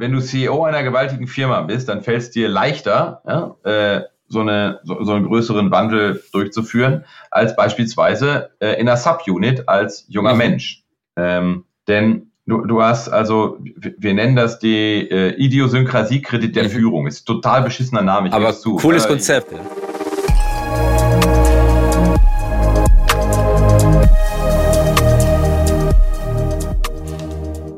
[0.00, 4.40] wenn du CEO einer gewaltigen Firma bist, dann fällt es dir leichter, ja, äh, so,
[4.40, 10.32] eine, so, so einen größeren Wandel durchzuführen, als beispielsweise äh, in einer Subunit als junger
[10.32, 10.38] mhm.
[10.38, 10.84] Mensch.
[11.16, 16.70] Ähm, denn du, du hast also, wir nennen das die äh, Idiosynkrasie-Kredit der mhm.
[16.70, 17.06] Führung.
[17.06, 18.28] Ist total beschissener Name.
[18.28, 18.76] Ich Aber zu.
[18.76, 19.52] cooles Konzept.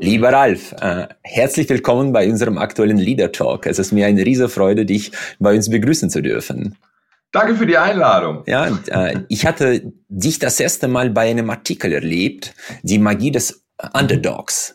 [0.03, 3.67] Lieber Ralf, äh, herzlich willkommen bei unserem aktuellen Leader Talk.
[3.67, 6.77] Es ist mir eine riesige Freude, dich bei uns begrüßen zu dürfen.
[7.31, 8.43] Danke für die Einladung.
[8.47, 12.53] Ja, äh, ich hatte dich das erste Mal bei einem Artikel erlebt,
[12.83, 14.75] die Magie des Underdogs.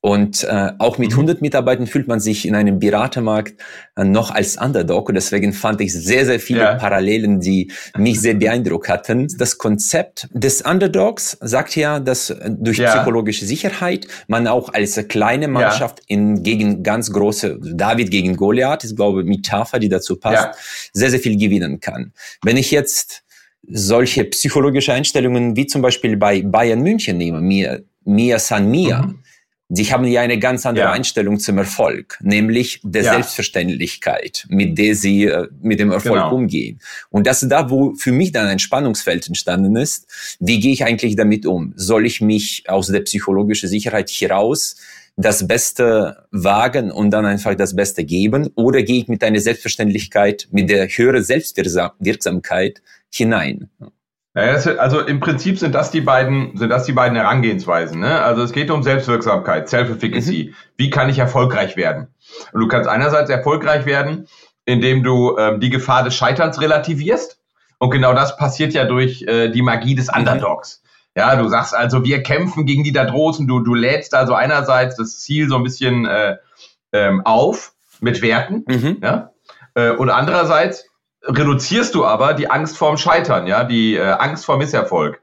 [0.00, 1.46] Und äh, auch mit 100 mhm.
[1.46, 3.60] Mitarbeitern fühlt man sich in einem Beratermarkt
[3.96, 5.08] äh, noch als Underdog.
[5.08, 6.74] Und deswegen fand ich sehr, sehr viele ja.
[6.76, 9.26] Parallelen, die mich sehr beeindruckt hatten.
[9.38, 12.94] Das Konzept des Underdogs sagt ja, dass äh, durch ja.
[12.94, 16.16] psychologische Sicherheit man auch als kleine Mannschaft ja.
[16.16, 21.18] in gegen ganz große, David gegen Goliath, ist glaube Metapher, die dazu passt, sehr, sehr
[21.18, 22.12] viel gewinnen kann.
[22.44, 23.24] Wenn ich jetzt
[23.66, 29.24] solche psychologische Einstellungen wie zum Beispiel bei Bayern München nehme, Mia, Mia San Mia, mhm
[29.70, 30.92] Sie haben ja eine ganz andere ja.
[30.92, 33.12] Einstellung zum Erfolg, nämlich der ja.
[33.12, 36.34] Selbstverständlichkeit, mit der sie äh, mit dem Erfolg genau.
[36.34, 36.80] umgehen.
[37.10, 40.06] Und das ist da, wo für mich dann ein Spannungsfeld entstanden ist.
[40.40, 41.74] Wie gehe ich eigentlich damit um?
[41.76, 44.76] Soll ich mich aus der psychologischen Sicherheit heraus
[45.18, 48.48] das Beste wagen und dann einfach das Beste geben?
[48.54, 52.80] Oder gehe ich mit einer Selbstverständlichkeit, mit der höheren Selbstwirksamkeit
[53.12, 53.68] hinein?
[54.34, 58.00] Also im Prinzip sind das die beiden, sind das die beiden Herangehensweisen.
[58.00, 58.22] Ne?
[58.22, 60.50] Also es geht um Selbstwirksamkeit, Self-Efficacy.
[60.50, 60.54] Mhm.
[60.76, 62.08] Wie kann ich erfolgreich werden?
[62.52, 64.28] Und du kannst einerseits erfolgreich werden,
[64.64, 67.40] indem du ähm, die Gefahr des Scheiterns relativierst.
[67.78, 70.18] Und genau das passiert ja durch äh, die Magie des mhm.
[70.18, 70.82] Underdogs.
[71.16, 73.46] Ja, du sagst also, wir kämpfen gegen die da draußen.
[73.48, 76.36] Du, du lädst also einerseits das Ziel so ein bisschen äh,
[76.92, 78.64] ähm, auf mit Werten.
[78.68, 78.98] Mhm.
[79.02, 79.32] Ja?
[79.74, 80.86] Äh, und andererseits
[81.28, 85.20] reduzierst du aber die Angst vorm Scheitern, ja, die äh, Angst vor Misserfolg,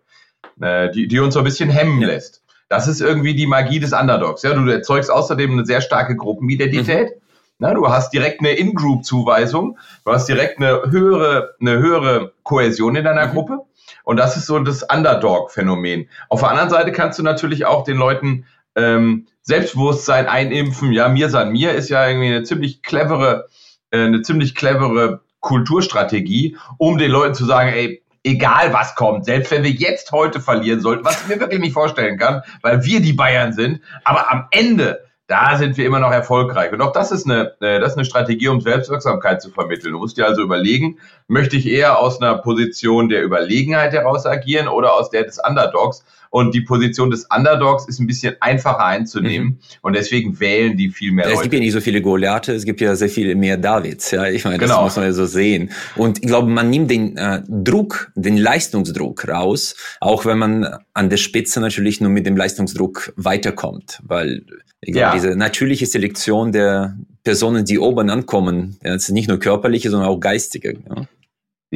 [0.61, 2.43] äh, die, die uns so ein bisschen hemmen lässt.
[2.69, 4.43] Das ist irgendwie die Magie des Underdogs.
[4.43, 7.15] Ja, du erzeugst außerdem eine sehr starke Gruppenidentität.
[7.15, 7.21] Mhm.
[7.57, 13.05] Na, du hast direkt eine In-Group-Zuweisung, du hast direkt eine höhere, eine höhere Kohäsion in
[13.05, 13.31] deiner mhm.
[13.31, 13.59] Gruppe.
[14.03, 16.09] Und das ist so das Underdog-Phänomen.
[16.29, 18.45] Auf der anderen Seite kannst du natürlich auch den Leuten
[18.75, 20.91] ähm, Selbstbewusstsein einimpfen.
[20.91, 23.47] Ja, mir san mir ist ja irgendwie eine ziemlich clevere,
[23.91, 29.51] äh, eine ziemlich clevere Kulturstrategie, um den Leuten zu sagen, ey, egal was kommt, selbst
[29.51, 32.99] wenn wir jetzt heute verlieren sollten, was ich mir wirklich nicht vorstellen kann, weil wir
[32.99, 36.71] die Bayern sind, aber am Ende da sind wir immer noch erfolgreich.
[36.71, 39.93] Und auch das ist eine, äh, das ist eine Strategie, um Selbstwirksamkeit zu vermitteln.
[39.93, 44.67] Du musst dir also überlegen, möchte ich eher aus einer Position der Überlegenheit heraus agieren
[44.67, 46.05] oder aus der des Underdogs?
[46.35, 49.47] Und die Position des Underdogs ist ein bisschen einfacher einzunehmen.
[49.47, 49.57] Mhm.
[49.81, 51.37] Und deswegen wählen die viel mehr ja, Leute.
[51.37, 54.11] Es gibt ja nicht so viele Goliathe, es gibt ja sehr viele mehr Davids.
[54.11, 54.83] Ja, ich meine, das genau.
[54.83, 55.71] muss man ja so sehen.
[55.95, 61.09] Und ich glaube, man nimmt den äh, Druck, den Leistungsdruck raus, auch wenn man an
[61.09, 64.01] der Spitze natürlich nur mit dem Leistungsdruck weiterkommt.
[64.03, 64.43] Weil
[64.81, 65.13] ich glaube, ja.
[65.13, 70.09] diese natürliche Selektion der Personen, die oben ankommen, ja, das ist nicht nur körperliche, sondern
[70.09, 70.79] auch geistige.
[70.89, 71.07] Ja.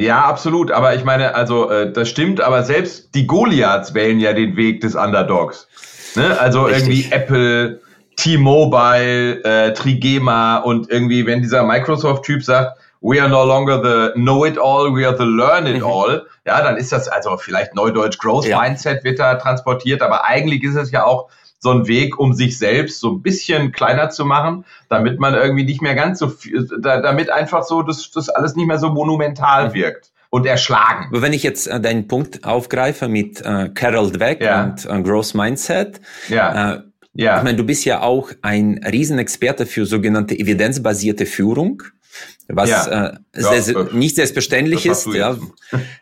[0.00, 0.70] Ja, absolut.
[0.70, 4.80] Aber ich meine, also äh, das stimmt, aber selbst die Goliaths wählen ja den Weg
[4.80, 5.68] des Underdogs.
[6.16, 6.38] Ne?
[6.40, 7.10] Also Richtig.
[7.10, 7.80] irgendwie Apple,
[8.16, 14.94] T-Mobile, äh, Trigema und irgendwie, wenn dieser Microsoft-Typ sagt, we are no longer the know-it-all,
[14.94, 16.26] we are the learn-it-all, mhm.
[16.46, 20.76] ja, dann ist das also vielleicht Neudeutsch Growth Mindset wird da transportiert, aber eigentlich ist
[20.76, 21.28] es ja auch
[21.60, 25.64] so ein Weg, um sich selbst so ein bisschen kleiner zu machen, damit man irgendwie
[25.64, 29.68] nicht mehr ganz so viel, damit einfach so das, das alles nicht mehr so monumental
[29.68, 29.74] mhm.
[29.74, 31.08] wirkt und erschlagen.
[31.12, 34.64] Wenn ich jetzt äh, deinen Punkt aufgreife mit äh, Carol Dweck ja.
[34.64, 36.74] und äh, Growth Mindset, ja.
[36.74, 36.82] Äh,
[37.12, 37.38] ja.
[37.38, 41.82] ich meine, du bist ja auch ein Riesenexperte für sogenannte evidenzbasierte Führung
[42.54, 43.06] was ja.
[43.06, 45.06] äh, sehr, sehr, nicht selbstverständlich ist.
[45.06, 45.36] Ja.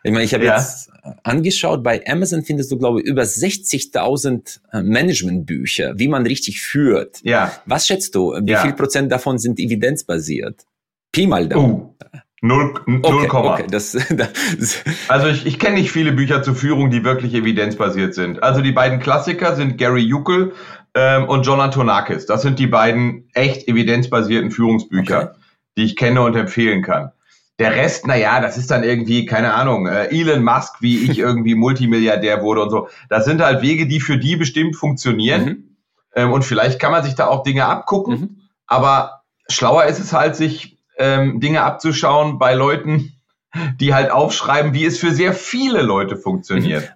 [0.02, 0.90] Ich meine, ich habe jetzt
[1.22, 7.20] angeschaut, bei Amazon findest du, glaube ich, über 60.000 äh, Managementbücher, wie man richtig führt.
[7.22, 7.52] Ja.
[7.66, 8.32] Was schätzt du?
[8.42, 10.66] Wie viel Prozent davon sind evidenzbasiert?
[11.12, 11.56] Pi mal da.
[11.56, 11.94] Uh.
[12.40, 13.54] Null, null okay, Komma.
[13.54, 18.14] Okay, das, das also ich, ich kenne nicht viele Bücher zur Führung, die wirklich evidenzbasiert
[18.14, 18.44] sind.
[18.44, 20.52] Also die beiden Klassiker sind Gary Juckel
[20.94, 22.26] ähm, und John Antonakis.
[22.26, 25.30] Das sind die beiden echt evidenzbasierten Führungsbücher.
[25.30, 25.38] Okay
[25.78, 27.12] die ich kenne und empfehlen kann.
[27.58, 31.18] Der Rest, na ja, das ist dann irgendwie, keine Ahnung, äh, Elon Musk, wie ich
[31.18, 32.88] irgendwie Multimilliardär wurde und so.
[33.08, 35.44] Das sind halt Wege, die für die bestimmt funktionieren.
[35.44, 35.76] Mhm.
[36.14, 38.20] Ähm, und vielleicht kann man sich da auch Dinge abgucken.
[38.20, 38.36] Mhm.
[38.66, 43.12] Aber schlauer ist es halt, sich ähm, Dinge abzuschauen bei Leuten,
[43.80, 46.92] die halt aufschreiben, wie es für sehr viele Leute funktioniert.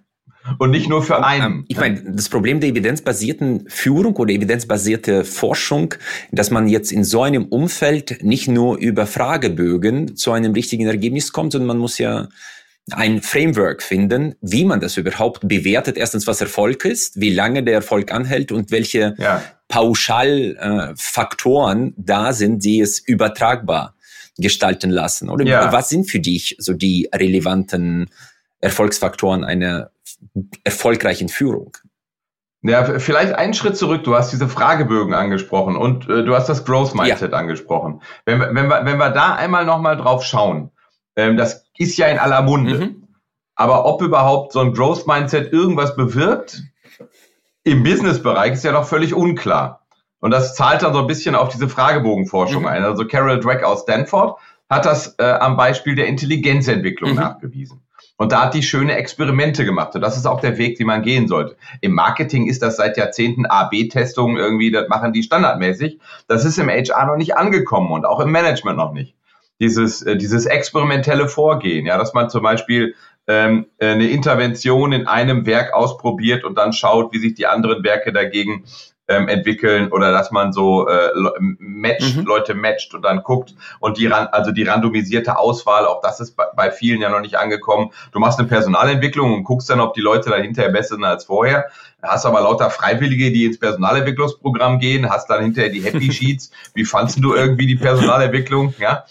[0.59, 1.65] Und nicht nur für einen.
[1.69, 5.95] Ich meine, das Problem der evidenzbasierten Führung oder evidenzbasierte Forschung,
[6.33, 11.33] dass man jetzt in so einem Umfeld nicht nur über Fragebögen zu einem richtigen Ergebnis
[11.33, 12.29] kommt, sondern man muss ja
[12.91, 15.97] ein Framework finden, wie man das überhaupt bewertet.
[15.97, 19.41] Erstens, was Erfolg ist, wie lange der Erfolg anhält und welche ja.
[19.69, 23.95] Pauschalfaktoren äh, da sind, die es übertragbar
[24.37, 25.29] gestalten lassen.
[25.29, 25.73] Oder ja.
[25.73, 28.11] was sind für dich so die relevanten
[28.61, 29.93] Erfolgsfaktoren einer
[30.65, 31.77] erfolgreichen Führung?
[32.63, 34.05] Ja, vielleicht einen Schritt zurück.
[34.05, 37.39] Du hast diese Fragebögen angesprochen und äh, du hast das Growth Mindset ja.
[37.39, 38.03] angesprochen.
[38.25, 40.71] Wenn, wir, wenn, wir, wenn wir da einmal nochmal drauf schauen,
[41.17, 42.79] ähm, das ist ja in aller Munde.
[42.79, 43.09] Mhm.
[43.57, 46.63] Aber ob überhaupt so ein Growth Mindset irgendwas bewirkt,
[47.65, 49.85] im Business-Bereich ist ja noch völlig unklar.
[50.21, 52.69] Und das zahlt dann so ein bisschen auf diese Fragebogenforschung mhm.
[52.69, 52.85] ein.
[52.85, 54.39] Also Carol Drake aus Stanford
[54.71, 57.17] hat das äh, am Beispiel der Intelligenzentwicklung mhm.
[57.17, 57.82] nachgewiesen.
[58.17, 59.95] Und da hat die schöne Experimente gemacht.
[59.95, 61.57] Und das ist auch der Weg, den man gehen sollte.
[61.81, 65.99] Im Marketing ist das seit Jahrzehnten A-B-Testungen irgendwie, das machen die standardmäßig.
[66.29, 69.15] Das ist im HR noch nicht angekommen und auch im Management noch nicht.
[69.61, 72.95] Dieses, äh, dieses experimentelle Vorgehen, ja, dass man zum Beispiel
[73.27, 78.13] ähm, eine Intervention in einem Werk ausprobiert und dann schaut, wie sich die anderen Werke
[78.13, 78.65] dagegen
[79.13, 81.11] ähm, entwickeln oder dass man so äh,
[81.59, 82.25] matcht, mhm.
[82.25, 86.37] Leute matcht und dann guckt und die ran, also die randomisierte Auswahl, auch das ist
[86.37, 87.91] bei, bei vielen ja noch nicht angekommen.
[88.13, 91.25] Du machst eine Personalentwicklung und guckst dann, ob die Leute dann hinterher besser sind als
[91.25, 91.67] vorher.
[92.03, 96.51] Hast aber lauter Freiwillige, die ins Personalentwicklungsprogramm gehen, hast dann hinterher die Happy Sheets.
[96.75, 98.75] Wie fandst du irgendwie die Personalentwicklung?
[98.79, 99.05] Ja.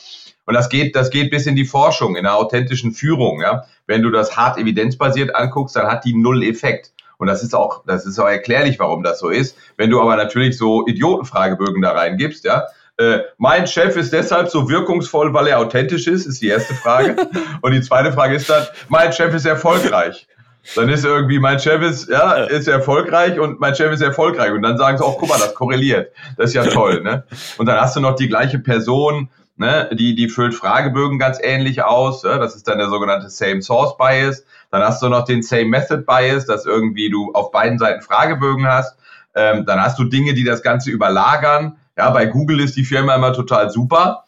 [0.46, 3.42] Und das geht, das geht bis in die Forschung, in der authentischen Führung.
[3.42, 3.64] Ja?
[3.86, 6.92] Wenn du das hart evidenzbasiert anguckst, dann hat die null Effekt.
[7.22, 9.56] Und das ist auch, das ist auch erklärlich, warum das so ist.
[9.78, 12.66] Wenn du aber natürlich so Idiotenfragebögen da reingibst, ja,
[12.98, 17.16] äh, mein Chef ist deshalb so wirkungsvoll, weil er authentisch ist, ist die erste Frage.
[17.62, 20.28] Und die zweite Frage ist dann, mein Chef ist erfolgreich.
[20.76, 24.52] Dann ist irgendwie, mein Chef ist, ja, ist erfolgreich und mein Chef ist erfolgreich.
[24.52, 26.12] Und dann sagen sie auch, guck mal, das korreliert.
[26.38, 27.24] Das ist ja toll, ne?
[27.58, 29.30] Und dann hast du noch die gleiche Person,
[29.62, 32.24] ne, die, die füllt Fragebögen ganz ähnlich aus.
[32.24, 32.38] Ja?
[32.38, 34.44] Das ist dann der sogenannte Same Source Bias.
[34.72, 38.68] Dann hast du noch den Same Method Bias, dass irgendwie du auf beiden Seiten Fragebögen
[38.68, 38.98] hast.
[39.36, 41.78] Ähm, dann hast du Dinge, die das Ganze überlagern.
[41.96, 44.26] Ja, bei Google ist die Firma immer total super.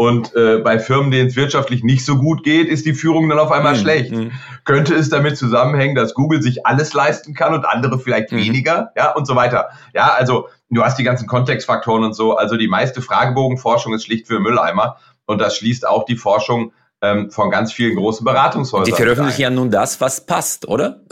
[0.00, 3.38] Und äh, bei Firmen, denen es wirtschaftlich nicht so gut geht, ist die Führung dann
[3.38, 3.80] auf einmal mhm.
[3.80, 4.12] schlecht.
[4.12, 4.32] Mhm.
[4.64, 8.38] Könnte es damit zusammenhängen, dass Google sich alles leisten kann und andere vielleicht mhm.
[8.38, 9.68] weniger, ja, und so weiter.
[9.92, 12.34] Ja, also du hast die ganzen Kontextfaktoren und so.
[12.34, 14.96] Also die meiste Fragebogenforschung ist schlicht für Mülleimer.
[15.26, 18.86] Und das schließt auch die Forschung ähm, von ganz vielen großen Beratungshäusern.
[18.86, 21.02] Die veröffentlichen ja nun das, was passt, oder?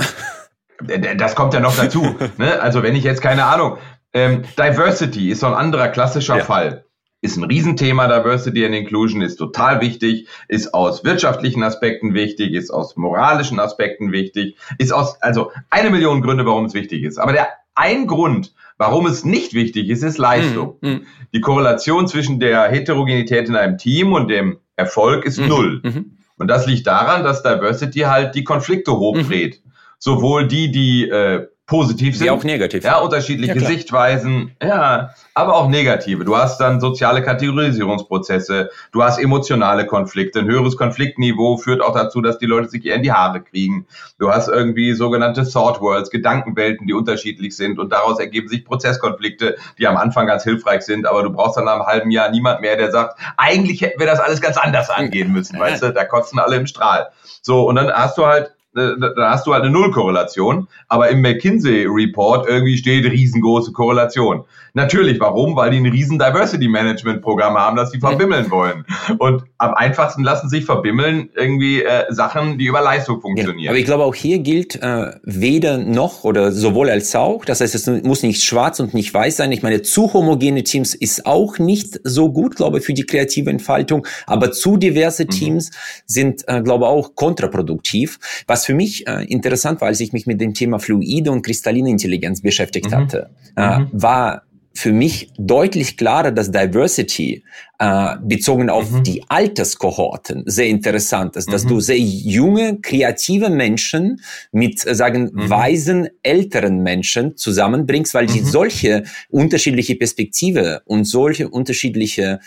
[1.18, 2.16] Das kommt ja noch dazu.
[2.38, 2.58] ne?
[2.62, 3.76] Also wenn ich jetzt keine Ahnung,
[4.14, 6.44] ähm, Diversity ist so ein anderer klassischer ja.
[6.44, 6.86] Fall.
[7.20, 12.70] Ist ein Riesenthema, Diversity and Inclusion ist total wichtig, ist aus wirtschaftlichen Aspekten wichtig, ist
[12.70, 17.18] aus moralischen Aspekten wichtig, ist aus, also eine Million Gründe, warum es wichtig ist.
[17.18, 20.76] Aber der ein Grund, warum es nicht wichtig ist, ist Leistung.
[20.80, 21.06] Mhm.
[21.32, 25.48] Die Korrelation zwischen der Heterogenität in einem Team und dem Erfolg ist mhm.
[25.48, 25.80] null.
[25.84, 26.18] Mhm.
[26.38, 29.60] Und das liegt daran, dass Diversity halt die Konflikte hochdreht.
[29.64, 29.70] Mhm.
[29.98, 32.26] Sowohl die, die äh, positiv sind.
[32.26, 32.82] Wie auch negativ.
[32.82, 36.24] Ja, unterschiedliche ja, Sichtweisen, ja, aber auch negative.
[36.24, 40.40] Du hast dann soziale Kategorisierungsprozesse, du hast emotionale Konflikte.
[40.40, 43.86] Ein höheres Konfliktniveau führt auch dazu, dass die Leute sich eher in die Haare kriegen.
[44.18, 49.56] Du hast irgendwie sogenannte Thought Worlds, Gedankenwelten, die unterschiedlich sind und daraus ergeben sich Prozesskonflikte,
[49.78, 52.62] die am Anfang ganz hilfreich sind, aber du brauchst dann nach einem halben Jahr niemand
[52.62, 56.04] mehr, der sagt, eigentlich hätten wir das alles ganz anders angehen müssen, weißt du, da
[56.06, 57.10] kotzen alle im Strahl.
[57.42, 60.68] So, und dann hast du halt da hast du halt eine Nullkorrelation.
[60.88, 64.44] Aber im McKinsey Report irgendwie steht riesengroße Korrelation.
[64.74, 65.56] Natürlich, warum?
[65.56, 68.84] Weil die ein riesen Diversity Management Programm haben, das sie verbimmeln wollen.
[69.18, 73.58] Und am einfachsten lassen sich verbimmeln irgendwie äh, Sachen, die über Leistung funktionieren.
[73.58, 77.44] Ja, aber ich glaube, auch hier gilt äh, weder noch oder sowohl als auch.
[77.44, 79.50] Das heißt, es muss nicht schwarz und nicht weiß sein.
[79.50, 83.50] Ich meine, zu homogene Teams ist auch nicht so gut, glaube ich, für die kreative
[83.50, 84.06] Entfaltung.
[84.26, 85.30] Aber zu diverse mhm.
[85.30, 85.70] Teams
[86.06, 88.18] sind, äh, glaube ich, auch kontraproduktiv.
[88.46, 91.88] Was für mich äh, interessant war, als ich mich mit dem Thema fluide und kristalline
[91.88, 92.96] Intelligenz beschäftigt mhm.
[92.96, 93.88] hatte, äh, mhm.
[93.92, 94.42] war
[94.74, 97.44] für mich deutlich klarer, dass Diversity
[97.78, 99.04] äh, bezogen auf mhm.
[99.04, 101.68] die Alterskohorten sehr interessant ist, dass mhm.
[101.68, 104.20] du sehr junge, kreative Menschen
[104.52, 105.48] mit, äh, sagen, mhm.
[105.48, 108.44] weisen, älteren Menschen zusammenbringst, weil die mhm.
[108.44, 112.40] solche unterschiedliche Perspektive und solche unterschiedliche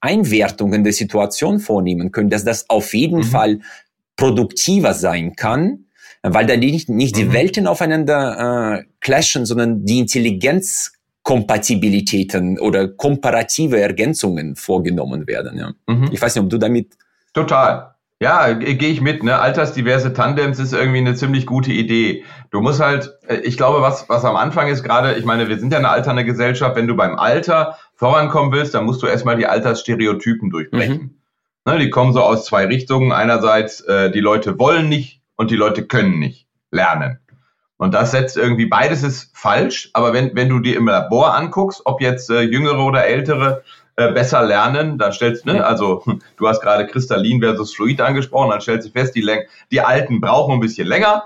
[0.00, 3.24] Einwertungen der Situation vornehmen können, dass das auf jeden mhm.
[3.24, 3.60] Fall
[4.18, 5.86] produktiver sein kann,
[6.22, 7.32] weil da nicht, nicht die mhm.
[7.32, 15.58] Welten aufeinander äh, clashen, sondern die Intelligenz Kompatibilitäten oder komparative Ergänzungen vorgenommen werden.
[15.58, 15.72] Ja.
[15.86, 16.10] Mhm.
[16.12, 16.96] Ich weiß nicht, ob du damit
[17.34, 17.94] Total.
[18.20, 19.22] Ja, gehe ich mit.
[19.22, 19.38] Ne?
[19.38, 22.24] Altersdiverse Tandems ist irgendwie eine ziemlich gute Idee.
[22.50, 25.58] Du musst halt, äh, ich glaube, was, was am Anfang ist gerade, ich meine, wir
[25.58, 26.74] sind ja eine alternde Gesellschaft.
[26.74, 30.96] Wenn du beim Alter vorankommen willst, dann musst du erstmal die Altersstereotypen durchbrechen.
[30.96, 31.17] Mhm.
[31.68, 33.12] Ne, die kommen so aus zwei Richtungen.
[33.12, 37.18] Einerseits, äh, die Leute wollen nicht und die Leute können nicht lernen.
[37.76, 41.82] Und das setzt irgendwie, beides ist falsch, aber wenn, wenn du dir im Labor anguckst,
[41.84, 43.64] ob jetzt äh, Jüngere oder Ältere
[43.96, 46.02] äh, besser lernen, dann stellst du, ne, also
[46.38, 49.28] du hast gerade Kristallin versus Fluid angesprochen, dann stellst du fest, die,
[49.70, 51.24] die Alten brauchen ein bisschen länger,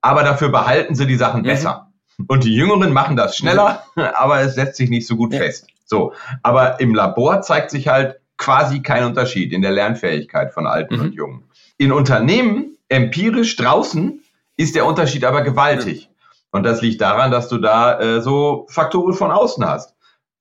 [0.00, 1.46] aber dafür behalten sie die Sachen mhm.
[1.46, 1.92] besser.
[2.26, 3.84] Und die Jüngeren machen das schneller,
[4.14, 5.38] aber es setzt sich nicht so gut ja.
[5.38, 5.68] fest.
[5.86, 10.96] So, aber im Labor zeigt sich halt quasi kein Unterschied in der Lernfähigkeit von Alten
[10.96, 11.00] mhm.
[11.02, 11.44] und Jungen.
[11.78, 14.20] In Unternehmen, empirisch draußen,
[14.56, 16.08] ist der Unterschied aber gewaltig.
[16.50, 19.94] Und das liegt daran, dass du da äh, so Faktoren von außen hast.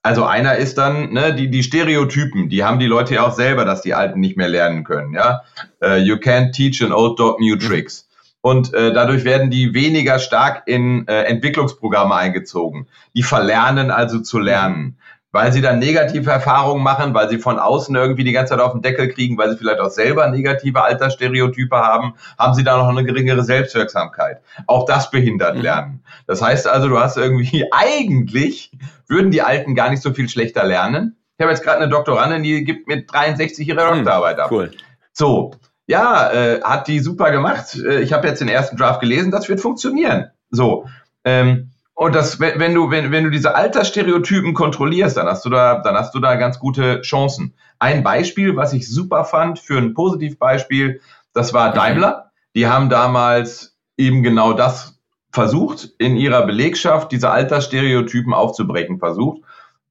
[0.04, 3.64] Also einer ist dann, ne, die, die Stereotypen, die haben die Leute ja auch selber,
[3.64, 5.44] dass die Alten nicht mehr lernen können, ja.
[5.82, 8.08] Uh, you can't teach an old dog new tricks.
[8.42, 12.88] Und äh, dadurch werden die weniger stark in äh, Entwicklungsprogramme eingezogen.
[13.16, 14.98] Die verlernen also zu lernen
[15.34, 18.72] weil sie dann negative Erfahrungen machen, weil sie von außen irgendwie die ganze Zeit auf
[18.72, 22.88] den Deckel kriegen, weil sie vielleicht auch selber negative Altersstereotype haben, haben sie da noch
[22.88, 24.42] eine geringere Selbstwirksamkeit.
[24.68, 25.62] Auch das behindert mhm.
[25.62, 26.04] Lernen.
[26.28, 28.72] Das heißt also, du hast irgendwie eigentlich
[29.08, 31.18] würden die Alten gar nicht so viel schlechter lernen.
[31.38, 34.52] Ich habe jetzt gerade eine Doktorandin, die gibt mit 63 ihre mhm, Doktorarbeit ab.
[34.52, 34.70] Cool.
[35.14, 35.56] So,
[35.88, 37.76] ja, äh, hat die super gemacht.
[37.76, 40.28] Äh, ich habe jetzt den ersten Draft gelesen, das wird funktionieren.
[40.52, 40.86] So,
[41.26, 41.72] ähm,
[42.04, 45.96] und das, wenn, du, wenn, wenn du diese Altersstereotypen kontrollierst, dann hast du da, dann
[45.96, 47.54] hast du da ganz gute Chancen.
[47.80, 51.02] Ein Beispiel, was ich super fand für ein Positivbeispiel,
[51.34, 52.32] das war Daimler.
[52.56, 55.00] Die haben damals eben genau das
[55.32, 59.42] versucht, in ihrer Belegschaft diese Altersstereotypen aufzubrechen versucht.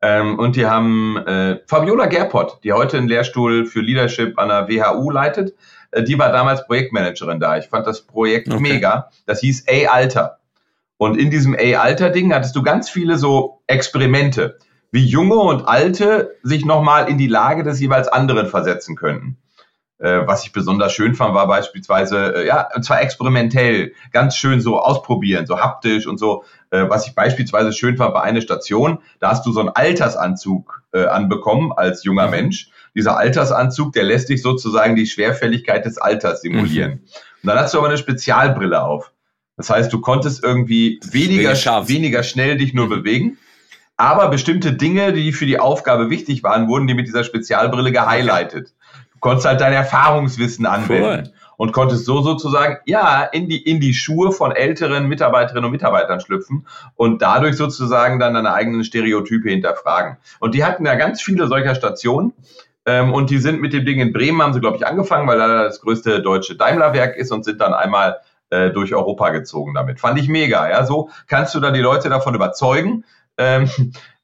[0.00, 4.68] Ähm, und die haben äh, Fabiola Gerpott, die heute einen Lehrstuhl für Leadership an der
[4.68, 5.54] WHU leitet,
[5.92, 7.56] äh, die war damals Projektmanagerin da.
[7.56, 8.60] Ich fand das Projekt okay.
[8.60, 9.10] mega.
[9.26, 10.38] Das hieß A-Alter.
[10.96, 14.58] Und in diesem A-Alter-Ding hattest du ganz viele so Experimente,
[14.92, 19.38] wie Junge und Alte sich nochmal in die Lage des jeweils anderen versetzen könnten.
[20.02, 24.60] Äh, was ich besonders schön fand, war beispielsweise, äh, ja, und zwar experimentell, ganz schön
[24.60, 26.42] so ausprobieren, so haptisch und so.
[26.70, 30.82] Äh, was ich beispielsweise schön fand, war eine Station, da hast du so einen Altersanzug
[30.92, 32.32] äh, anbekommen als junger mhm.
[32.32, 32.70] Mensch.
[32.96, 36.90] Dieser Altersanzug, der lässt dich sozusagen die Schwerfälligkeit des Alters simulieren.
[36.90, 37.00] Mhm.
[37.44, 39.11] Und dann hast du aber eine Spezialbrille auf.
[39.62, 41.52] Das heißt, du konntest irgendwie weniger,
[41.88, 43.38] weniger schnell dich nur bewegen.
[43.96, 48.74] Aber bestimmte Dinge, die für die Aufgabe wichtig waren, wurden dir mit dieser Spezialbrille gehighlightet.
[49.12, 51.28] Du konntest halt dein Erfahrungswissen anwenden.
[51.28, 51.34] Cool.
[51.58, 56.18] Und konntest so sozusagen, ja, in die, in die Schuhe von älteren Mitarbeiterinnen und Mitarbeitern
[56.18, 56.66] schlüpfen
[56.96, 60.16] und dadurch sozusagen dann deine eigenen Stereotype hinterfragen.
[60.40, 62.32] Und die hatten ja ganz viele solcher Stationen.
[62.84, 65.38] Ähm, und die sind mit dem Ding in Bremen, haben sie, glaube ich, angefangen, weil
[65.38, 68.16] da das größte deutsche Daimler-Werk ist und sind dann einmal
[68.52, 69.98] äh, durch Europa gezogen damit.
[69.98, 70.68] Fand ich mega.
[70.68, 73.04] Ja, so kannst du da die Leute davon überzeugen
[73.38, 73.68] ähm,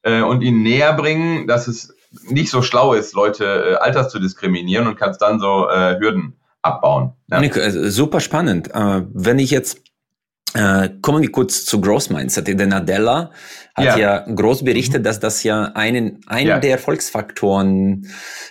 [0.03, 1.95] äh, und ihnen näher bringen, dass es
[2.27, 6.35] nicht so schlau ist, Leute äh, alters zu diskriminieren und kannst dann so äh, Hürden
[6.61, 7.13] abbauen.
[7.29, 7.39] Ja.
[7.39, 8.73] Nick, äh, super spannend.
[8.73, 9.81] Äh, wenn ich jetzt
[10.55, 12.47] äh, kommen wir kurz zu Growth Mindset.
[12.47, 13.31] Der Nadella
[13.75, 15.03] hat ja, ja groß berichtet, mhm.
[15.03, 16.59] dass das ja einen, einen ja.
[16.59, 18.07] der Erfolgsfaktoren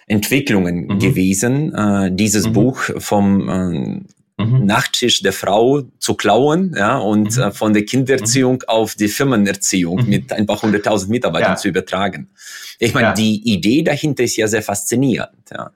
[0.07, 0.99] Entwicklungen mhm.
[1.01, 2.53] gewesen, äh, dieses mhm.
[2.53, 4.65] Buch vom äh, mhm.
[4.65, 7.43] Nachttisch der Frau zu klauen ja, und mhm.
[7.43, 8.69] äh, von der Kindererziehung mhm.
[8.69, 10.09] auf die Firmenerziehung mhm.
[10.09, 11.57] mit ein paar hunderttausend Mitarbeitern ja.
[11.57, 12.31] zu übertragen.
[12.79, 13.15] Ich meine, ja.
[13.15, 15.73] die Idee dahinter ist ja sehr faszinierend, ja,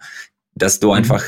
[0.54, 0.94] dass du mhm.
[0.94, 1.24] einfach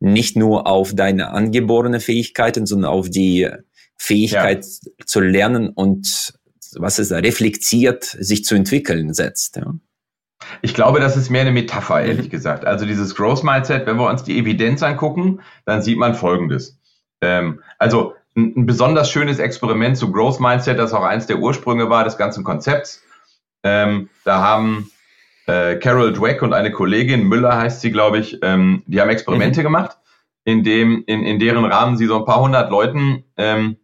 [0.00, 3.48] nicht nur auf deine angeborene Fähigkeiten, sondern auf die
[3.96, 4.66] Fähigkeit
[5.06, 6.34] zu lernen und
[6.74, 9.56] was ist da, reflektiert sich zu entwickeln setzt.
[9.56, 9.74] Ja.
[10.60, 12.08] Ich glaube, das ist mehr eine Metapher, mhm.
[12.08, 12.64] ehrlich gesagt.
[12.64, 16.78] Also dieses Growth Mindset, wenn wir uns die Evidenz angucken, dann sieht man Folgendes.
[17.20, 21.90] Ähm, also ein, ein, besonders schönes Experiment zu Growth Mindset, das auch eins der Ursprünge
[21.90, 23.02] war des ganzen Konzepts.
[23.62, 24.90] Ähm, da haben
[25.46, 29.60] äh, Carol Dweck und eine Kollegin, Müller heißt sie, glaube ich, ähm, die haben Experimente
[29.60, 29.64] mhm.
[29.64, 29.98] gemacht,
[30.44, 33.76] in, dem, in, in deren Rahmen sie so ein paar hundert Leuten ähm,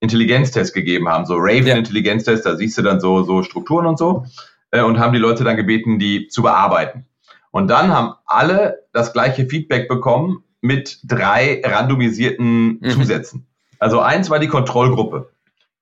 [0.00, 4.24] Intelligenztests gegeben haben, so Raven-Intelligenztests, da siehst du dann so, so Strukturen und so
[4.70, 7.06] äh, und haben die Leute dann gebeten, die zu bearbeiten.
[7.50, 12.90] Und dann haben alle das gleiche Feedback bekommen mit drei randomisierten mhm.
[12.90, 13.46] Zusätzen.
[13.78, 15.30] Also eins war die Kontrollgruppe.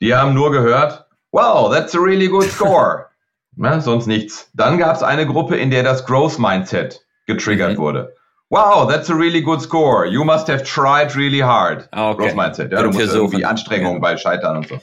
[0.01, 3.07] Die haben nur gehört, wow, that's a really good score.
[3.57, 4.51] Na, sonst nichts.
[4.55, 7.79] Dann gab es eine Gruppe, in der das Growth Mindset getriggert mhm.
[7.79, 8.15] wurde.
[8.51, 10.07] Wow, that's a really good score.
[10.07, 11.89] You must have tried really hard.
[11.91, 12.23] Ah, okay.
[12.23, 12.73] Growth Mindset.
[12.73, 14.01] Ja, du musst irgendwie Anstrengungen ja.
[14.01, 14.81] bei Scheitern und so.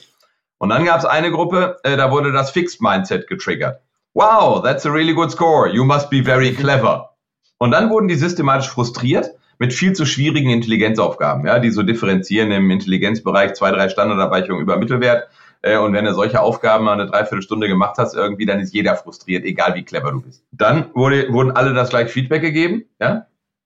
[0.57, 3.81] Und dann gab es eine Gruppe, äh, da wurde das Fixed Mindset getriggert.
[4.15, 5.67] Wow, that's a really good score.
[5.67, 7.09] You must be very clever.
[7.57, 12.49] Und dann wurden die systematisch frustriert, mit viel zu schwierigen Intelligenzaufgaben, ja, die so differenzieren
[12.51, 15.27] im Intelligenzbereich zwei, drei Standardabweichungen über Mittelwert.
[15.61, 18.95] Äh, und wenn du solche Aufgaben mal eine Dreiviertelstunde gemacht hast, irgendwie, dann ist jeder
[18.95, 20.45] frustriert, egal wie clever du bist.
[20.51, 23.25] Dann wurde, wurden alle das gleich Feedback gegeben, ja.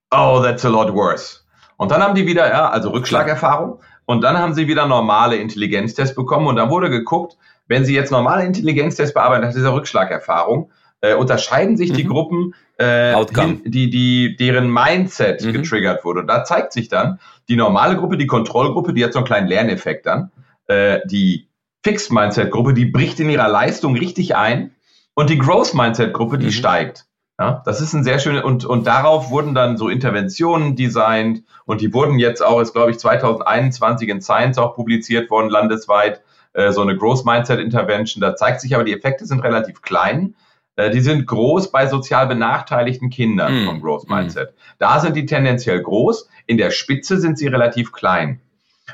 [0.10, 1.42] Oh, that's a lot worse.
[1.78, 3.80] Und dann haben die wieder, ja, also Rückschlagerfahrung.
[4.06, 6.48] Und dann haben sie wieder normale Intelligenztests bekommen.
[6.48, 7.38] Und dann wurde geguckt,
[7.70, 10.72] wenn sie jetzt normale Intelligenztests bearbeiten nach dieser Rückschlagerfahrung,
[11.02, 11.96] äh, unterscheiden sich mhm.
[11.96, 15.54] die Gruppen, äh, hin, die, die, deren Mindset mhm.
[15.54, 16.22] getriggert wurde.
[16.22, 19.48] Und da zeigt sich dann, die normale Gruppe, die Kontrollgruppe, die hat so einen kleinen
[19.48, 20.32] Lerneffekt dann.
[20.68, 21.48] Äh, die
[21.84, 24.72] Fixed Mindset Gruppe, die bricht in ihrer Leistung richtig ein.
[25.14, 26.52] Und die Growth Mindset Gruppe, die mhm.
[26.52, 27.06] steigt.
[27.40, 31.80] Ja, das ist ein sehr schönes, und, und darauf wurden dann so Interventionen designt und
[31.80, 36.22] die wurden jetzt auch, ist glaube ich 2021 in Science auch publiziert worden, landesweit,
[36.60, 38.22] äh, so eine Growth Mindset Intervention.
[38.22, 40.36] Da zeigt sich aber, die Effekte sind relativ klein.
[40.76, 43.66] Äh, die sind groß bei sozial benachteiligten Kindern mm.
[43.66, 44.52] vom Growth Mindset.
[44.52, 44.54] Mm.
[44.80, 48.42] Da sind die tendenziell groß, in der Spitze sind sie relativ klein.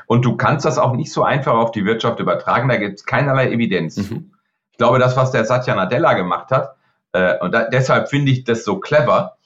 [0.06, 3.06] Und du kannst das auch nicht so einfach auf die Wirtschaft übertragen, da gibt es
[3.06, 3.96] keinerlei Evidenz.
[3.96, 4.32] Mhm.
[4.72, 6.76] Ich glaube, das, was der Satya Nadella gemacht hat,
[7.12, 9.38] äh, und da, deshalb finde ich das so clever.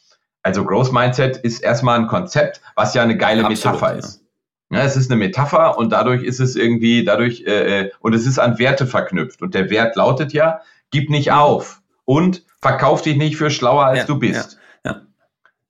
[0.43, 4.20] Also Growth Mindset ist erstmal ein Konzept, was ja eine geile Absolut, Metapher ist.
[4.71, 8.25] Ja, es ist eine Metapher und dadurch ist es irgendwie, dadurch, äh, äh, und es
[8.25, 9.43] ist an Werte verknüpft.
[9.43, 10.61] Und der Wert lautet ja,
[10.91, 14.59] gib nicht auf und verkauf dich nicht für schlauer als ja, du bist.
[14.85, 15.03] Ja, ja.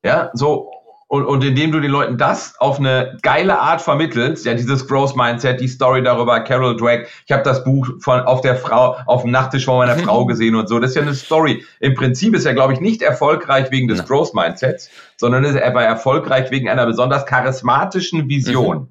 [0.04, 0.70] ja, so,
[1.10, 5.16] und, und indem du den Leuten das auf eine geile Art vermittelst, ja, dieses Growth
[5.16, 9.22] Mindset, die Story darüber, Carol Drake, ich habe das Buch von auf der Frau, auf
[9.22, 10.78] dem Nachttisch von meiner Frau gesehen und so.
[10.78, 11.64] Das ist ja eine Story.
[11.80, 14.04] Im Prinzip ist er, glaube ich, nicht erfolgreich wegen des ja.
[14.04, 18.78] Growth Mindsets, sondern ist er war erfolgreich wegen einer besonders charismatischen Vision.
[18.78, 18.88] Mhm.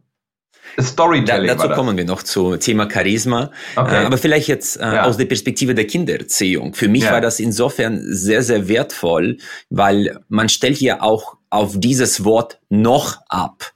[0.84, 1.48] Storytelling.
[1.48, 3.50] Da, dazu kommen wir noch zu Thema Charisma.
[3.78, 4.04] Okay.
[4.04, 5.04] Äh, aber vielleicht jetzt äh, ja.
[5.06, 6.74] aus der Perspektive der Kindererziehung.
[6.74, 7.14] Für mich ja.
[7.14, 9.38] war das insofern sehr, sehr wertvoll,
[9.70, 13.74] weil man stellt ja auch auf dieses Wort noch ab.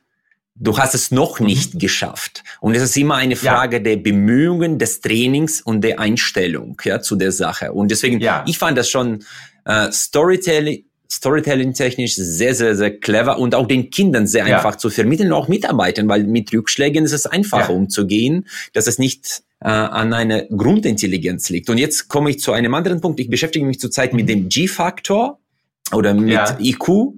[0.56, 1.48] Du hast es noch mhm.
[1.48, 2.44] nicht geschafft.
[2.62, 3.84] Und es ist immer eine Frage ja.
[3.84, 7.74] der Bemühungen, des Trainings und der Einstellung ja, zu der Sache.
[7.74, 8.46] Und deswegen, ja.
[8.48, 9.24] ich fand das schon
[9.65, 14.58] äh, Storytelling, Storytelling-technisch sehr, sehr, sehr clever und auch den Kindern sehr ja.
[14.58, 17.76] einfach zu vermitteln und auch Mitarbeitern, weil mit Rückschlägen ist es einfacher ja.
[17.76, 21.69] umzugehen, dass es nicht äh, an einer Grundintelligenz liegt.
[21.69, 23.19] Und jetzt komme ich zu einem anderen Punkt.
[23.19, 25.39] Ich beschäftige mich zurzeit mit dem G-Faktor
[25.91, 26.58] oder mit ja.
[26.60, 27.13] IQ.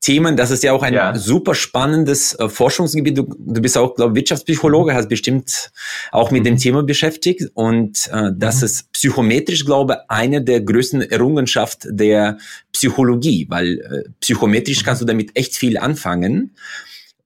[0.00, 1.14] Themen, das ist ja auch ein ja.
[1.14, 3.18] super spannendes äh, Forschungsgebiet.
[3.18, 5.70] Du, du bist auch, glaube Wirtschaftspsychologe, hast bestimmt
[6.10, 6.44] auch mit mhm.
[6.44, 7.50] dem Thema beschäftigt.
[7.52, 8.64] Und äh, das mhm.
[8.64, 12.38] ist psychometrisch, glaube ich, eine der größten Errungenschaften der
[12.72, 14.86] Psychologie, weil äh, psychometrisch mhm.
[14.86, 16.56] kannst du damit echt viel anfangen.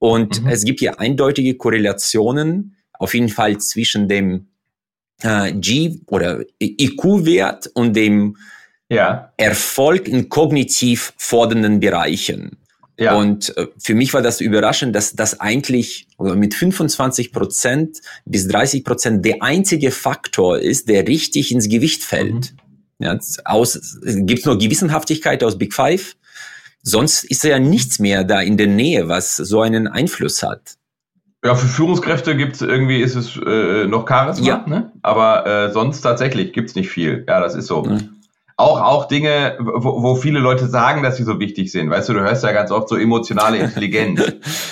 [0.00, 0.48] Und mhm.
[0.48, 4.48] es gibt hier eindeutige Korrelationen, auf jeden Fall zwischen dem
[5.22, 8.36] äh, G oder IQ-Wert und dem
[8.88, 9.32] ja.
[9.36, 12.58] Erfolg in kognitiv fordernden Bereichen.
[12.98, 13.16] Ja.
[13.16, 18.84] Und äh, für mich war das überraschend, dass das eigentlich mit 25 Prozent bis 30
[18.84, 22.52] Prozent der einzige Faktor ist, der richtig ins Gewicht fällt.
[22.52, 22.58] Mhm.
[23.00, 26.14] Ja, aus, gibt's nur Gewissenhaftigkeit aus Big Five.
[26.82, 30.76] Sonst ist ja nichts mehr da in der Nähe, was so einen Einfluss hat.
[31.44, 34.64] Ja, für Führungskräfte gibt's irgendwie, ist es äh, noch Charisma, ja.
[34.66, 34.92] ne?
[35.02, 37.24] aber äh, sonst tatsächlich gibt's nicht viel.
[37.28, 37.82] Ja, das ist so.
[37.82, 38.14] Mhm
[38.56, 41.90] auch, auch Dinge, wo, wo viele Leute sagen, dass sie so wichtig sind.
[41.90, 44.22] Weißt du, du hörst ja ganz oft so emotionale Intelligenz.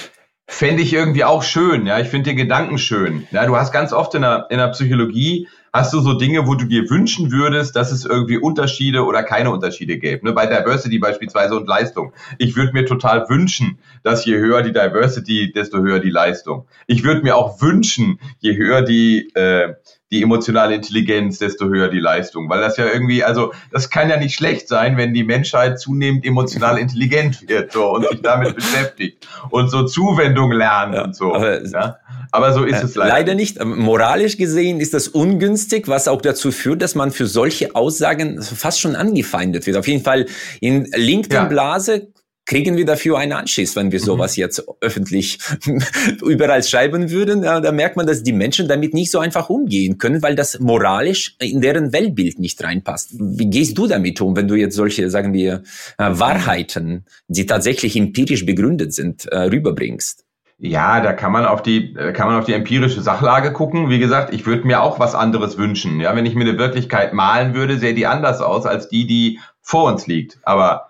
[0.47, 1.99] Fände ich irgendwie auch schön, ja.
[1.99, 3.27] Ich finde den Gedanken schön.
[3.31, 6.55] Ja, du hast ganz oft in der, in der Psychologie hast du so Dinge, wo
[6.55, 10.27] du dir wünschen würdest, dass es irgendwie Unterschiede oder keine Unterschiede gäbe.
[10.27, 10.33] Ne?
[10.33, 12.13] Bei Diversity beispielsweise und Leistung.
[12.39, 16.67] Ich würde mir total wünschen, dass je höher die Diversity, desto höher die Leistung.
[16.87, 19.75] Ich würde mir auch wünschen, je höher die, äh,
[20.13, 22.49] die emotionale Intelligenz, desto höher die Leistung.
[22.51, 26.27] Weil das ja irgendwie, also das kann ja nicht schlecht sein, wenn die Menschheit zunehmend
[26.27, 31.35] emotional intelligent wird so, und sich damit beschäftigt und so Zuwendung lernt ja, und so.
[31.35, 31.97] Aber, ja?
[32.31, 33.13] aber so ist äh, es leider.
[33.13, 33.65] Leider nicht.
[33.65, 38.81] Moralisch gesehen ist das ungünstig, was auch dazu führt, dass man für solche Aussagen fast
[38.81, 39.79] schon angefeindet wird.
[39.79, 40.27] Auf jeden Fall
[40.61, 42.12] in LinkedIn-Blase
[42.53, 44.05] kriegen wir dafür einen Anschiss, wenn wir mhm.
[44.05, 45.39] sowas jetzt öffentlich
[46.23, 47.43] überall schreiben würden.
[47.43, 50.61] Ja, da merkt man, dass die Menschen damit nicht so einfach umgehen können, weil das
[50.61, 53.13] moralisch in deren Weltbild nicht reinpasst.
[53.19, 55.63] Wie gehst du damit um, wenn du jetzt solche, sagen wir,
[55.97, 60.27] äh, Wahrheiten, die tatsächlich empirisch begründet sind, äh, rüberbringst?
[60.59, 63.89] Ja, da kann man auf die, äh, kann man auf die empirische Sachlage gucken.
[63.89, 66.01] Wie gesagt, ich würde mir auch was anderes wünschen.
[66.01, 69.41] Ja, wenn ich mir eine Wirklichkeit malen würde, sähe die anders aus als die, die
[69.63, 70.39] vor uns liegt.
[70.43, 70.89] Aber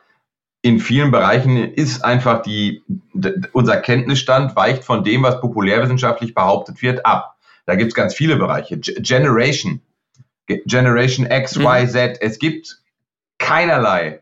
[0.63, 2.83] in vielen Bereichen ist einfach die,
[3.53, 7.37] unser Kenntnisstand weicht von dem, was populärwissenschaftlich behauptet wird, ab.
[7.67, 8.79] Da gibt es ganz viele Bereiche.
[8.79, 9.81] Generation,
[10.47, 11.65] Generation X, mhm.
[11.65, 12.19] Y, Z.
[12.21, 12.81] Es gibt
[13.39, 14.21] keinerlei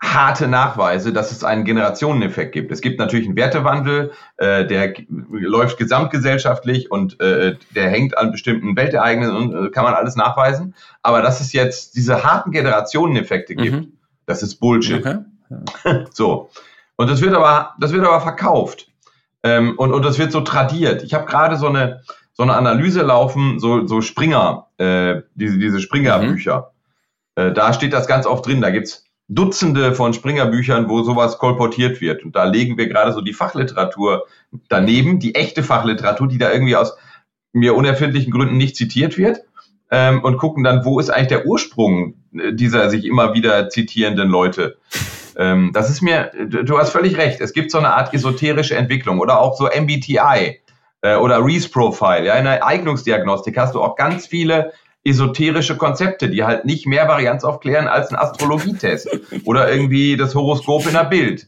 [0.00, 2.70] harte Nachweise, dass es einen Generationeneffekt gibt.
[2.70, 4.94] Es gibt natürlich einen Wertewandel, äh, der
[5.30, 10.74] läuft gesamtgesellschaftlich und äh, der hängt an bestimmten Weltereignissen und äh, kann man alles nachweisen.
[11.02, 13.92] Aber dass es jetzt diese harten Generationeneffekte gibt, mhm.
[14.26, 15.04] das ist Bullshit.
[15.04, 15.24] Okay.
[16.12, 16.50] So.
[16.96, 18.88] Und das wird aber, das wird aber verkauft.
[19.42, 21.02] Ähm, und, und das wird so tradiert.
[21.02, 22.02] Ich habe gerade so eine,
[22.32, 26.72] so eine Analyse laufen, so, so Springer, äh, diese, diese Springer-Bücher.
[27.36, 27.42] Mhm.
[27.42, 28.60] Äh, da steht das ganz oft drin.
[28.60, 32.24] Da gibt's Dutzende von Springer-Büchern, wo sowas kolportiert wird.
[32.24, 34.26] Und da legen wir gerade so die Fachliteratur
[34.68, 36.94] daneben, die echte Fachliteratur, die da irgendwie aus
[37.52, 39.40] mir unerfindlichen Gründen nicht zitiert wird.
[39.90, 44.28] Ähm, und gucken dann, wo ist eigentlich der Ursprung äh, dieser sich immer wieder zitierenden
[44.28, 44.78] Leute.
[45.36, 49.18] Ähm, das ist mir, du hast völlig recht, es gibt so eine Art esoterische Entwicklung
[49.18, 50.60] oder auch so MBTI
[51.02, 52.26] äh, oder Reese Profile.
[52.26, 54.72] Ja, in der Eignungsdiagnostik hast du auch ganz viele
[55.04, 59.08] esoterische Konzepte, die halt nicht mehr Varianz aufklären als ein Astrologietest
[59.44, 61.46] oder irgendwie das Horoskop in der Bild.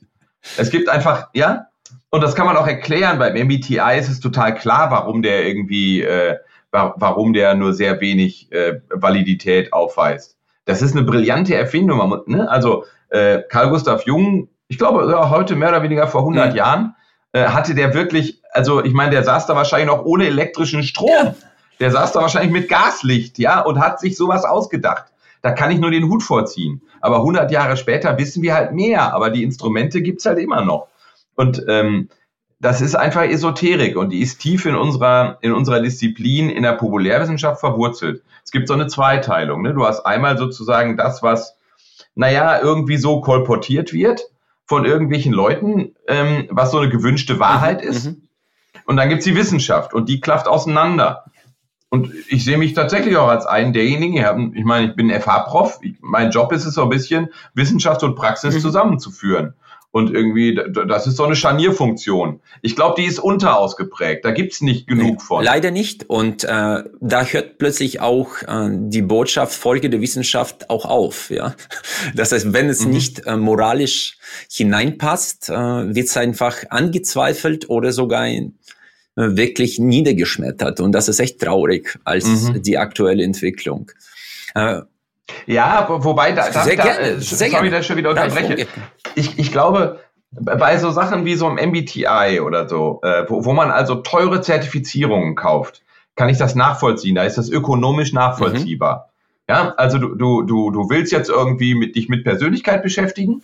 [0.59, 1.67] Es gibt einfach, ja,
[2.11, 3.19] und das kann man auch erklären.
[3.19, 6.37] Beim MBTI ist es total klar, warum der irgendwie, äh,
[6.71, 10.37] warum der nur sehr wenig äh, Validität aufweist.
[10.67, 12.23] Das ist eine brillante Erfindung.
[12.27, 12.49] Ne?
[12.51, 16.57] Also äh, Carl Gustav Jung, ich glaube ja, heute mehr oder weniger vor 100 mhm.
[16.57, 16.95] Jahren,
[17.33, 21.11] äh, hatte der wirklich, also ich meine, der saß da wahrscheinlich noch ohne elektrischen Strom.
[21.11, 21.35] Ja.
[21.79, 25.07] Der saß da wahrscheinlich mit Gaslicht, ja, und hat sich sowas ausgedacht.
[25.43, 26.81] Da kann ich nur den Hut vorziehen.
[27.01, 30.89] Aber 100 Jahre später wissen wir halt mehr, aber die Instrumente gibt's halt immer noch.
[31.35, 32.09] Und ähm,
[32.59, 36.73] das ist einfach Esoterik und die ist tief in unserer, in unserer Disziplin, in der
[36.73, 38.23] Populärwissenschaft verwurzelt.
[38.45, 39.63] Es gibt so eine Zweiteilung.
[39.63, 39.75] Ne?
[39.75, 41.57] Du hast einmal sozusagen das, was,
[42.17, 44.23] naja, irgendwie so kolportiert wird
[44.65, 47.91] von irgendwelchen Leuten, ähm, was so eine gewünschte Wahrheit mhm.
[47.91, 48.07] ist.
[48.07, 48.29] Mhm.
[48.87, 51.25] Und dann gibt's die Wissenschaft und die klafft auseinander.
[51.89, 56.31] Und ich sehe mich tatsächlich auch als einen derjenigen, ich meine, ich bin FH-Prof, mein
[56.31, 58.61] Job ist es so ein bisschen, Wissenschaft und Praxis mhm.
[58.61, 59.55] zusammenzuführen.
[59.97, 62.41] Und irgendwie, das ist so eine Scharnierfunktion.
[62.61, 64.27] Ich glaube, die ist unterausgeprägt.
[64.27, 65.43] Da gibt's nicht genug von.
[65.43, 66.11] Leider nicht.
[66.11, 66.49] Und äh,
[67.01, 71.31] da hört plötzlich auch äh, die Botschaft Folge der Wissenschaft auch auf.
[71.31, 71.55] Ja,
[72.15, 72.91] Das heißt, wenn es mhm.
[72.91, 74.19] nicht äh, moralisch
[74.53, 78.59] hineinpasst, äh, wird es einfach angezweifelt oder sogar in,
[79.17, 80.79] äh, wirklich niedergeschmettert.
[80.81, 82.63] Und das ist echt traurig als mhm.
[82.63, 83.91] die aktuelle Entwicklung.
[84.55, 84.83] Äh,
[85.47, 88.67] ja, wobei, da, da, sehr da, gerne, äh, sehr sorry, dass ich schon wieder unterbreche.
[89.15, 93.53] Ich, ich glaube, bei so Sachen wie so einem MBTI oder so, äh, wo, wo
[93.53, 95.83] man also teure Zertifizierungen kauft,
[96.15, 97.15] kann ich das nachvollziehen.
[97.15, 99.11] Da ist das ökonomisch nachvollziehbar.
[99.49, 99.55] Mhm.
[99.55, 103.43] Ja, also du, du, du, du willst jetzt irgendwie mit, dich mit Persönlichkeit beschäftigen,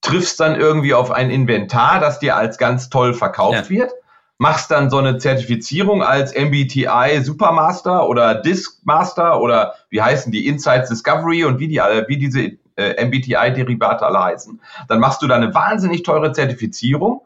[0.00, 3.70] triffst dann irgendwie auf ein Inventar, das dir als ganz toll verkauft ja.
[3.70, 3.92] wird
[4.38, 10.46] machst dann so eine Zertifizierung als MBTI Supermaster oder Disk Master oder wie heißen die
[10.46, 14.60] Insights Discovery und wie die alle, wie diese äh, MBTI-Derivate alle heißen.
[14.88, 17.22] Dann machst du da eine wahnsinnig teure Zertifizierung.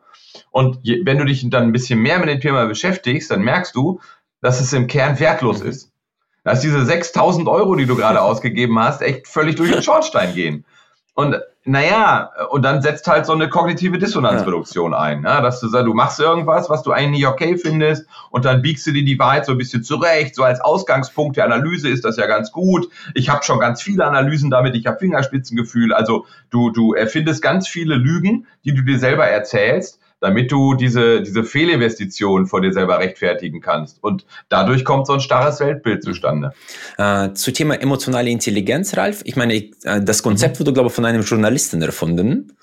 [0.51, 3.75] Und je, wenn du dich dann ein bisschen mehr mit dem Thema beschäftigst, dann merkst
[3.75, 4.01] du,
[4.41, 5.91] dass es im Kern wertlos ist.
[6.45, 10.65] Dass diese 6000 Euro, die du gerade ausgegeben hast, echt völlig durch den Schornstein gehen.
[11.19, 15.01] Und naja, und dann setzt halt so eine kognitive Dissonanzreduktion ja.
[15.01, 15.25] ein.
[15.25, 18.63] Ja, dass du sagst, du machst irgendwas, was du eigentlich nicht okay findest, und dann
[18.63, 20.37] biegst du dir die Wahrheit so ein bisschen zurecht.
[20.37, 22.89] So als Ausgangspunkt der Analyse ist das ja ganz gut.
[23.15, 25.93] Ich habe schon ganz viele Analysen damit, ich habe Fingerspitzengefühl.
[25.93, 31.23] Also du, du erfindest ganz viele Lügen, die du dir selber erzählst damit du diese,
[31.23, 34.03] diese Fehlinvestition vor dir selber rechtfertigen kannst.
[34.03, 36.53] Und dadurch kommt so ein starres Weltbild zustande.
[36.97, 39.21] Äh, zu Thema emotionale Intelligenz, Ralf.
[39.25, 40.61] Ich meine, äh, das Konzept mhm.
[40.61, 42.57] wurde, glaube ich, von einem Journalisten erfunden.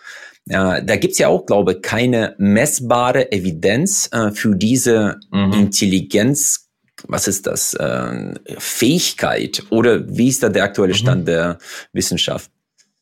[0.48, 5.54] Äh, da gibt's ja auch, glaube ich, keine messbare Evidenz äh, für diese mhm.
[5.54, 6.66] Intelligenz
[7.08, 10.98] was ist das, äh, Fähigkeit oder wie ist da der aktuelle mhm.
[10.98, 11.26] Stand mhm.
[11.26, 11.58] der
[11.94, 12.50] Wissenschaft?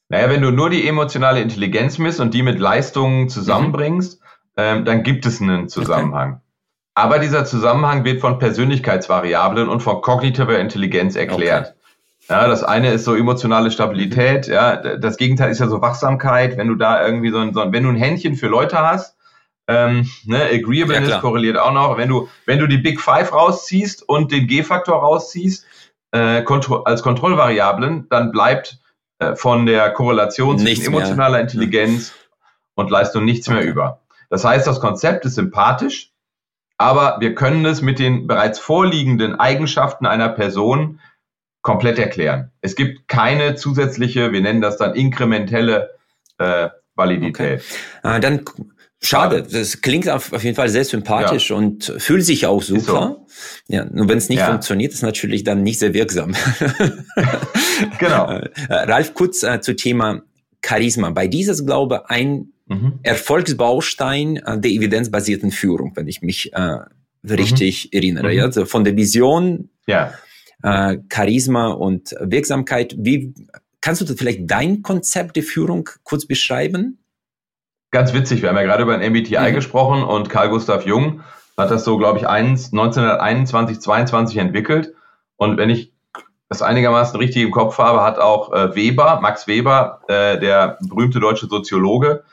[0.09, 4.19] Naja, wenn du nur die emotionale Intelligenz misst und die mit Leistungen zusammenbringst,
[4.57, 6.33] ähm, dann gibt es einen Zusammenhang.
[6.33, 6.39] Okay.
[6.95, 11.69] Aber dieser Zusammenhang wird von Persönlichkeitsvariablen und von kognitiver Intelligenz erklärt.
[11.69, 11.77] Okay.
[12.29, 16.69] Ja, das eine ist so emotionale Stabilität, ja, das Gegenteil ist ja so Wachsamkeit, wenn
[16.69, 19.17] du da irgendwie so ein, so ein wenn du ein Händchen für Leute hast,
[19.67, 24.07] ähm, ne, Agreeableness ja, korreliert auch noch, wenn du, wenn du die Big Five rausziehst
[24.07, 25.65] und den G-Faktor rausziehst,
[26.11, 28.79] äh, kontro als Kontrollvariablen, dann bleibt
[29.19, 32.13] äh, von der Korrelation zwischen emotionaler Intelligenz
[32.75, 33.57] und Leistung nichts okay.
[33.57, 34.02] mehr über.
[34.33, 36.11] Das heißt, das Konzept ist sympathisch,
[36.79, 40.99] aber wir können es mit den bereits vorliegenden Eigenschaften einer Person
[41.61, 42.49] komplett erklären.
[42.59, 45.91] Es gibt keine zusätzliche, wir nennen das dann inkrementelle
[46.39, 47.61] äh, Validität.
[48.01, 48.17] Okay.
[48.17, 48.43] Äh, dann
[48.99, 51.55] schade, das klingt auf, jeden Fall sehr sympathisch ja.
[51.55, 53.17] und fühlt sich auch super.
[53.27, 53.27] So.
[53.67, 54.47] Ja, nur wenn es nicht ja.
[54.47, 56.33] funktioniert, ist natürlich dann nicht sehr wirksam.
[57.99, 58.31] genau.
[58.69, 60.23] Äh, Ralf, kurz äh, zu Thema
[60.65, 61.11] Charisma.
[61.11, 62.99] Bei dieses, glaube ein mhm.
[63.03, 66.77] Erfolgsbaustein äh, der evidenzbasierten Führung, wenn ich mich äh,
[67.27, 67.97] richtig mhm.
[67.97, 68.27] erinnere.
[68.27, 68.37] Mhm.
[68.37, 68.43] Ja?
[68.45, 70.13] Also von der Vision, ja.
[70.61, 72.95] äh, Charisma und Wirksamkeit.
[72.97, 73.33] Wie
[73.81, 76.99] kannst du vielleicht dein Konzept der Führung kurz beschreiben?
[77.91, 79.55] Ganz witzig, wir haben ja gerade über ein MBTI mhm.
[79.55, 81.21] gesprochen und Carl Gustav Jung
[81.57, 84.93] hat das so, glaube ich, 1921, 22 entwickelt.
[85.37, 85.93] Und wenn ich
[86.49, 91.19] das einigermaßen richtig im Kopf habe, hat auch äh, Weber, Max Weber, äh, der berühmte
[91.19, 92.23] deutsche Soziologe,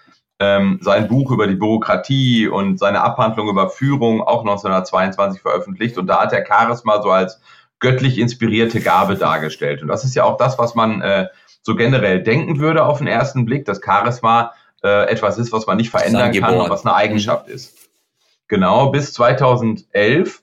[0.41, 5.99] ähm, sein Buch über die Bürokratie und seine Abhandlung über Führung auch 1922 veröffentlicht.
[5.99, 7.41] Und da hat er Charisma so als
[7.79, 9.83] göttlich inspirierte Gabe dargestellt.
[9.83, 11.29] Und das ist ja auch das, was man äh,
[11.63, 15.77] so generell denken würde auf den ersten Blick, dass Charisma äh, etwas ist, was man
[15.77, 17.55] nicht verändern kann und was eine Eigenschaft mhm.
[17.55, 17.91] ist.
[18.49, 20.43] Genau, bis 2011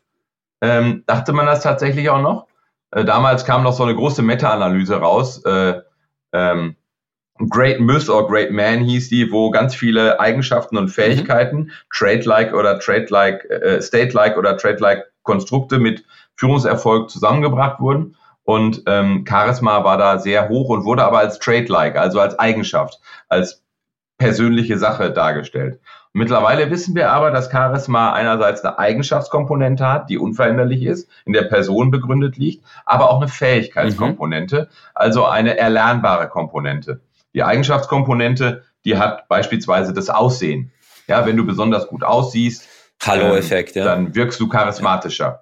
[0.62, 2.48] ähm, dachte man das tatsächlich auch noch.
[2.92, 5.44] Äh, damals kam noch so eine große Meta-Analyse raus.
[5.44, 5.82] Äh,
[6.34, 6.76] ähm,
[7.50, 11.72] Great Myth or Great Man hieß die, wo ganz viele Eigenschaften und Fähigkeiten, mhm.
[11.94, 16.04] Trade-like oder Trade-like, äh, State-like oder Trade-like Konstrukte mit
[16.36, 18.16] Führungserfolg zusammengebracht wurden.
[18.44, 23.00] Und ähm, Charisma war da sehr hoch und wurde aber als Trade-like, also als Eigenschaft,
[23.28, 23.62] als
[24.18, 25.80] persönliche Sache dargestellt.
[26.14, 31.44] Mittlerweile wissen wir aber, dass Charisma einerseits eine Eigenschaftskomponente hat, die unveränderlich ist, in der
[31.44, 34.76] Person begründet liegt, aber auch eine Fähigkeitskomponente, mhm.
[34.96, 37.02] also eine erlernbare Komponente.
[37.38, 40.72] Die Eigenschaftskomponente, die hat beispielsweise das Aussehen.
[41.06, 42.68] Ja, wenn du besonders gut aussiehst,
[43.06, 43.86] Hallo-Effekt, ähm, ja.
[43.86, 45.42] dann wirkst du charismatischer.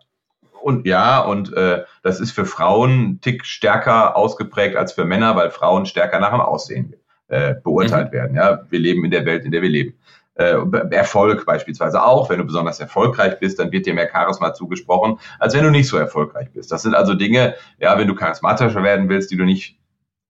[0.62, 5.38] Und ja, und äh, das ist für Frauen einen Tick stärker ausgeprägt als für Männer,
[5.38, 6.96] weil Frauen stärker nach dem Aussehen
[7.30, 8.14] äh, beurteilt mhm.
[8.14, 8.36] werden.
[8.36, 9.98] Ja, wir leben in der Welt, in der wir leben.
[10.34, 10.58] Äh,
[10.92, 12.30] Erfolg beispielsweise auch.
[12.30, 15.88] Wenn du besonders erfolgreich bist, dann wird dir mehr Charisma zugesprochen, als wenn du nicht
[15.88, 16.74] so erfolgreich bist.
[16.74, 19.80] Das sind also Dinge, ja, wenn du charismatischer werden willst, die du nicht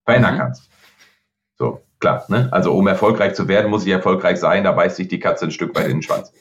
[0.05, 0.39] verändern mhm.
[0.39, 0.69] kannst.
[1.57, 2.25] So, klar.
[2.27, 2.49] Ne?
[2.51, 4.63] Also um erfolgreich zu werden, muss ich erfolgreich sein.
[4.63, 6.33] Da beißt sich die Katze ein Stück weit in den Schwanz.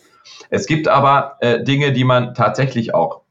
[0.51, 3.23] Es gibt aber äh, Dinge, die man tatsächlich auch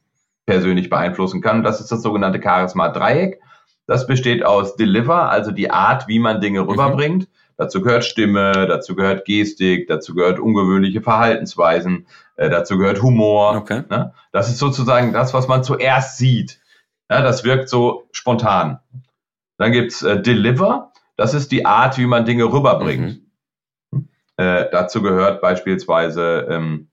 [0.46, 1.64] persönlich beeinflussen kann.
[1.64, 3.40] Das ist das sogenannte Charisma-Dreieck.
[3.86, 6.70] Das besteht aus Deliver, also die Art, wie man Dinge mhm.
[6.70, 7.24] rüberbringt.
[7.24, 7.28] Mhm.
[7.58, 13.56] Dazu gehört Stimme, dazu gehört Gestik, dazu gehört ungewöhnliche Verhaltensweisen, äh, dazu gehört Humor.
[13.56, 13.84] Okay.
[13.90, 14.14] Ne?
[14.32, 16.60] Das ist sozusagen das, was man zuerst sieht.
[17.12, 18.80] Ja, das wirkt so spontan.
[19.58, 23.22] Dann gibt's äh, Deliver, das ist die Art, wie man Dinge rüberbringt.
[23.92, 24.10] Mhm.
[24.38, 26.90] Äh, dazu gehört beispielsweise, ähm,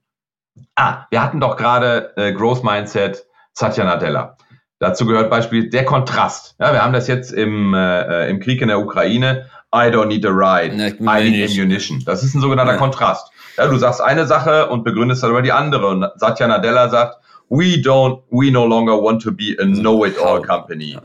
[0.75, 4.37] ah, wir hatten doch gerade äh, Growth Mindset Satya Nadella.
[4.79, 6.55] Dazu gehört beispielsweise der Kontrast.
[6.59, 9.47] Ja, wir haben das jetzt im, äh, im Krieg in der Ukraine.
[9.75, 10.75] I don't need a ride.
[10.75, 12.03] I need ammunition.
[12.05, 12.79] Das ist ein sogenannter ja.
[12.79, 13.31] Kontrast.
[13.57, 15.87] Ja, du sagst eine Sache und begründest darüber die andere.
[15.87, 17.17] Und Satya Nadella sagt,
[17.51, 20.97] we don't, we no longer want to be a know-it-all company.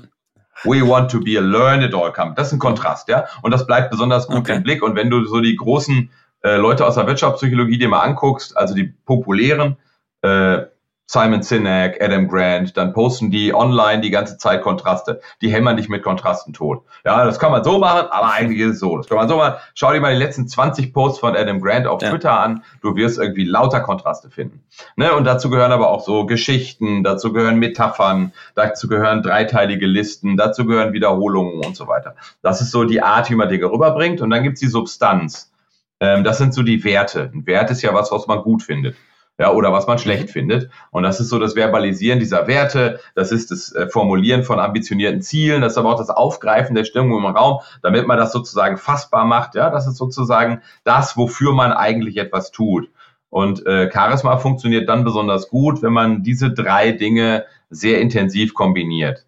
[0.65, 2.35] We want to be a learn-it-all company.
[2.35, 3.25] Das ist ein Kontrast, ja.
[3.41, 4.55] Und das bleibt besonders gut okay.
[4.55, 4.83] im Blick.
[4.83, 6.09] Und wenn du so die großen
[6.43, 9.77] äh, Leute aus der Wirtschaftspsychologie dir mal anguckst, also die populären,
[10.21, 10.63] äh,
[11.07, 15.21] Simon Sinek, Adam Grant, dann posten die online die ganze Zeit Kontraste.
[15.41, 16.83] Die hämmern dich mit Kontrasten tot.
[17.05, 18.97] Ja, das kann man so machen, aber eigentlich ist es so.
[18.97, 19.55] Das kann man so machen.
[19.75, 22.09] Schau dir mal die letzten 20 Posts von Adam Grant auf ja.
[22.09, 22.63] Twitter an.
[22.81, 24.63] Du wirst irgendwie lauter Kontraste finden.
[24.95, 25.13] Ne?
[25.13, 30.65] Und dazu gehören aber auch so Geschichten, dazu gehören Metaphern, dazu gehören dreiteilige Listen, dazu
[30.65, 32.15] gehören Wiederholungen und so weiter.
[32.41, 34.21] Das ist so die Art, wie man Dinge rüberbringt.
[34.21, 35.51] Und dann gibt's die Substanz.
[35.99, 37.29] Ähm, das sind so die Werte.
[37.31, 38.95] Ein Wert ist ja was, was man gut findet
[39.37, 40.31] ja, oder was man schlecht mhm.
[40.31, 40.69] findet.
[40.91, 45.21] Und das ist so das Verbalisieren dieser Werte, das ist das äh, Formulieren von ambitionierten
[45.21, 48.77] Zielen, das ist aber auch das Aufgreifen der Stimmung im Raum, damit man das sozusagen
[48.77, 49.55] fassbar macht.
[49.55, 52.89] Ja, das ist sozusagen das, wofür man eigentlich etwas tut.
[53.29, 59.25] Und äh, Charisma funktioniert dann besonders gut, wenn man diese drei Dinge sehr intensiv kombiniert.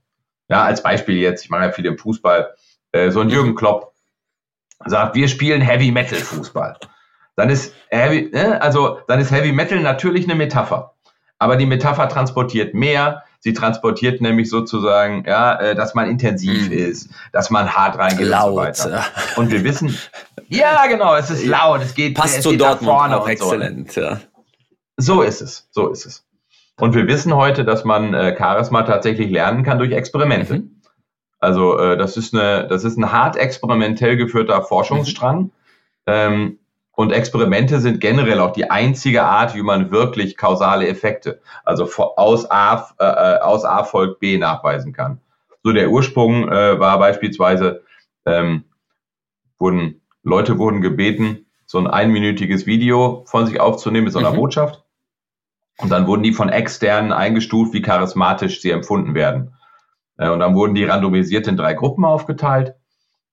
[0.47, 2.55] Ja, als Beispiel jetzt, ich mache ja viel im Fußball,
[2.93, 3.93] äh, so ein Jürgen Klopp
[4.85, 6.77] sagt, wir spielen Heavy Metal Fußball
[7.37, 8.61] dann ist Heavy, ne?
[8.61, 10.93] also dann ist Heavy Metal natürlich eine Metapher.
[11.39, 13.23] Aber die Metapher transportiert mehr.
[13.39, 16.73] Sie transportiert nämlich sozusagen, ja, äh, dass man intensiv mm.
[16.73, 18.67] ist, dass man hart reingeht laut.
[18.67, 19.05] und so weiter.
[19.35, 19.95] Und wir wissen,
[20.49, 23.91] ja, genau, es ist laut, es geht, Passt es zu geht Dortmund vorne auch exzellent,
[23.91, 24.01] so.
[24.01, 24.19] ja.
[24.97, 26.25] So ist es, so ist es.
[26.79, 30.55] Und wir wissen heute, dass man äh, Charisma tatsächlich lernen kann durch Experimente.
[30.55, 30.81] Mhm.
[31.39, 35.39] Also äh, das ist eine, das ist ein hart experimentell geführter Forschungsstrang.
[35.39, 35.51] Mhm.
[36.07, 36.59] Ähm,
[36.97, 42.49] und Experimente sind generell auch die einzige Art, wie man wirklich kausale Effekte, also aus
[42.49, 45.21] A, äh, aus A folgt B nachweisen kann.
[45.61, 47.83] So der Ursprung äh, war beispielsweise,
[48.25, 48.63] ähm,
[49.59, 54.37] wurden Leute wurden gebeten, so ein einminütiges Video von sich aufzunehmen mit so einer mhm.
[54.37, 54.83] Botschaft.
[55.77, 59.53] Und dann wurden die von externen eingestuft, wie charismatisch sie empfunden werden.
[60.17, 62.73] Äh, und dann wurden die randomisiert in drei Gruppen aufgeteilt.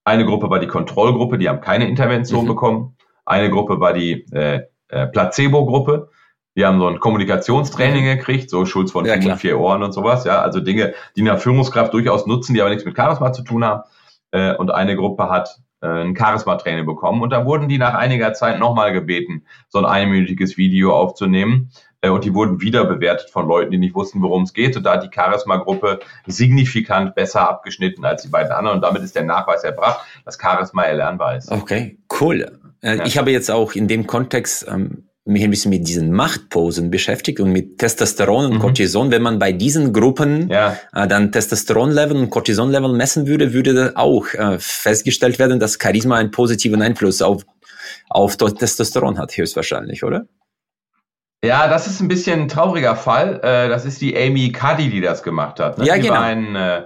[0.03, 2.49] Eine Gruppe war die Kontrollgruppe, die haben keine Intervention mhm.
[2.49, 2.94] bekommen.
[3.25, 6.09] Eine Gruppe war die äh, äh, Placebo-Gruppe.
[6.55, 10.41] Die haben so ein Kommunikationstraining gekriegt, so Schulz von ja, vier Ohren und sowas, ja,
[10.41, 13.83] also Dinge, die eine Führungskraft durchaus nutzen, die aber nichts mit Charisma zu tun haben.
[14.31, 18.33] Äh, und eine Gruppe hat äh, ein Charisma-Training bekommen und da wurden die nach einiger
[18.33, 21.71] Zeit nochmal gebeten, so ein einminütiges Video aufzunehmen
[22.05, 24.77] äh, und die wurden wieder bewertet von Leuten, die nicht wussten, worum es geht.
[24.77, 28.77] Und da hat die Charisma-Gruppe signifikant besser abgeschnitten als die beiden anderen.
[28.77, 31.51] Und damit ist der Nachweis erbracht, dass Charisma erlernbar ist.
[31.51, 32.59] Okay, cool.
[32.85, 33.05] Äh, ja.
[33.05, 37.39] Ich habe jetzt auch in dem Kontext ähm, mich ein bisschen mit diesen Machtposen beschäftigt
[37.39, 38.59] und mit Testosteron und mhm.
[38.59, 39.09] Cortison.
[39.09, 40.77] Wenn man bei diesen Gruppen ja.
[40.93, 46.29] äh, dann Testosteronlevel und Cortisonlevel messen würde, würde auch äh, festgestellt werden, dass Charisma einen
[46.29, 47.43] positiven Einfluss auf,
[48.07, 50.27] auf Testosteron hat, höchstwahrscheinlich, oder?
[51.43, 53.39] Ja, das ist ein bisschen ein trauriger Fall.
[53.43, 55.79] Äh, das ist die Amy Cuddy, die das gemacht hat.
[55.79, 55.87] Ne?
[55.87, 56.19] Ja, die genau.
[56.19, 56.83] Ein, äh,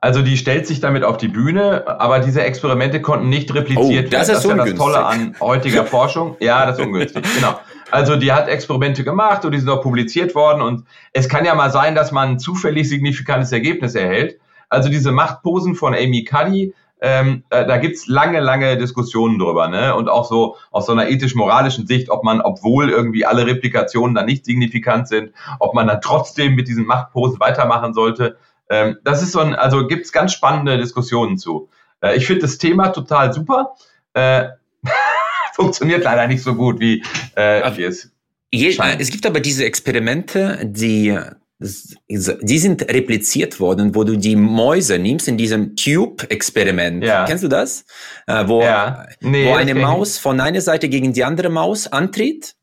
[0.00, 4.10] also die stellt sich damit auf die Bühne, aber diese Experimente konnten nicht repliziert oh,
[4.10, 4.20] das werden.
[4.20, 6.36] Ist das ist ja das Tolle an heutiger Forschung.
[6.40, 7.60] Ja, das ist ungünstig, genau.
[7.90, 11.54] Also die hat Experimente gemacht und die sind auch publiziert worden und es kann ja
[11.54, 14.38] mal sein, dass man ein zufällig signifikantes Ergebnis erhält.
[14.68, 19.94] Also diese Machtposen von Amy Cuddy ähm, äh, da gibt's lange, lange Diskussionen drüber, ne?
[19.94, 24.26] Und auch so aus so einer ethisch-moralischen Sicht, ob man, obwohl irgendwie alle Replikationen dann
[24.26, 28.36] nicht signifikant sind, ob man dann trotzdem mit diesen Machtposen weitermachen sollte.
[28.70, 31.68] Ähm, das ist so ein, also gibt's ganz spannende Diskussionen zu.
[32.00, 33.74] Äh, ich finde das Thema total super.
[34.14, 34.48] Äh,
[35.54, 37.04] funktioniert leider nicht so gut, wie,
[37.34, 38.10] äh, wie es.
[38.52, 41.18] Je, es gibt aber diese Experimente, die
[41.60, 47.04] die sind repliziert worden, wo du die Mäuse nimmst in diesem Tube-Experiment.
[47.04, 47.26] Ja.
[47.26, 47.84] Kennst du das?
[48.26, 49.06] Äh, wo, ja.
[49.20, 52.54] nee, wo eine Maus von einer Seite gegen die andere Maus antritt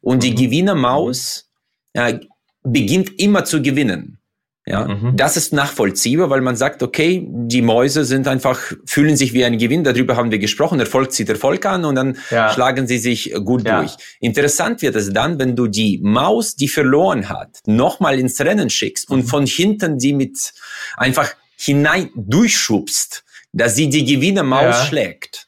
[0.00, 0.20] und mhm.
[0.20, 1.48] die Gewinnermaus
[1.92, 2.18] äh,
[2.64, 4.18] beginnt immer zu gewinnen.
[4.66, 5.16] Ja, mhm.
[5.16, 9.56] das ist nachvollziehbar, weil man sagt, okay, die Mäuse sind einfach, fühlen sich wie ein
[9.56, 12.52] Gewinn, darüber haben wir gesprochen, Erfolg zieht Erfolg an und dann ja.
[12.52, 13.80] schlagen sie sich gut ja.
[13.80, 13.96] durch.
[14.20, 19.08] Interessant wird es dann, wenn du die Maus, die verloren hat, nochmal ins Rennen schickst
[19.08, 19.16] mhm.
[19.16, 20.52] und von hinten die mit
[20.96, 24.84] einfach hinein durchschubst, dass sie die Gewinnermaus ja.
[24.84, 25.46] schlägt.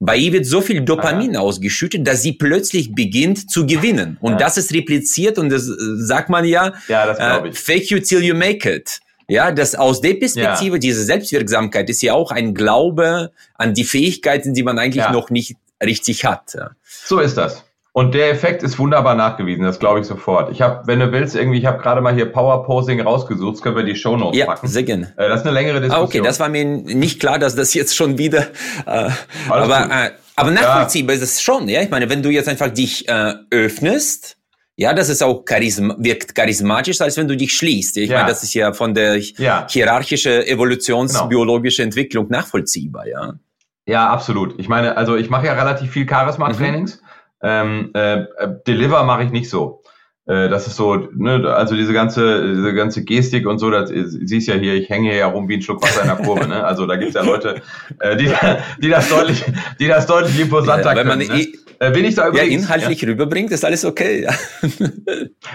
[0.00, 1.40] Bei ihr wird so viel Dopamin ah.
[1.40, 4.16] ausgeschüttet, dass sie plötzlich beginnt zu gewinnen.
[4.20, 4.38] Und ja.
[4.38, 7.58] das ist repliziert und das äh, sagt man ja, ja das äh, ich.
[7.58, 9.00] fake you till you make it.
[9.30, 10.78] Ja, das aus der Perspektive, ja.
[10.78, 15.56] diese Selbstwirksamkeit ist ja auch ein Glaube an die Fähigkeiten, die man eigentlich noch nicht
[15.82, 16.56] richtig hat.
[16.86, 17.64] So ist das.
[17.98, 20.52] Und der Effekt ist wunderbar nachgewiesen, das glaube ich sofort.
[20.52, 23.60] Ich habe, wenn du willst, irgendwie, ich habe gerade mal hier Power Posing rausgesucht, das
[23.62, 24.68] können wir die Show Notes ja, packen.
[24.68, 25.12] Sehr gerne.
[25.16, 26.04] Äh, das ist eine längere Diskussion.
[26.04, 28.46] Ah, okay, das war mir nicht klar, dass das jetzt schon wieder.
[28.86, 29.10] Äh,
[29.48, 31.22] aber äh, aber nachvollziehbar ja.
[31.22, 31.82] ist es schon, ja.
[31.82, 34.36] Ich meine, wenn du jetzt einfach dich äh, öffnest,
[34.76, 37.96] ja, das ist auch charism wirkt charismatisch, als wenn du dich schließt.
[37.96, 38.18] Ich ja.
[38.18, 39.66] meine, das ist ja von der ja.
[39.68, 41.88] hierarchische evolutionsbiologische genau.
[41.88, 43.32] Entwicklung nachvollziehbar, ja.
[43.86, 44.54] Ja, absolut.
[44.60, 47.00] Ich meine, also ich mache ja relativ viel Charisma-Trainings.
[47.00, 47.07] Mhm.
[47.42, 48.26] Ähm, äh,
[48.66, 49.82] Deliver mache ich nicht so.
[50.28, 54.46] Äh, das ist so, ne, also diese ganze, diese ganze Gestik und so, das siehst
[54.46, 56.64] ja hier, ich hänge hier ja rum wie ein Schluck Wasser in der Kurve, ne?
[56.64, 57.62] Also da gibt's ja Leute,
[58.00, 58.30] äh, die,
[58.82, 59.42] die das deutlich,
[59.80, 61.26] die das deutlich imposanter ja, können.
[61.26, 61.46] Ne?
[61.80, 63.08] Äh, bin ich da übrigens, ja, inhaltlich ja.
[63.08, 64.24] rüberbringt, ist alles okay.
[64.24, 64.32] Ja.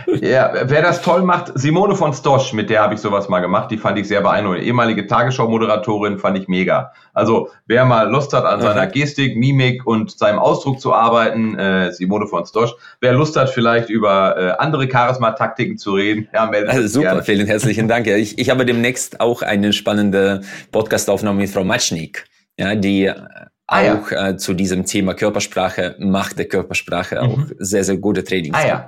[0.21, 3.69] ja, wer das toll macht, Simone von Stosch, mit der habe ich sowas mal gemacht,
[3.71, 4.63] die fand ich sehr beeindruckend.
[4.63, 6.93] Ehemalige Tagesschau-Moderatorin fand ich mega.
[7.13, 11.91] Also wer mal Lust hat, an seiner Gestik, Mimik und seinem Ausdruck zu arbeiten, äh,
[11.91, 12.73] Simone von Stosch.
[13.01, 17.23] Wer Lust hat, vielleicht über äh, andere Charisma-Taktiken zu reden, ja, also Super, gerne.
[17.23, 18.07] vielen herzlichen Dank.
[18.07, 22.25] Ich, ich habe demnächst auch eine spannende Podcast-Aufnahme mit Frau Matschnik,
[22.57, 24.29] ja, die ah, auch ja.
[24.29, 27.21] äh, zu diesem Thema Körpersprache, Macht der Körpersprache mhm.
[27.21, 28.87] auch sehr, sehr gute Trainings ah, ja.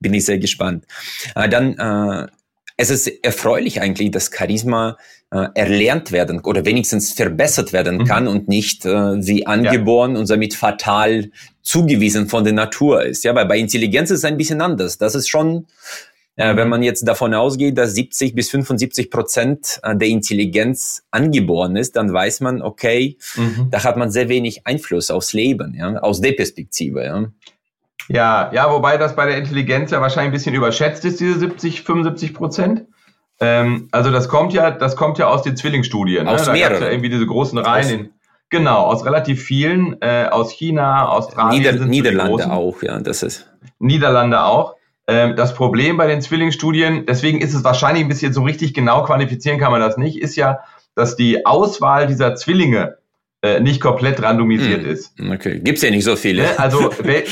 [0.00, 0.84] Bin ich sehr gespannt.
[1.34, 2.26] Äh, dann, äh,
[2.76, 4.96] es ist erfreulich eigentlich, dass Charisma
[5.30, 8.04] äh, erlernt werden oder wenigstens verbessert werden mhm.
[8.04, 8.90] kann und nicht äh,
[9.26, 10.20] wie angeboren ja.
[10.20, 11.30] und somit fatal
[11.62, 13.24] zugewiesen von der Natur ist.
[13.24, 14.98] Ja, weil bei Intelligenz ist es ein bisschen anders.
[14.98, 15.66] Das ist schon
[16.36, 21.76] äh, wenn man jetzt davon ausgeht, dass 70 bis 75 Prozent äh, der Intelligenz angeboren
[21.76, 23.68] ist, dann weiß man, okay, mhm.
[23.70, 27.04] da hat man sehr wenig Einfluss aufs Leben, ja, aus der Perspektive.
[27.04, 27.28] Ja.
[28.08, 31.82] Ja, ja, wobei das bei der Intelligenz ja wahrscheinlich ein bisschen überschätzt ist, diese 70,
[31.82, 32.84] 75 Prozent.
[33.40, 36.24] Ähm, also das kommt ja, das kommt ja aus den Zwillingsstudien.
[36.24, 36.30] Ne?
[36.30, 36.52] Aus ne?
[36.52, 36.82] Mehreren.
[36.82, 38.00] ja irgendwie diese großen Reihen.
[38.00, 38.10] In,
[38.50, 41.62] genau, aus relativ vielen, äh, aus China, Australien.
[41.62, 43.50] Nieder Niederlande auch, ja, das ist.
[43.78, 44.76] Niederlande auch.
[45.06, 49.02] Ähm, das Problem bei den Zwillingsstudien, deswegen ist es wahrscheinlich ein bisschen so richtig genau
[49.02, 50.60] quantifizieren kann man das nicht, ist ja,
[50.94, 52.96] dass die Auswahl dieser Zwillinge
[53.44, 54.90] äh, nicht komplett randomisiert hm.
[54.90, 55.12] ist.
[55.20, 56.44] Okay, gibt's ja nicht so viele.
[56.44, 56.58] Ne?
[56.58, 57.24] Also wel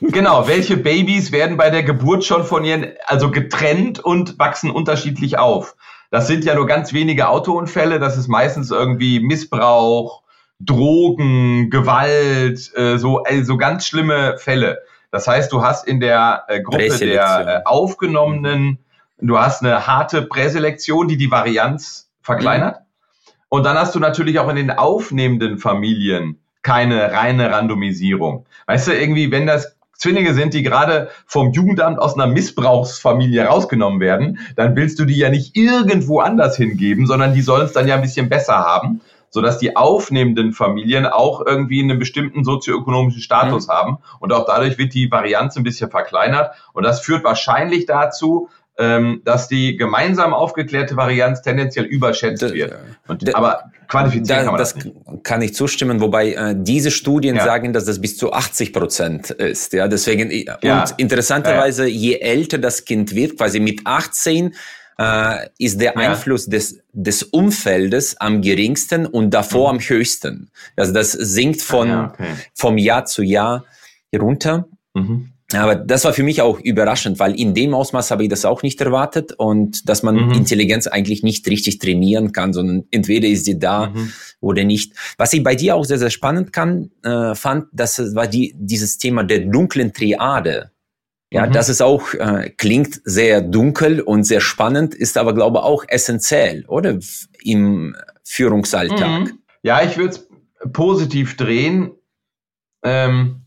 [0.00, 5.38] genau, welche Babys werden bei der Geburt schon von ihren, also getrennt und wachsen unterschiedlich
[5.38, 5.76] auf?
[6.10, 10.22] Das sind ja nur ganz wenige Autounfälle, das ist meistens irgendwie Missbrauch,
[10.58, 14.80] Drogen, Gewalt, äh, so, äh, so ganz schlimme Fälle.
[15.12, 18.78] Das heißt, du hast in der äh, Gruppe der äh, Aufgenommenen,
[19.20, 22.80] du hast eine harte Präselektion, die die Varianz verkleinert.
[22.80, 22.81] Mhm.
[23.52, 28.46] Und dann hast du natürlich auch in den aufnehmenden Familien keine reine Randomisierung.
[28.66, 34.00] Weißt du, irgendwie, wenn das Zwillinge sind, die gerade vom Jugendamt aus einer Missbrauchsfamilie rausgenommen
[34.00, 37.86] werden, dann willst du die ja nicht irgendwo anders hingeben, sondern die sollen es dann
[37.86, 39.02] ja ein bisschen besser haben
[39.34, 43.72] sodass die aufnehmenden Familien auch irgendwie einen bestimmten sozioökonomischen Status mhm.
[43.72, 43.98] haben.
[44.20, 46.54] Und auch dadurch wird die Varianz ein bisschen verkleinert.
[46.74, 52.74] Und das führt wahrscheinlich dazu, ähm, dass die gemeinsam aufgeklärte Varianz tendenziell überschätzt das, wird.
[53.06, 57.36] Und, aber quantifizieren da, kann man das, das kann ich zustimmen, wobei äh, diese Studien
[57.36, 57.44] ja.
[57.44, 59.72] sagen, dass das bis zu 80 Prozent ist.
[59.72, 60.30] Ja, deswegen
[60.62, 60.80] ja.
[60.80, 64.54] und interessanterweise, je älter das Kind wird, quasi mit 18
[64.98, 65.96] äh, ist der.
[65.96, 69.78] Einfluss des, des Umfeldes am geringsten und davor mhm.
[69.78, 70.50] am höchsten.
[70.76, 72.34] Also das sinkt von, ah, ja, okay.
[72.54, 73.64] vom Jahr zu Jahr
[74.14, 74.66] runter.
[74.94, 75.32] Mhm.
[75.54, 78.62] Aber das war für mich auch überraschend, weil in dem Ausmaß habe ich das auch
[78.62, 80.32] nicht erwartet und dass man mhm.
[80.32, 84.12] Intelligenz eigentlich nicht richtig trainieren kann, sondern entweder ist sie da mhm.
[84.40, 84.94] oder nicht.
[85.18, 88.98] Was ich bei dir auch sehr, sehr spannend kann, äh, fand, das war die, dieses
[88.98, 90.70] Thema der dunklen Triade.
[91.30, 91.52] Ja, mhm.
[91.52, 95.84] das ist auch, äh, klingt sehr dunkel und sehr spannend, ist aber, glaube ich, auch
[95.88, 96.98] essentiell, oder?
[97.42, 99.20] Im Führungsalltag.
[99.20, 99.38] Mhm.
[99.62, 100.28] Ja, ich würde es
[100.72, 101.92] positiv drehen.
[102.84, 103.41] Ähm,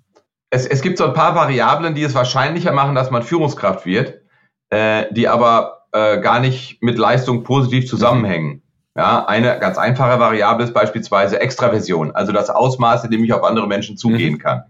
[0.50, 4.22] es, es gibt so ein paar Variablen, die es wahrscheinlicher machen, dass man Führungskraft wird,
[4.70, 8.62] äh, die aber äh, gar nicht mit Leistung positiv zusammenhängen.
[8.98, 13.43] Ja, eine ganz einfache Variable ist beispielsweise Extraversion, also das Ausmaß, in dem ich auf
[13.43, 14.39] andere Menschen zugehen mhm.
[14.39, 14.64] kann.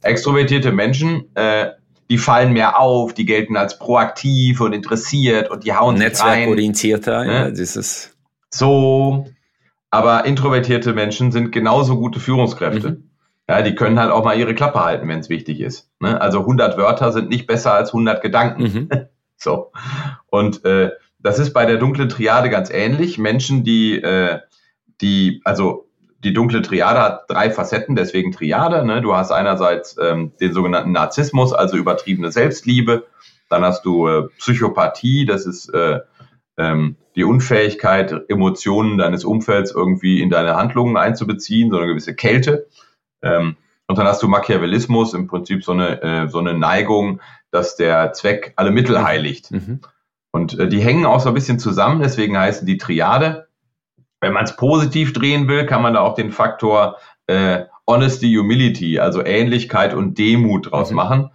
[0.00, 1.72] Extrovertierte Menschen äh,
[2.10, 7.32] die fallen mehr auf, die gelten als proaktiv und interessiert und die hauen Netzwerkorientierter, ne?
[7.32, 8.16] ja, dieses.
[8.50, 9.26] So,
[9.90, 12.90] aber introvertierte Menschen sind genauso gute Führungskräfte.
[12.90, 13.07] Mhm.
[13.48, 15.90] Ja, die können halt auch mal ihre Klappe halten, wenn es wichtig ist.
[16.00, 16.20] Ne?
[16.20, 18.62] Also 100 Wörter sind nicht besser als 100 Gedanken.
[18.62, 18.88] Mhm.
[19.36, 19.72] so.
[20.26, 23.16] Und äh, das ist bei der dunklen Triade ganz ähnlich.
[23.16, 24.40] Menschen, die, äh,
[25.00, 25.88] die, also
[26.22, 28.84] die dunkle Triade hat drei Facetten, deswegen Triade.
[28.84, 29.00] Ne?
[29.00, 33.06] Du hast einerseits ähm, den sogenannten Narzissmus, also übertriebene Selbstliebe.
[33.48, 36.00] Dann hast du äh, Psychopathie, das ist äh,
[36.58, 42.66] ähm, die Unfähigkeit, Emotionen deines Umfelds irgendwie in deine Handlungen einzubeziehen, so eine gewisse Kälte.
[43.22, 43.56] Ähm,
[43.86, 48.12] und dann hast du Machiavellismus, im Prinzip so eine, äh, so eine Neigung, dass der
[48.12, 49.50] Zweck alle Mittel heiligt.
[49.50, 49.80] Mhm.
[50.30, 53.48] Und äh, die hängen auch so ein bisschen zusammen, deswegen heißen die Triade.
[54.20, 56.96] Wenn man es positiv drehen will, kann man da auch den Faktor
[57.26, 60.96] äh, Honesty, Humility, also Ähnlichkeit und Demut draus mhm.
[60.96, 61.30] machen.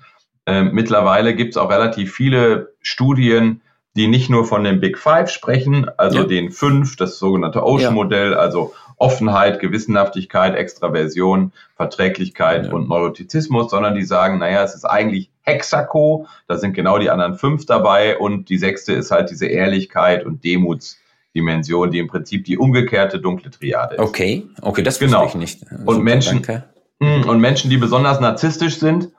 [0.45, 3.61] Ähm, mittlerweile gibt es auch relativ viele Studien,
[3.95, 6.23] die nicht nur von den Big Five sprechen, also ja.
[6.25, 8.37] den fünf, das sogenannte Ocean-Modell, ja.
[8.37, 8.73] also
[9.03, 12.71] Offenheit, Gewissenhaftigkeit, Extraversion, Verträglichkeit ja.
[12.71, 17.35] und Neurotizismus, sondern die sagen, naja, es ist eigentlich Hexaco, da sind genau die anderen
[17.35, 20.99] fünf dabei und die sechste ist halt diese Ehrlichkeit und Demuts.
[21.35, 24.01] Dimension, die im Prinzip die umgekehrte dunkle Triade ist.
[24.01, 25.25] Okay, okay, das genau.
[25.25, 25.61] ich nicht.
[25.61, 26.65] Super, und Menschen danke.
[27.01, 29.09] Hm, und Menschen, die besonders narzisstisch sind,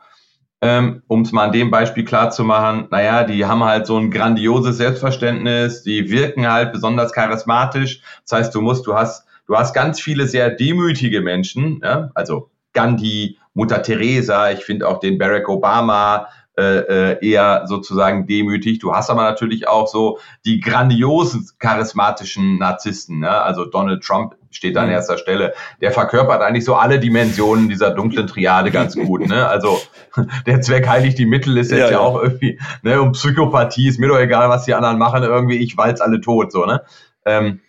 [0.61, 3.99] ähm, um es mal an dem Beispiel klar zu machen, naja, die haben halt so
[3.99, 8.01] ein grandioses Selbstverständnis, die wirken halt besonders charismatisch.
[8.23, 12.11] Das heißt, du musst, du hast, du hast ganz viele sehr demütige Menschen, ja?
[12.15, 16.27] also Gandhi, Mutter Teresa, ich finde auch den Barack Obama,
[16.57, 18.79] äh, äh, eher sozusagen demütig.
[18.79, 23.19] Du hast aber natürlich auch so die grandiosen charismatischen Narzissten.
[23.19, 23.29] Ne?
[23.29, 24.93] Also Donald Trump steht an mhm.
[24.93, 25.55] erster Stelle.
[25.81, 29.27] Der verkörpert eigentlich so alle Dimensionen dieser dunklen Triade ganz gut.
[29.27, 29.49] Ne?
[29.49, 29.81] Also
[30.47, 33.99] der Zweck heiligt die Mittel ist jetzt ja, ja, auch irgendwie, ne, um Psychopathie ist
[33.99, 36.83] mir doch egal, was die anderen machen, irgendwie, ich walz alle tot, so, ne?
[37.27, 37.63] Ähm,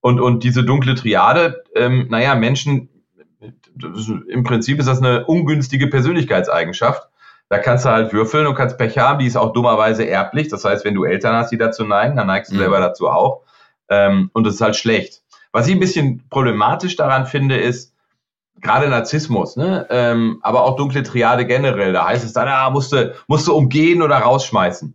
[0.00, 2.88] und, und diese dunkle Triade, ähm, naja, Menschen,
[4.28, 7.08] im Prinzip ist das eine ungünstige Persönlichkeitseigenschaft.
[7.48, 9.18] Da kannst du halt würfeln und kannst Pech haben.
[9.18, 10.48] Die ist auch dummerweise erblich.
[10.48, 12.60] Das heißt, wenn du Eltern hast, die dazu neigen, dann neigst du mhm.
[12.60, 13.42] selber dazu auch.
[13.88, 15.22] Ähm, und das ist halt schlecht.
[15.52, 17.94] Was ich ein bisschen problematisch daran finde, ist,
[18.60, 19.86] gerade Narzissmus, ne?
[19.90, 21.92] ähm, aber auch dunkle Triade generell.
[21.92, 24.94] Da heißt es dann, ah, musst du, musst du umgehen oder rausschmeißen.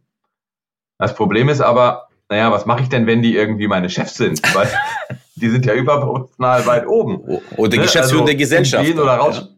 [0.97, 4.41] Das Problem ist aber, naja, was mache ich denn, wenn die irgendwie meine Chefs sind?
[4.55, 4.67] Weil
[5.36, 7.17] die sind ja überproportional weit oben.
[7.57, 7.84] Oder ne?
[7.84, 8.84] Geschäftsführende also, Gesellschaft.
[8.84, 9.49] Umgehen oder raus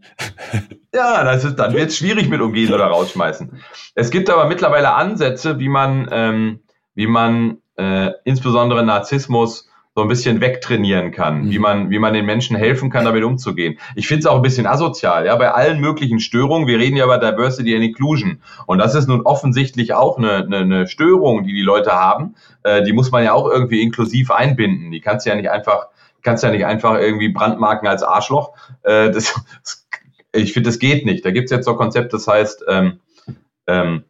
[0.93, 1.17] ja.
[1.17, 3.61] ja, das ist, dann wird es schwierig mit umgehen oder rausschmeißen.
[3.95, 6.59] Es gibt aber mittlerweile Ansätze, wie man, ähm,
[6.95, 11.49] wie man äh, insbesondere Narzissmus so ein bisschen wegtrainieren kann, mhm.
[11.49, 13.79] wie man, wie man den Menschen helfen kann, damit umzugehen.
[13.95, 16.67] Ich finde es auch ein bisschen asozial, ja, bei allen möglichen Störungen.
[16.67, 18.43] Wir reden ja über Diversity and Inclusion.
[18.67, 22.35] Und das ist nun offensichtlich auch eine, eine, eine Störung, die die Leute haben.
[22.61, 24.91] Äh, die muss man ja auch irgendwie inklusiv einbinden.
[24.91, 25.87] Die kannst du ja nicht einfach
[26.21, 28.53] kannst ja nicht einfach irgendwie brandmarken als Arschloch.
[28.83, 29.33] Äh, das,
[29.63, 29.87] das,
[30.31, 31.25] ich finde, das geht nicht.
[31.25, 32.99] Da gibt es jetzt so ein Konzept, das heißt ähm,
[33.65, 34.03] ähm,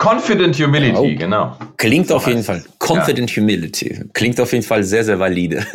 [0.00, 1.18] Confident Humility, oh.
[1.18, 1.56] genau.
[1.76, 2.64] Klingt auf jeden Fall.
[2.78, 3.42] Confident ja.
[3.42, 4.04] Humility.
[4.14, 5.66] Klingt auf jeden Fall sehr, sehr valide.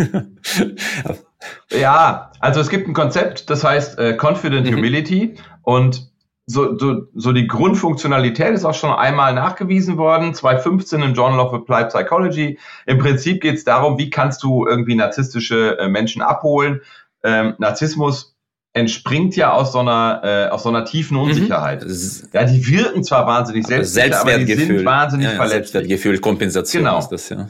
[1.70, 4.78] ja, also es gibt ein Konzept, das heißt äh, Confident mhm.
[4.78, 6.12] Humility und
[6.48, 11.54] so, so, so die Grundfunktionalität ist auch schon einmal nachgewiesen worden, 2015 im Journal of
[11.54, 12.60] Applied Psychology.
[12.88, 16.82] Im Prinzip geht es darum, wie kannst du irgendwie narzisstische äh, Menschen abholen.
[17.24, 18.35] Ähm, Narzissmus
[18.76, 21.24] entspringt ja aus so einer, äh, aus so einer tiefen mhm.
[21.24, 21.84] Unsicherheit.
[21.84, 22.30] Mhm.
[22.34, 25.72] Ja, die wirken zwar wahnsinnig selbstsicher, aber die sind wahnsinnig ja, ja, verletzlich.
[25.72, 27.00] Selbstwertgefühl, Kompensation genau.
[27.00, 27.48] ist das, ja.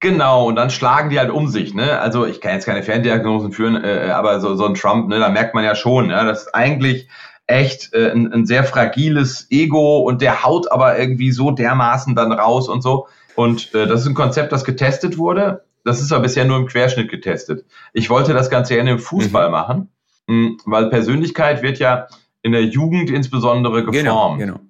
[0.00, 2.00] Genau, und dann schlagen die halt um sich, ne?
[2.00, 5.30] Also ich kann jetzt keine Ferndiagnosen führen, äh, aber so, so ein Trump, ne, da
[5.30, 7.08] merkt man ja schon, ja, dass eigentlich
[7.46, 12.32] echt äh, ein, ein sehr fragiles Ego und der haut aber irgendwie so dermaßen dann
[12.32, 13.06] raus und so.
[13.36, 15.62] Und äh, das ist ein Konzept, das getestet wurde.
[15.84, 17.64] Das ist aber bisher nur im Querschnitt getestet.
[17.92, 19.52] Ich wollte das Ganze gerne im Fußball mhm.
[19.52, 19.88] machen,
[20.26, 22.08] weil Persönlichkeit wird ja
[22.42, 24.38] in der Jugend insbesondere genau, geformt.
[24.40, 24.66] Genau, genau.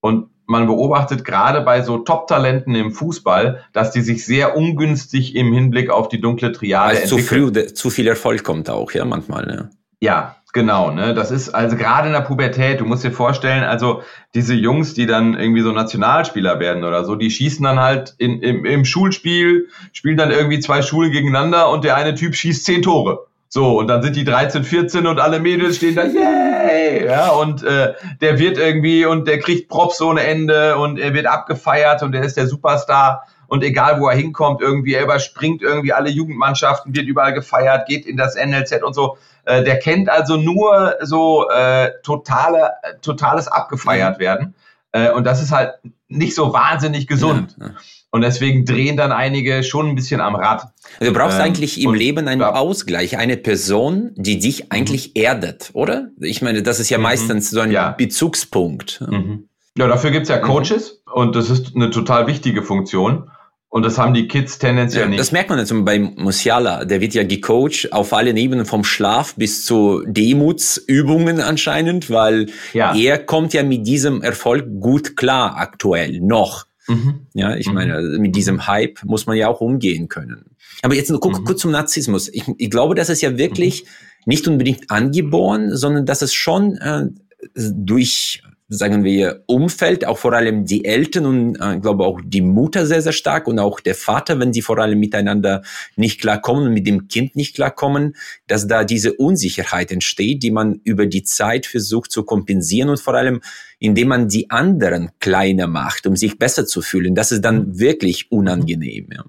[0.00, 5.52] Und man beobachtet gerade bei so Top-Talenten im Fußball, dass die sich sehr ungünstig im
[5.52, 7.54] Hinblick auf die dunkle Triade also entwickeln.
[7.54, 9.70] Zu früh, zu viel Erfolg kommt auch, ja, manchmal, ja.
[10.00, 11.12] Ja, Genau, ne?
[11.14, 14.02] Das ist also gerade in der Pubertät, du musst dir vorstellen, also
[14.34, 18.40] diese Jungs, die dann irgendwie so Nationalspieler werden oder so, die schießen dann halt in,
[18.40, 22.80] im, im Schulspiel, spielen dann irgendwie zwei Schulen gegeneinander und der eine Typ schießt zehn
[22.80, 23.27] Tore.
[23.50, 27.06] So, und dann sind die 13, 14 und alle Mädels stehen da, yay!
[27.06, 31.26] Ja, und äh, der wird irgendwie und der kriegt Props ohne Ende und er wird
[31.26, 35.94] abgefeiert und er ist der Superstar und egal wo er hinkommt, irgendwie, er überspringt irgendwie
[35.94, 39.16] alle Jugendmannschaften, wird überall gefeiert, geht in das NLZ und so.
[39.44, 44.22] Äh, der kennt also nur so äh, totale, totales abgefeiert mhm.
[44.22, 44.54] werden.
[44.92, 45.78] Äh, und das ist halt
[46.08, 47.56] nicht so wahnsinnig gesund.
[47.58, 47.72] Ja, ja.
[48.10, 50.62] Und deswegen drehen dann einige schon ein bisschen am Rad.
[51.00, 52.54] Du brauchst ähm, eigentlich im Leben einen ja.
[52.54, 54.66] Ausgleich, eine Person, die dich mhm.
[54.70, 55.22] eigentlich mhm.
[55.22, 56.08] erdet, oder?
[56.18, 57.04] Ich meine, das ist ja mhm.
[57.04, 57.90] meistens so ein ja.
[57.90, 59.04] Bezugspunkt.
[59.06, 59.48] Mhm.
[59.76, 60.42] Ja, dafür gibt's ja mhm.
[60.42, 63.30] Coaches und das ist eine total wichtige Funktion.
[63.70, 65.20] Und das haben die Kids tendenziell ja, nicht.
[65.20, 66.86] Das merkt man jetzt bei Musiala.
[66.86, 72.96] Der wird ja gecoacht auf allen Ebenen vom Schlaf bis zu Demutsübungen anscheinend, weil ja.
[72.96, 76.67] er kommt ja mit diesem Erfolg gut klar aktuell noch.
[76.88, 77.26] Mhm.
[77.34, 77.74] Ja, ich mhm.
[77.74, 80.56] meine, mit diesem Hype muss man ja auch umgehen können.
[80.82, 81.44] Aber jetzt nur guck, mhm.
[81.44, 82.28] kurz zum Narzissmus.
[82.28, 83.88] Ich, ich glaube, dass es ja wirklich mhm.
[84.26, 87.06] nicht unbedingt angeboren, sondern dass es schon äh,
[87.54, 92.84] durch sagen wir, Umfeld, auch vor allem die Eltern und äh, glaube auch die Mutter
[92.84, 95.62] sehr, sehr stark und auch der Vater, wenn sie vor allem miteinander
[95.96, 98.14] nicht klarkommen und mit dem Kind nicht klarkommen,
[98.46, 103.14] dass da diese Unsicherheit entsteht, die man über die Zeit versucht zu kompensieren und vor
[103.14, 103.40] allem,
[103.78, 107.14] indem man die anderen kleiner macht, um sich besser zu fühlen.
[107.14, 109.08] Das ist dann wirklich unangenehm.
[109.14, 109.24] Ja.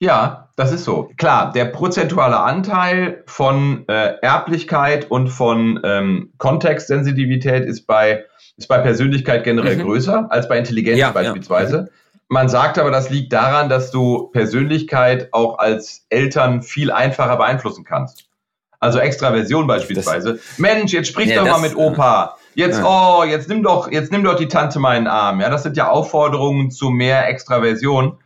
[0.00, 1.10] Ja, das ist so.
[1.16, 8.24] Klar, der prozentuale Anteil von äh, Erblichkeit und von ähm, Kontextsensitivität ist bei
[8.56, 9.82] ist bei Persönlichkeit generell mhm.
[9.82, 11.76] größer als bei Intelligenz ja, beispielsweise.
[11.76, 11.98] Ja.
[12.28, 17.84] Man sagt aber, das liegt daran, dass du Persönlichkeit auch als Eltern viel einfacher beeinflussen
[17.84, 18.28] kannst.
[18.80, 20.34] Also Extraversion beispielsweise.
[20.34, 22.36] Das, Mensch, jetzt sprich ja, doch das, mal mit Opa.
[22.54, 25.40] Jetzt, oh, jetzt nimm doch, jetzt nimm doch die Tante meinen Arm.
[25.40, 28.18] Ja, das sind ja Aufforderungen zu mehr Extraversion.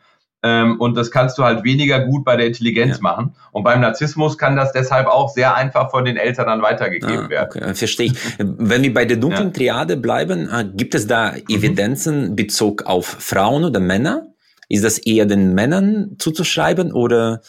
[0.43, 3.03] Ähm, und das kannst du halt weniger gut bei der Intelligenz ja.
[3.03, 3.35] machen.
[3.51, 7.29] Und beim Narzissmus kann das deshalb auch sehr einfach von den Eltern dann weitergegeben ah,
[7.29, 7.49] werden.
[7.63, 8.15] Okay, verstehe ich.
[8.39, 9.53] Wenn wir bei der dunklen ja.
[9.53, 11.43] Triade bleiben, äh, gibt es da mhm.
[11.49, 14.29] Evidenzen Bezug auf Frauen oder Männer?
[14.69, 17.41] Ist das eher den Männern zuzuschreiben oder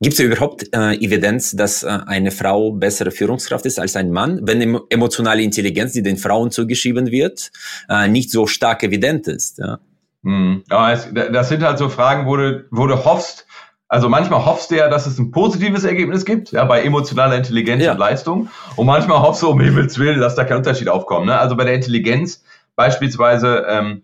[0.00, 4.40] Gibt es überhaupt äh, Evidenz, dass äh, eine Frau bessere Führungskraft ist als ein Mann,
[4.42, 7.52] wenn emotionale Intelligenz, die den Frauen zugeschrieben wird,
[7.88, 9.58] äh, nicht so stark evident ist?
[9.58, 9.78] Ja?
[10.24, 10.62] Hm.
[10.70, 13.46] Ja, es, das sind halt so Fragen, wo du, wo du hoffst,
[13.88, 17.84] also manchmal hoffst du ja, dass es ein positives Ergebnis gibt, ja, bei emotionaler Intelligenz
[17.84, 17.92] ja.
[17.92, 18.48] und Leistung.
[18.76, 21.26] Und manchmal hoffst du, um Himmels Willen, dass da kein Unterschied aufkommt.
[21.26, 21.38] Ne?
[21.38, 22.42] Also bei der Intelligenz
[22.76, 24.02] beispielsweise ähm,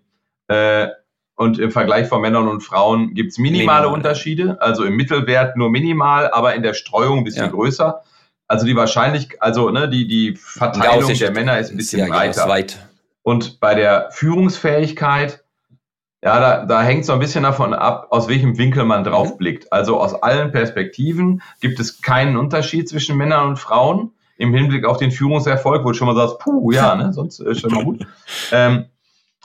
[0.49, 0.89] äh,
[1.37, 3.95] und im Vergleich von Männern und Frauen gibt's minimale minimal.
[3.95, 7.51] Unterschiede, also im Mittelwert nur minimal, aber in der Streuung ein bisschen ja.
[7.51, 8.03] größer.
[8.49, 12.47] Also die wahrscheinlich, also ne, die, die Verteilung der Männer ist ein bisschen breiter.
[13.23, 15.45] Und bei der Führungsfähigkeit
[16.23, 19.73] ja, da, da hängt so ein bisschen davon ab, aus welchem Winkel man drauf blickt.
[19.73, 24.97] Also aus allen Perspektiven gibt es keinen Unterschied zwischen Männern und Frauen im Hinblick auf
[24.97, 28.07] den Führungserfolg, wo du schon mal sagst, puh, ja, ne, sonst ist schon mal gut.
[28.51, 28.87] Ähm,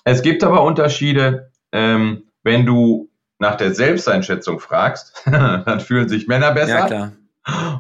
[0.04, 6.52] es gibt aber Unterschiede, ähm, wenn du nach der Selbsteinschätzung fragst, dann fühlen sich Männer
[6.54, 6.80] besser.
[6.80, 7.12] Ja, klar.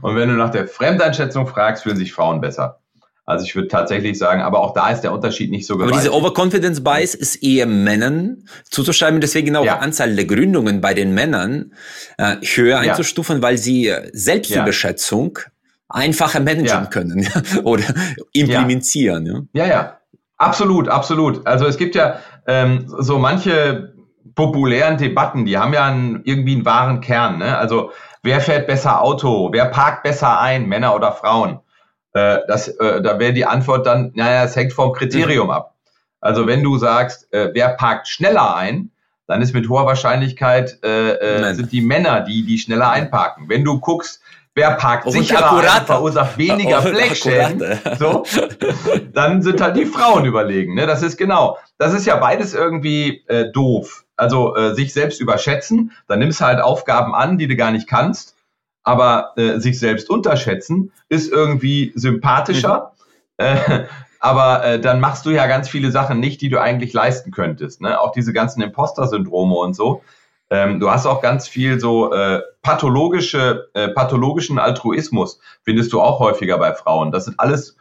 [0.01, 2.82] Und wenn du nach der Fremdeinschätzung fragst, fühlen sich Frauen besser.
[3.25, 5.95] Also ich würde tatsächlich sagen, aber auch da ist der Unterschied nicht so gewaltig.
[5.95, 9.79] Aber diese Overconfidence Bias ist eher Männern zuzuschreiben, deswegen auch ja.
[9.79, 11.73] Anzahl der Gründungen bei den Männern
[12.17, 15.51] äh, höher einzustufen, weil sie äh, Selbstüberschätzung ja.
[15.87, 16.85] einfacher managen ja.
[16.85, 17.25] können
[17.63, 17.85] oder
[18.33, 19.47] implementieren.
[19.53, 19.65] Ja.
[19.65, 19.97] ja, ja,
[20.37, 21.47] absolut, absolut.
[21.47, 23.93] Also es gibt ja ähm, so manche
[24.35, 27.37] populären Debatten, die haben ja einen, irgendwie einen wahren Kern.
[27.37, 27.57] Ne?
[27.57, 31.59] Also wer fährt besser Auto, wer parkt besser ein, Männer oder Frauen?
[32.13, 35.53] Äh, das, äh, da wäre die Antwort dann, naja, es hängt vom Kriterium mhm.
[35.53, 35.73] ab.
[36.21, 38.91] Also wenn du sagst, äh, wer parkt schneller ein,
[39.27, 41.11] dann ist mit hoher Wahrscheinlichkeit äh,
[41.49, 43.49] äh, sind die Männer, die die schneller einparken.
[43.49, 44.21] Wenn du guckst,
[44.53, 48.23] wer parkt und sicherer akkurat, ein, verursacht weniger Blechschäden, so,
[49.13, 50.75] dann sind halt die Frauen überlegen.
[50.75, 50.85] Ne?
[50.85, 51.57] Das ist genau.
[51.77, 54.05] Das ist ja beides irgendwie äh, doof.
[54.15, 57.87] Also äh, sich selbst überschätzen, dann nimmst du halt Aufgaben an, die du gar nicht
[57.87, 58.32] kannst
[58.83, 62.93] aber äh, sich selbst unterschätzen ist irgendwie sympathischer.
[63.39, 63.45] Mhm.
[63.45, 63.85] Äh,
[64.19, 67.81] aber äh, dann machst du ja ganz viele Sachen nicht, die du eigentlich leisten könntest.
[67.81, 67.99] Ne?
[67.99, 70.01] Auch diese ganzen Imposter-Syndrome und so.
[70.49, 76.19] Ähm, du hast auch ganz viel so äh, pathologische, äh, pathologischen Altruismus, findest du auch
[76.19, 77.11] häufiger bei Frauen.
[77.11, 77.75] Das sind alles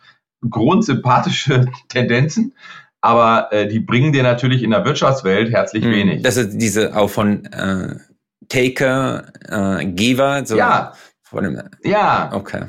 [0.48, 2.54] grundsympathische Tendenzen,
[3.00, 5.90] aber äh, die bringen dir natürlich in der Wirtschaftswelt herzlich mhm.
[5.90, 6.22] wenig.
[6.22, 7.96] Das ist diese auch von äh,
[8.52, 10.92] Taker, äh, Giver, so ja.
[11.22, 12.30] Von dem, ja.
[12.34, 12.66] Okay.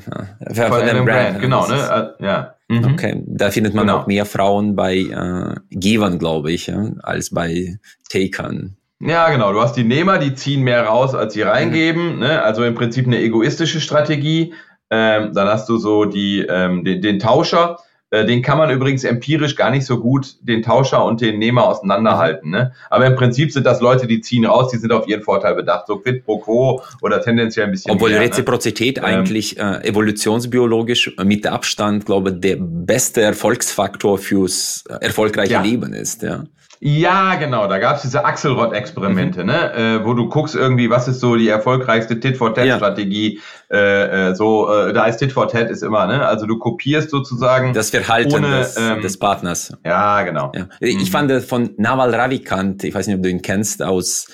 [0.54, 0.68] Ja.
[0.68, 2.14] Von, dem Brand, Brand genau, ne?
[2.18, 2.54] Äh, ja.
[2.68, 2.94] Mhm.
[2.94, 3.98] Okay, da findet man genau.
[3.98, 7.78] auch mehr Frauen bei äh, Givern, glaube ich, ja, als bei
[8.08, 8.76] Takern.
[9.00, 9.52] Ja, genau.
[9.52, 12.14] Du hast die Nehmer, die ziehen mehr raus, als sie reingeben.
[12.14, 12.20] Mhm.
[12.20, 12.42] Ne?
[12.42, 14.54] Also im Prinzip eine egoistische Strategie.
[14.88, 17.78] Ähm, dann hast du so die, ähm, den, den Tauscher,
[18.22, 22.50] den kann man übrigens empirisch gar nicht so gut den Tauscher und den Nehmer auseinanderhalten.
[22.50, 22.72] Ne?
[22.90, 25.86] Aber im Prinzip sind das Leute, die ziehen raus, die sind auf ihren Vorteil bedacht.
[25.86, 28.26] So quid pro quo oder tendenziell ein bisschen Obwohl mehr, ne?
[28.26, 29.04] Reziprozität ne?
[29.04, 35.62] eigentlich äh, evolutionsbiologisch mit Abstand, glaube ich, der beste Erfolgsfaktor fürs äh, erfolgreiche ja.
[35.62, 36.22] Leben ist.
[36.22, 36.44] Ja.
[36.80, 37.66] Ja, genau.
[37.66, 39.46] Da gab es diese Axelrod-Experimente, mhm.
[39.46, 39.74] ne?
[39.74, 43.40] Äh, wo du guckst irgendwie, was ist so die erfolgreichste Tit-for-Tat-Strategie.
[43.70, 43.76] Ja.
[43.76, 46.26] Äh, äh, so, äh, da ist Tit-for-Tat ist immer, ne?
[46.26, 49.72] Also du kopierst sozusagen das Verhalten ohne, des, ähm, des Partners.
[49.84, 50.52] Ja, genau.
[50.54, 50.68] Ja.
[50.80, 51.06] Ich mhm.
[51.06, 54.26] fand von Naval Ravikant, ich weiß nicht, ob du ihn kennst, aus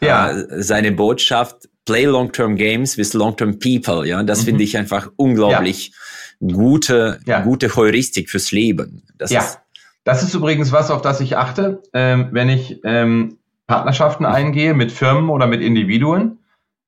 [0.00, 0.30] ja.
[0.30, 4.06] äh, seine Botschaft Play Long-Term Games with Long-Term People.
[4.06, 4.44] Ja, das mhm.
[4.44, 5.92] finde ich einfach unglaublich
[6.40, 6.54] ja.
[6.54, 9.02] gute, gute Heuristik fürs Leben.
[9.16, 9.40] Das ja.
[9.40, 9.58] ist
[10.06, 14.92] das ist übrigens was, auf das ich achte, ähm, wenn ich ähm, Partnerschaften eingehe mit
[14.92, 16.38] Firmen oder mit Individuen.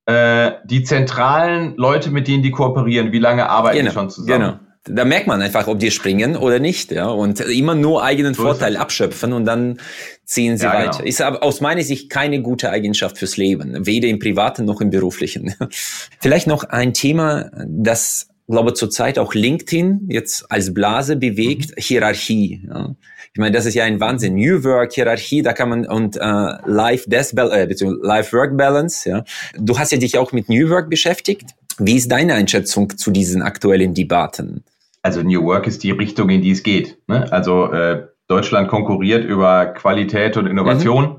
[0.06, 4.40] Äh, die zentralen Leute, mit denen die kooperieren, wie lange arbeiten genau, die schon zusammen?
[4.40, 4.60] Genau.
[4.84, 7.08] Da merkt man einfach, ob die springen oder nicht, ja.
[7.08, 9.80] Und immer nur eigenen so Vorteil abschöpfen und dann
[10.24, 10.98] ziehen sie ja, weiter.
[10.98, 11.08] Genau.
[11.08, 14.90] Ist aber aus meiner Sicht keine gute Eigenschaft fürs Leben, weder im privaten noch im
[14.90, 15.54] beruflichen.
[16.20, 21.80] Vielleicht noch ein Thema, das glaube zurzeit auch LinkedIn jetzt als Blase bewegt, mhm.
[21.80, 22.62] Hierarchie.
[22.66, 22.94] Ja.
[23.32, 24.34] Ich meine, das ist ja ein Wahnsinn.
[24.34, 26.20] New Work, Hierarchie, da kann man und äh,
[26.64, 29.08] Life Death äh, beziehungsweise Life Work Balance.
[29.08, 29.24] Ja.
[29.56, 31.50] Du hast ja dich auch mit New Work beschäftigt.
[31.78, 34.64] Wie ist deine Einschätzung zu diesen aktuellen Debatten?
[35.02, 36.98] Also New Work ist die Richtung, in die es geht.
[37.06, 37.30] Ne?
[37.30, 41.04] Also äh, Deutschland konkurriert über Qualität und Innovation.
[41.04, 41.16] Mhm.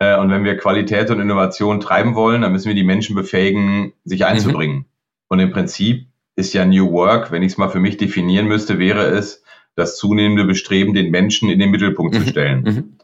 [0.00, 3.92] Äh, und wenn wir Qualität und Innovation treiben wollen, dann müssen wir die Menschen befähigen,
[4.04, 4.76] sich einzubringen.
[4.76, 4.84] Mhm.
[5.28, 8.78] Und im Prinzip ist ja New Work, wenn ich es mal für mich definieren müsste,
[8.78, 9.42] wäre es
[9.76, 12.20] das zunehmende Bestreben, den Menschen in den Mittelpunkt mhm.
[12.20, 12.62] zu stellen.
[12.62, 12.96] Mhm.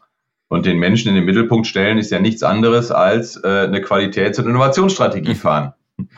[0.47, 4.37] Und den Menschen in den Mittelpunkt stellen ist ja nichts anderes als äh, eine Qualitäts-
[4.39, 5.35] und Innovationsstrategie mhm.
[5.35, 5.73] fahren.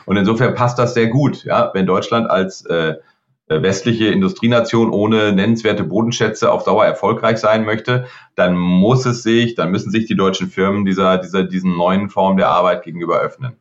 [0.06, 2.94] Und insofern passt das sehr gut, ja, wenn Deutschland als äh,
[3.48, 9.70] westliche Industrienation ohne nennenswerte Bodenschätze auf Dauer erfolgreich sein möchte, dann muss es sich, dann
[9.70, 13.58] müssen sich die deutschen Firmen dieser, dieser, diesen neuen Form der Arbeit gegenüber öffnen.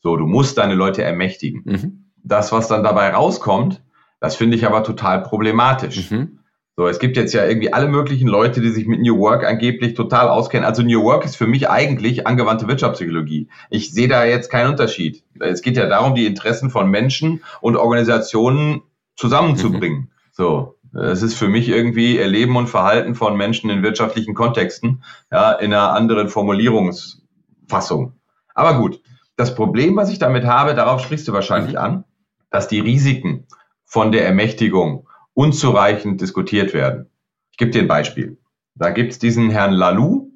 [0.00, 1.62] So, du musst deine Leute ermächtigen.
[1.64, 3.82] Mhm das, was dann dabei rauskommt,
[4.20, 6.10] das finde ich aber total problematisch.
[6.10, 6.38] Mhm.
[6.76, 9.94] So, es gibt jetzt ja irgendwie alle möglichen Leute, die sich mit New Work angeblich
[9.94, 10.64] total auskennen.
[10.64, 13.48] Also New Work ist für mich eigentlich angewandte Wirtschaftspsychologie.
[13.68, 15.24] Ich sehe da jetzt keinen Unterschied.
[15.40, 18.82] Es geht ja darum, die Interessen von Menschen und Organisationen
[19.16, 19.98] zusammenzubringen.
[19.98, 20.08] Mhm.
[20.30, 25.02] So, es ist für mich irgendwie Erleben und Verhalten von Menschen in wirtschaftlichen Kontexten,
[25.32, 28.12] ja, in einer anderen Formulierungsfassung.
[28.54, 29.00] Aber gut,
[29.36, 31.78] das Problem, was ich damit habe, darauf sprichst du wahrscheinlich mhm.
[31.78, 32.04] an,
[32.50, 33.46] dass die Risiken
[33.84, 37.10] von der Ermächtigung unzureichend diskutiert werden.
[37.52, 38.38] Ich gebe dir ein Beispiel.
[38.74, 40.30] Da gibt es diesen Herrn Lalou,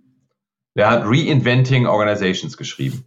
[0.74, 3.04] der hat Reinventing Organizations geschrieben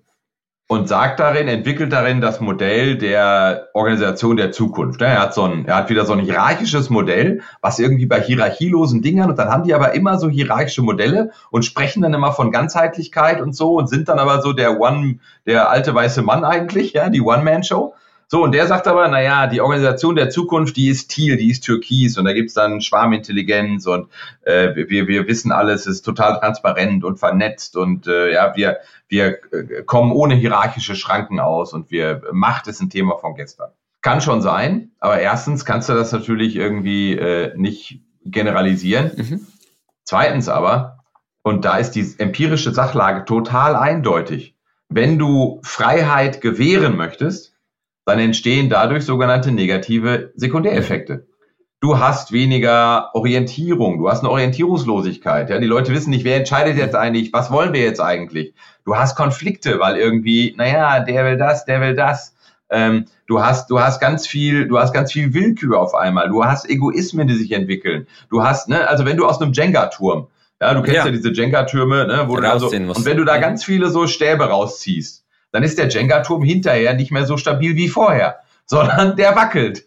[0.67, 5.01] und sagt darin, entwickelt darin das Modell der Organisation der Zukunft.
[5.01, 9.01] Er hat so ein, er hat wieder so ein hierarchisches Modell, was irgendwie bei hierarchielosen
[9.01, 12.51] Dingern und dann haben die aber immer so hierarchische Modelle und sprechen dann immer von
[12.51, 16.93] Ganzheitlichkeit und so und sind dann aber so der One, der alte weiße Mann eigentlich,
[16.93, 17.93] ja, die One-Man-Show.
[18.35, 21.63] So, und der sagt aber, naja, die Organisation der Zukunft, die ist Thiel, die ist
[21.63, 24.09] Türkis und da gibt's dann Schwarmintelligenz und
[24.41, 28.79] äh, wir, wir wissen alles, es ist total transparent und vernetzt und äh, ja, wir,
[29.07, 33.71] wir äh, kommen ohne hierarchische Schranken aus und wir Macht ist ein Thema von gestern.
[34.01, 39.11] Kann schon sein, aber erstens kannst du das natürlich irgendwie äh, nicht generalisieren.
[39.15, 39.47] Mhm.
[40.03, 41.05] Zweitens aber,
[41.41, 44.57] und da ist die empirische Sachlage total eindeutig,
[44.89, 47.54] wenn du Freiheit gewähren möchtest,
[48.05, 51.27] dann entstehen dadurch sogenannte negative Sekundäreffekte.
[51.81, 55.49] Du hast weniger Orientierung, du hast eine Orientierungslosigkeit.
[55.49, 58.53] Ja, die Leute wissen nicht, wer entscheidet jetzt eigentlich, was wollen wir jetzt eigentlich?
[58.85, 62.35] Du hast Konflikte, weil irgendwie, naja, der will das, der will das.
[62.69, 66.29] Ähm, du hast, du hast ganz viel, du hast ganz viel Willkür auf einmal.
[66.29, 68.07] Du hast Egoismen, die sich entwickeln.
[68.29, 70.27] Du hast, ne, also wenn du aus einem Jenga-Turm,
[70.61, 73.25] ja, du kennst ja, ja diese Jenga-Türme, ne, wo du da so, und wenn du
[73.25, 75.24] da ganz viele so Stäbe rausziehst,
[75.55, 79.85] dann ist der Jenga-Turm hinterher nicht mehr so stabil wie vorher, sondern der wackelt.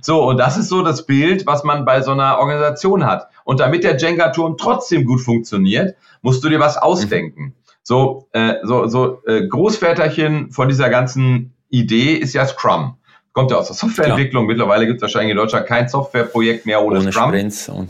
[0.00, 3.28] So, und das ist so das Bild, was man bei so einer Organisation hat.
[3.44, 7.54] Und damit der Jenga-Turm trotzdem gut funktioniert, musst du dir was ausdenken.
[7.82, 12.96] So, äh, so, so äh, Großväterchen von dieser ganzen Idee ist ja Scrum.
[13.34, 14.44] Kommt ja aus der Softwareentwicklung.
[14.44, 14.56] Klar.
[14.56, 17.32] Mittlerweile gibt es wahrscheinlich in Deutschland kein Softwareprojekt mehr ohne, ohne Scrum.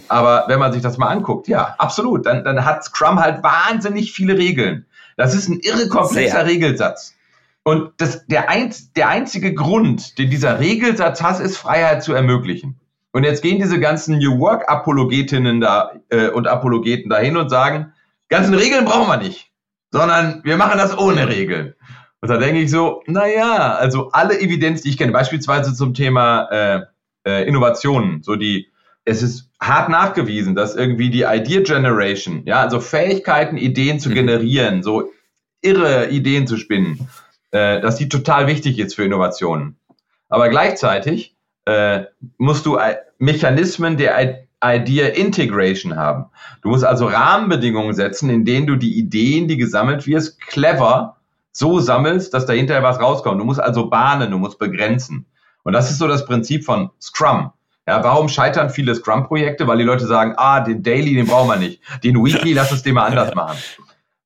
[0.08, 2.26] Aber wenn man sich das mal anguckt, ja, absolut.
[2.26, 4.86] Dann, dann hat Scrum halt wahnsinnig viele Regeln.
[5.16, 6.46] Das ist ein irre komplexer Sehr.
[6.46, 7.14] Regelsatz.
[7.62, 12.78] Und das, der, einz, der einzige Grund, den dieser Regelsatz hat, ist Freiheit zu ermöglichen.
[13.12, 17.92] Und jetzt gehen diese ganzen New Work Apologetinnen da äh, und Apologeten dahin und sagen,
[18.28, 19.50] ganzen Regeln brauchen wir nicht,
[19.92, 21.74] sondern wir machen das ohne Regeln.
[22.20, 26.48] Und da denke ich so, naja, also alle Evidenz, die ich kenne, beispielsweise zum Thema
[26.50, 26.80] äh,
[27.24, 28.72] äh, Innovationen, so die,
[29.04, 34.14] es ist hart nachgewiesen, dass irgendwie die Idea Generation, ja, also Fähigkeiten, Ideen zu mhm.
[34.14, 35.10] generieren, so
[35.60, 37.08] irre Ideen zu spinnen,
[37.50, 39.76] äh, dass die total wichtig ist für Innovationen.
[40.28, 41.36] Aber gleichzeitig
[41.66, 42.04] äh,
[42.38, 42.78] musst du
[43.18, 46.26] Mechanismen der Idea Integration haben.
[46.62, 51.18] Du musst also Rahmenbedingungen setzen, in denen du die Ideen, die gesammelt wirst, clever
[51.52, 53.40] so sammelst, dass da hinterher was rauskommt.
[53.40, 55.26] Du musst also bahnen, du musst begrenzen.
[55.62, 57.52] Und das ist so das Prinzip von Scrum.
[57.86, 59.66] Ja, warum scheitern viele Scrum-Projekte?
[59.66, 61.82] Weil die Leute sagen, ah, den Daily, den brauchen wir nicht.
[62.02, 63.58] Den Weekly, lass uns den mal anders machen.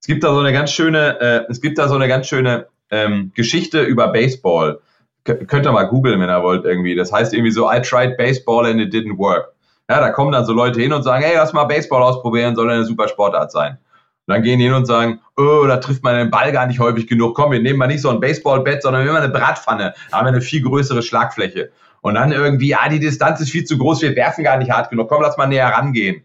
[0.01, 2.67] Es gibt da so eine ganz schöne, äh, es gibt da so eine ganz schöne
[2.91, 4.81] ähm, Geschichte über Baseball.
[5.25, 6.95] K könnt ihr mal googeln, wenn ihr wollt, irgendwie.
[6.95, 9.53] Das heißt irgendwie so, I tried baseball and it didn't work.
[9.91, 12.71] Ja, da kommen dann so Leute hin und sagen, hey, lass mal Baseball ausprobieren, soll
[12.71, 13.79] eine super Sportart sein.
[14.27, 16.79] Und dann gehen die hin und sagen, oh, da trifft man den Ball gar nicht
[16.79, 17.35] häufig genug.
[17.35, 19.95] Komm, wir nehmen mal nicht so ein Baseballbett, sondern wir nehmen mal eine Bratpfanne.
[20.11, 21.71] Da haben wir eine viel größere Schlagfläche.
[22.09, 24.89] Und dann irgendwie, ah, die Distanz ist viel zu groß, wir werfen gar nicht hart
[24.89, 25.09] genug.
[25.09, 26.23] Komm, lass mal näher rangehen.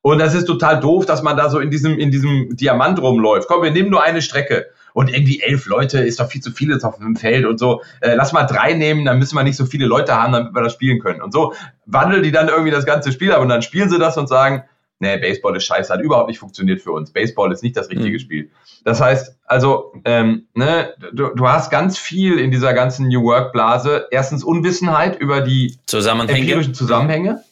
[0.00, 3.48] Und das ist total doof, dass man da so in diesem, in diesem Diamant rumläuft.
[3.48, 6.70] Komm, wir nehmen nur eine Strecke und irgendwie elf Leute ist doch viel zu viel
[6.70, 7.82] jetzt auf dem Feld und so.
[8.00, 10.62] Äh, lass mal drei nehmen, dann müssen wir nicht so viele Leute haben, damit wir
[10.62, 11.20] das spielen können.
[11.20, 11.52] Und so
[11.84, 14.62] wandeln die dann irgendwie das ganze Spiel ab und dann spielen sie das und sagen,
[14.98, 17.12] nee, Baseball ist scheiße, hat überhaupt nicht funktioniert für uns.
[17.12, 18.20] Baseball ist nicht das richtige mhm.
[18.20, 18.50] Spiel.
[18.84, 24.08] Das heißt, also, ähm, ne, du, du hast ganz viel in dieser ganzen New Work-Blase.
[24.10, 26.40] Erstens Unwissenheit über die Zusammenhänge.
[26.40, 27.42] empirischen Zusammenhänge.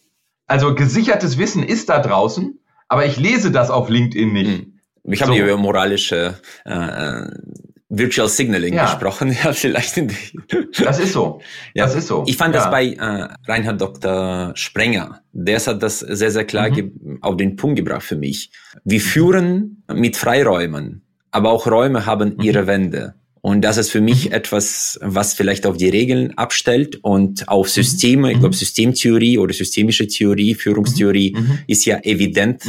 [0.47, 4.66] Also gesichertes Wissen ist da draußen, aber ich lese das auf LinkedIn nicht.
[4.66, 4.72] Mhm.
[5.05, 5.38] Ich habe so.
[5.38, 7.22] über moralische äh,
[7.95, 8.84] Virtual Signaling ja.
[8.86, 9.36] gesprochen.
[9.45, 10.11] Ja, vielleicht in
[10.82, 11.40] das ist so.
[11.74, 12.24] Ja, das ist so.
[12.26, 12.62] Ich fand ja.
[12.62, 14.53] das bei äh, Reinhard Dr.
[14.55, 15.20] Sprenger.
[15.32, 17.18] Der hat das sehr, sehr klar mhm.
[17.20, 18.51] auf den Punkt gebracht für mich.
[18.84, 22.43] Wir führen mit Freiräumen, aber auch Räume haben mhm.
[22.43, 23.14] ihre Wände.
[23.40, 24.32] Und das ist für mich mhm.
[24.32, 27.70] etwas, was vielleicht auf die Regeln abstellt und auf mhm.
[27.70, 28.55] Systeme, ich glaube.
[28.55, 31.36] Systemtheorie oder systemische Theorie, Führungstheorie
[31.66, 32.62] ist ja evident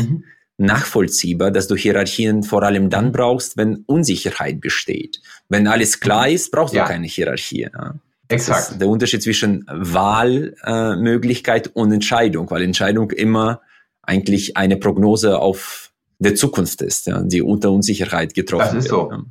[0.57, 5.21] nachvollziehbar, dass du Hierarchien vor allem dann brauchst, wenn Unsicherheit besteht.
[5.49, 6.85] Wenn alles klar ist, brauchst du ja.
[6.85, 7.67] keine Hierarchie.
[7.73, 7.95] Ja.
[8.29, 8.79] Exakt.
[8.79, 13.61] der Unterschied zwischen Wahlmöglichkeit äh, und Entscheidung, weil Entscheidung immer
[14.01, 18.77] eigentlich eine Prognose auf der Zukunft ist, ja, die unter Unsicherheit getroffen wird.
[18.77, 19.11] Das ist wird, so.
[19.11, 19.23] Ja.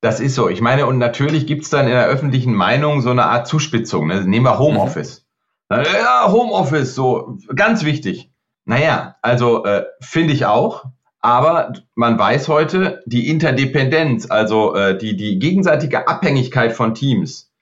[0.00, 0.48] Das ist so.
[0.48, 4.08] Ich meine, und natürlich gibt's dann in der öffentlichen Meinung so eine Art Zuspitzung.
[4.08, 4.24] Ne?
[4.24, 5.24] Nehmen wir Homeoffice.
[5.70, 5.76] Mhm.
[5.76, 8.31] Ja, Homeoffice, so ganz wichtig.
[8.64, 10.84] Naja, also äh, finde ich auch.
[11.20, 17.52] Aber man weiß heute, die Interdependenz, also äh, die, die gegenseitige Abhängigkeit von Teams,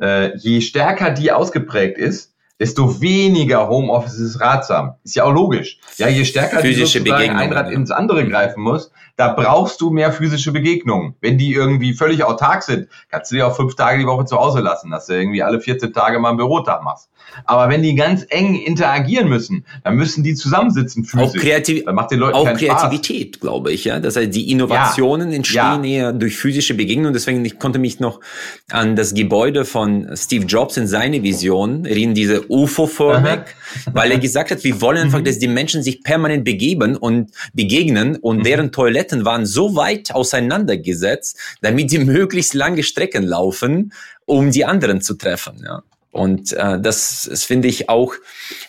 [0.00, 2.29] äh, je stärker die ausgeprägt ist,
[2.60, 4.94] desto weniger Homeoffice ist ratsam.
[5.02, 5.78] Ist ja auch logisch.
[5.96, 10.12] Ja, je stärker physische du ein Rad ins andere greifen muss, da brauchst du mehr
[10.12, 11.14] physische Begegnungen.
[11.20, 14.36] Wenn die irgendwie völlig autark sind, kannst du die auch fünf Tage die Woche zu
[14.36, 17.10] Hause lassen, dass du irgendwie alle 14 Tage mal einen Bürotag machst.
[17.44, 21.28] Aber wenn die ganz eng interagieren müssen, dann müssen die zusammensitzen physisch.
[21.28, 23.40] Auch, Kreativ das macht den Leuten auch Kreativität, Spaß.
[23.40, 23.84] glaube ich.
[23.84, 25.36] Ja, das heißt, die Innovationen ja.
[25.36, 25.90] entstehen ja.
[25.90, 27.12] eher durch physische Begegnungen.
[27.12, 28.20] Deswegen ich konnte mich noch
[28.70, 33.40] an das Gebäude von Steve Jobs in seine Vision erinnern, diese UFO-förmig,
[33.92, 35.24] weil er gesagt hat, wir wollen einfach, mhm.
[35.24, 38.42] dass die Menschen sich permanent begeben und begegnen und mhm.
[38.42, 43.92] deren Toiletten waren so weit auseinandergesetzt, damit die möglichst lange Strecken laufen,
[44.26, 45.62] um die anderen zu treffen.
[45.64, 45.82] Ja.
[46.12, 48.14] Und äh, das, das finde ich auch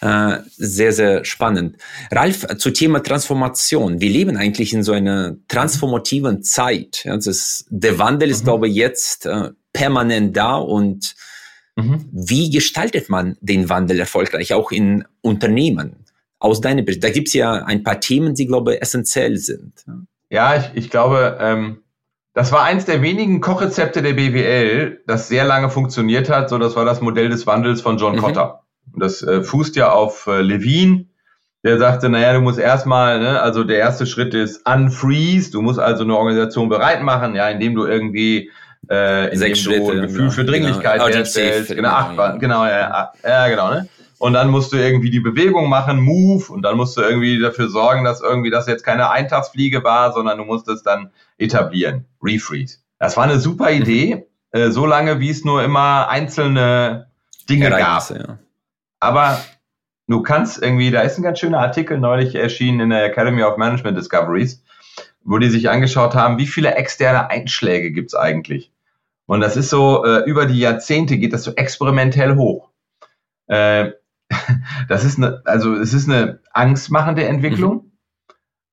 [0.02, 1.78] äh, sehr, sehr spannend.
[2.12, 4.00] Ralf, zu Thema Transformation.
[4.00, 7.02] Wir leben eigentlich in so einer transformativen Zeit.
[7.04, 8.46] Ja, das der Wandel ist, mhm.
[8.46, 10.58] glaube ich, jetzt äh, permanent da.
[10.58, 11.16] Und
[11.76, 12.06] mhm.
[12.12, 16.06] wie gestaltet man den Wandel erfolgreich, auch in Unternehmen?
[16.40, 17.04] Aus deiner Sicht.
[17.04, 19.86] Da gibt es ja ein paar Themen, die, glaube ich, essentiell sind.
[20.32, 21.84] Ja, ich, ich glaube, ähm,
[22.34, 26.50] das war eins der wenigen Kochrezepte der BWL, das sehr lange funktioniert hat.
[26.50, 28.22] So, das war das Modell des Wandels von John mhm.
[28.22, 28.62] Cotter.
[28.96, 31.06] Das äh, fußt ja auf äh, Levine,
[31.64, 35.80] der sagte, naja, du musst erstmal, ne, also der erste Schritt ist unfreeze, du musst
[35.80, 38.50] also eine Organisation bereit machen, ja, indem du irgendwie
[38.92, 40.32] äh, indem Sechs du ein Gefühl genau.
[40.32, 41.16] für Dringlichkeit genau.
[41.16, 41.74] herstellst.
[41.74, 43.88] Genau, acht, genau, ja, ja, genau, ne?
[44.18, 47.70] Und dann musst du irgendwie die Bewegung machen, Move, und dann musst du irgendwie dafür
[47.70, 52.06] sorgen, dass irgendwie das jetzt keine Eintagsfliege war, sondern du musst es dann etablieren.
[52.22, 52.80] Refreeze.
[53.00, 53.82] Das war eine super mhm.
[53.82, 57.08] Idee, äh, so lange wie es nur immer einzelne
[57.50, 58.10] Dinge gab.
[58.12, 58.38] Ja.
[59.00, 59.42] Aber
[60.08, 63.58] du kannst irgendwie, da ist ein ganz schöner Artikel neulich erschienen in der Academy of
[63.58, 64.64] Management Discoveries,
[65.24, 68.71] wo die sich angeschaut haben, wie viele externe Einschläge gibt's eigentlich.
[69.32, 72.68] Und das ist so, äh, über die Jahrzehnte geht das so experimentell hoch.
[73.48, 73.92] Äh,
[74.90, 77.76] das ist eine, also es ist eine angstmachende Entwicklung.
[77.76, 77.92] Mhm.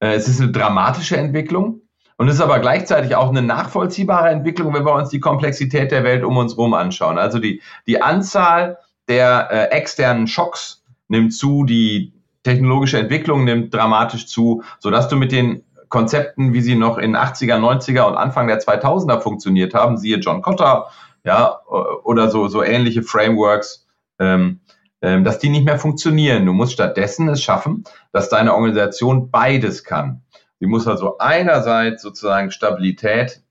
[0.01, 1.83] Äh, es ist eine dramatische Entwicklung.
[2.17, 6.03] Und es ist aber gleichzeitig auch eine nachvollziehbare Entwicklung, wenn wir uns die Komplexität der
[6.03, 7.19] Welt um uns herum anschauen.
[7.19, 14.27] Also die, die Anzahl der äh, externen Schocks nimmt zu, die technologische Entwicklung nimmt dramatisch
[14.27, 18.61] zu, sodass du mit den Konzepten, wie sie noch in 80er, 90er und Anfang der
[18.61, 20.89] 2000er funktioniert haben, siehe John Cotter,
[21.25, 21.61] ja,
[22.05, 23.87] oder so, so ähnliche Frameworks,
[24.19, 24.61] ähm,
[25.03, 26.47] ähm, dass die nicht mehr funktionieren.
[26.47, 30.23] Du musst stattdessen es schaffen, dass deine Organisation beides kann.
[30.61, 33.43] Sie muss also einerseits sozusagen Stabilität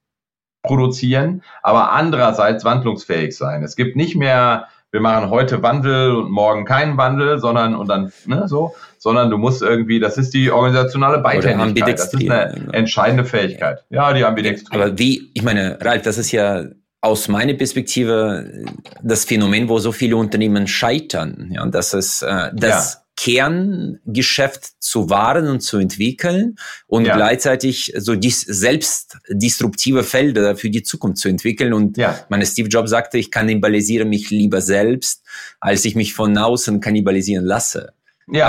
[0.64, 3.64] produzieren, aber andererseits wandlungsfähig sein.
[3.64, 4.68] Es gibt nicht mehr,
[4.98, 9.38] wir machen heute Wandel und morgen keinen Wandel, sondern und dann ne, so, sondern du
[9.38, 12.00] musst irgendwie, das ist die organisationale Beitänigkeit.
[12.00, 12.72] Das ist eine genau.
[12.72, 13.84] entscheidende Fähigkeit.
[13.92, 14.76] Ja, die Ambidextrie.
[14.76, 16.66] Aber wie, ich meine, Ralf, das ist ja
[17.00, 18.66] aus meiner Perspektive
[19.04, 21.52] das Phänomen, wo so viele Unternehmen scheitern.
[21.54, 23.02] Ja, das ist äh, das ja.
[23.18, 26.56] Kerngeschäft zu wahren und zu entwickeln
[26.86, 27.16] und ja.
[27.16, 31.74] gleichzeitig so dies selbst disruptive Felder für die Zukunft zu entwickeln.
[31.74, 32.18] Und ja.
[32.30, 35.24] meine Steve Jobs sagte, ich kannibalisiere mich lieber selbst,
[35.60, 37.94] als ich mich von außen kannibalisieren lasse.
[38.30, 38.48] Ja,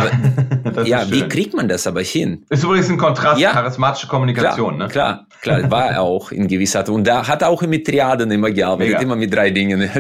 [0.64, 2.44] aber, ja wie kriegt man das aber hin?
[2.50, 4.88] Ist übrigens ein Kontrast, ja, charismatische Kommunikation, klar, ne?
[4.88, 6.88] Klar, klar, war er auch in gewisser Art.
[6.88, 9.02] Und da hat er auch mit Triaden immer gearbeitet, Mega.
[9.02, 9.80] immer mit drei Dingen.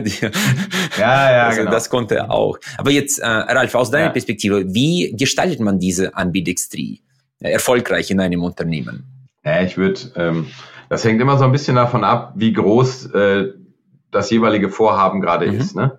[0.98, 1.70] ja, ja, also, genau.
[1.70, 2.58] Das konnte er auch.
[2.76, 4.10] Aber jetzt, äh, Ralf, aus deiner ja.
[4.10, 7.00] Perspektive, wie gestaltet man diese Ambidextrie
[7.38, 9.04] erfolgreich in einem Unternehmen?
[9.44, 10.48] Ja, ich würde, ähm,
[10.88, 13.52] das hängt immer so ein bisschen davon ab, wie groß äh,
[14.10, 15.58] das jeweilige Vorhaben gerade mhm.
[15.58, 15.98] ist, ne?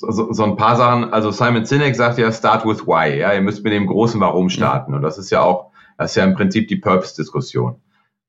[0.00, 3.42] So, so ein paar Sachen, also Simon Sinek sagt ja, start with why, ja, ihr
[3.42, 4.94] müsst mit dem großen Warum starten.
[4.94, 7.76] Und das ist ja auch, das ist ja im Prinzip die Purpose-Diskussion.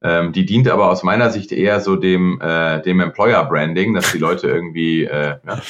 [0.04, 4.18] Ähm, die dient aber aus meiner Sicht eher so dem, äh, dem Employer-Branding, dass die
[4.18, 5.62] Leute irgendwie, äh, ja,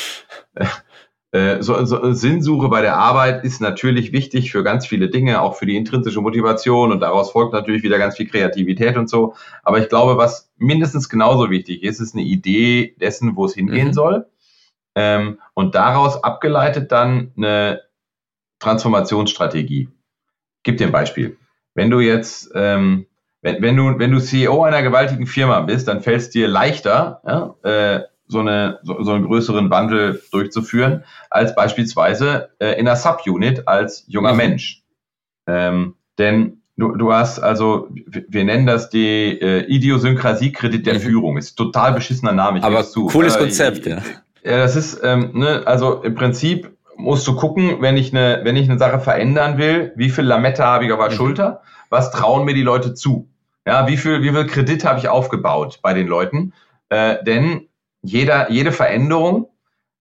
[1.31, 5.55] äh, so, so Sinnsuche bei der Arbeit ist natürlich wichtig für ganz viele Dinge, auch
[5.55, 9.35] für die intrinsische Motivation und daraus folgt natürlich wieder ganz viel Kreativität und so.
[9.63, 13.89] Aber ich glaube, was mindestens genauso wichtig ist, ist eine Idee dessen, wo es hingehen
[13.89, 13.93] mhm.
[13.93, 14.25] soll
[14.95, 17.81] ähm, und daraus abgeleitet dann eine
[18.59, 19.89] Transformationsstrategie.
[20.63, 21.37] Gib dir ein Beispiel.
[21.73, 23.07] Wenn du jetzt, ähm,
[23.41, 27.21] wenn, wenn, du, wenn du CEO einer gewaltigen Firma bist, dann fällt es dir leichter,
[27.25, 32.95] ja, äh, so, eine, so, so einen größeren Wandel durchzuführen, als beispielsweise äh, in einer
[32.95, 34.33] Subunit als junger.
[34.33, 34.83] Mensch.
[35.47, 40.99] Ähm, denn du, du hast also, wir nennen das die äh, Idiosynkrasie-Kredit der mhm.
[40.99, 41.37] Führung.
[41.37, 42.59] Ist total beschissener Name.
[42.59, 44.01] Ich Aber cooles äh, Konzept, ja.
[44.43, 48.55] Ja, das ist, ähm, ne, also im Prinzip musst du gucken, wenn ich eine, wenn
[48.55, 51.15] ich eine Sache verändern will, wie viel Lametta habe ich auf der mhm.
[51.15, 53.29] Schulter, was trauen mir die Leute zu?
[53.65, 56.53] Ja, wie viel, wie viel Kredit habe ich aufgebaut bei den Leuten?
[56.89, 57.67] Äh, denn
[58.01, 59.49] jeder, jede Veränderung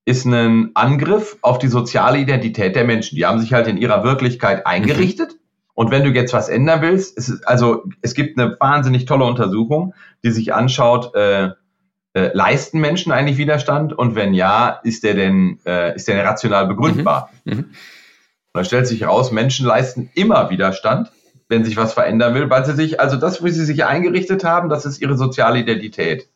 [0.07, 3.17] ist ein Angriff auf die soziale Identität der Menschen.
[3.17, 5.33] Die haben sich halt in ihrer Wirklichkeit eingerichtet.
[5.33, 5.39] Mhm.
[5.75, 9.25] Und wenn du jetzt was ändern willst, es ist, also es gibt eine wahnsinnig tolle
[9.25, 11.51] Untersuchung, die sich anschaut, äh,
[12.15, 13.93] äh, leisten Menschen eigentlich Widerstand?
[13.93, 17.31] Und wenn ja, ist der denn, äh, ist der denn rational begründbar?
[17.45, 17.53] Mhm.
[17.53, 17.59] Mhm.
[17.59, 17.75] Und
[18.55, 21.13] da stellt sich heraus, Menschen leisten immer Widerstand,
[21.49, 24.69] wenn sich was verändern will, weil sie sich, also das, wie sie sich eingerichtet haben,
[24.69, 26.29] das ist ihre soziale Identität.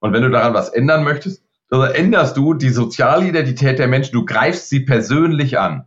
[0.00, 4.12] Und wenn du daran was ändern möchtest, dann änderst du die soziale Identität der Menschen,
[4.12, 5.86] du greifst sie persönlich an.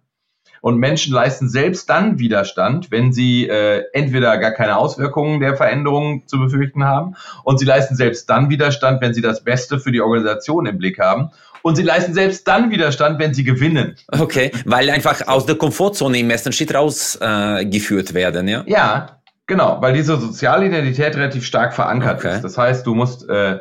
[0.63, 6.25] Und Menschen leisten selbst dann Widerstand, wenn sie äh, entweder gar keine Auswirkungen der Veränderungen
[6.25, 9.99] zu befürchten haben und sie leisten selbst dann Widerstand, wenn sie das Beste für die
[9.99, 11.31] Organisation im Blick haben.
[11.63, 13.97] Und sie leisten selbst dann Widerstand, wenn sie gewinnen.
[14.07, 18.63] Okay, weil einfach aus der Komfortzone im ersten Schritt rausgeführt äh, werden, ja?
[18.65, 22.35] Ja, genau, weil diese soziale Identität relativ stark verankert okay.
[22.35, 22.41] ist.
[22.45, 23.59] Das heißt, du musst äh,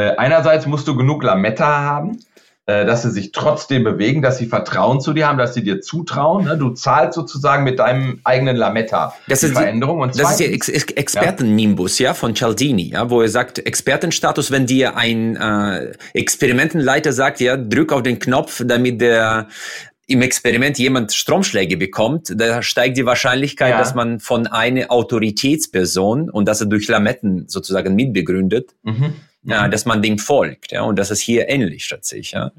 [0.00, 2.18] äh, einerseits musst du genug Lametta haben,
[2.66, 6.44] dass sie sich trotzdem bewegen, dass sie Vertrauen zu dir haben, dass sie dir zutrauen.
[6.44, 6.56] Ne?
[6.56, 9.98] Du zahlst sozusagen mit deinem eigenen Lametta das die ist Veränderung.
[9.98, 12.10] Die, und das ist der Ex Ex Expertennimbus ja.
[12.10, 12.14] ja.
[12.14, 17.92] von Cialdini, ja, wo er sagt, Expertenstatus, wenn dir ein äh, Experimentenleiter sagt, ja, drück
[17.92, 19.48] auf den Knopf, damit der
[20.06, 23.78] im Experiment jemand Stromschläge bekommt, da steigt die Wahrscheinlichkeit, ja.
[23.78, 29.86] dass man von einer Autoritätsperson und dass er durch Lametten sozusagen mitbegründet, mhm ja, dass
[29.86, 32.50] man dem folgt, ja, und das ist hier ähnlich tatsächlich, ja.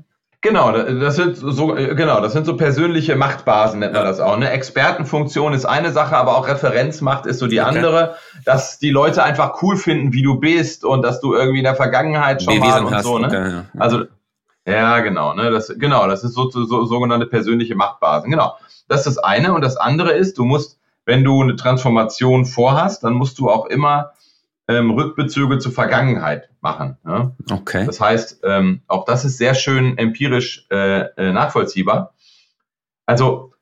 [0.44, 4.38] Genau, das sind so, genau, das sind so persönliche Machtbasen, nennt man das auch.
[4.38, 4.50] Ne?
[4.50, 7.70] Expertenfunktion ist eine Sache, aber auch Referenzmacht ist so die okay.
[7.70, 11.66] andere, dass die Leute einfach cool finden, wie du bist und dass du irgendwie in
[11.66, 13.28] der Vergangenheit schon Bewiesen mal und hast, so, ne?
[13.28, 13.66] Okay, ja.
[13.78, 14.06] Also,
[14.66, 18.58] ja, genau, ne, das, genau, das ist so, so, so sogenannte persönliche Machtbasen, genau.
[18.88, 23.04] Das ist das eine und das andere ist, du musst, wenn du eine Transformation vorhast,
[23.04, 24.14] dann musst du auch immer
[24.72, 26.98] ähm, Rückbezüge zur Vergangenheit machen.
[27.06, 27.36] Ja?
[27.52, 27.86] Okay.
[27.86, 32.14] Das heißt, ähm, auch das ist sehr schön empirisch äh, äh, nachvollziehbar.
[33.06, 33.54] Also,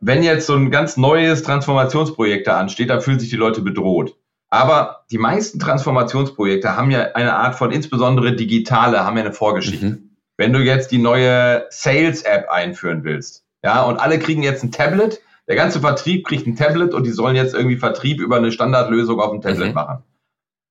[0.00, 4.16] wenn jetzt so ein ganz neues Transformationsprojekt da ansteht, dann fühlen sich die Leute bedroht.
[4.48, 9.86] Aber die meisten Transformationsprojekte haben ja eine Art von, insbesondere digitale, haben ja eine Vorgeschichte.
[9.86, 10.10] Mhm.
[10.36, 15.20] Wenn du jetzt die neue Sales-App einführen willst, ja, und alle kriegen jetzt ein Tablet,
[15.48, 19.20] der ganze Vertrieb kriegt ein Tablet und die sollen jetzt irgendwie Vertrieb über eine Standardlösung
[19.20, 19.74] auf dem Tablet mhm.
[19.74, 20.04] machen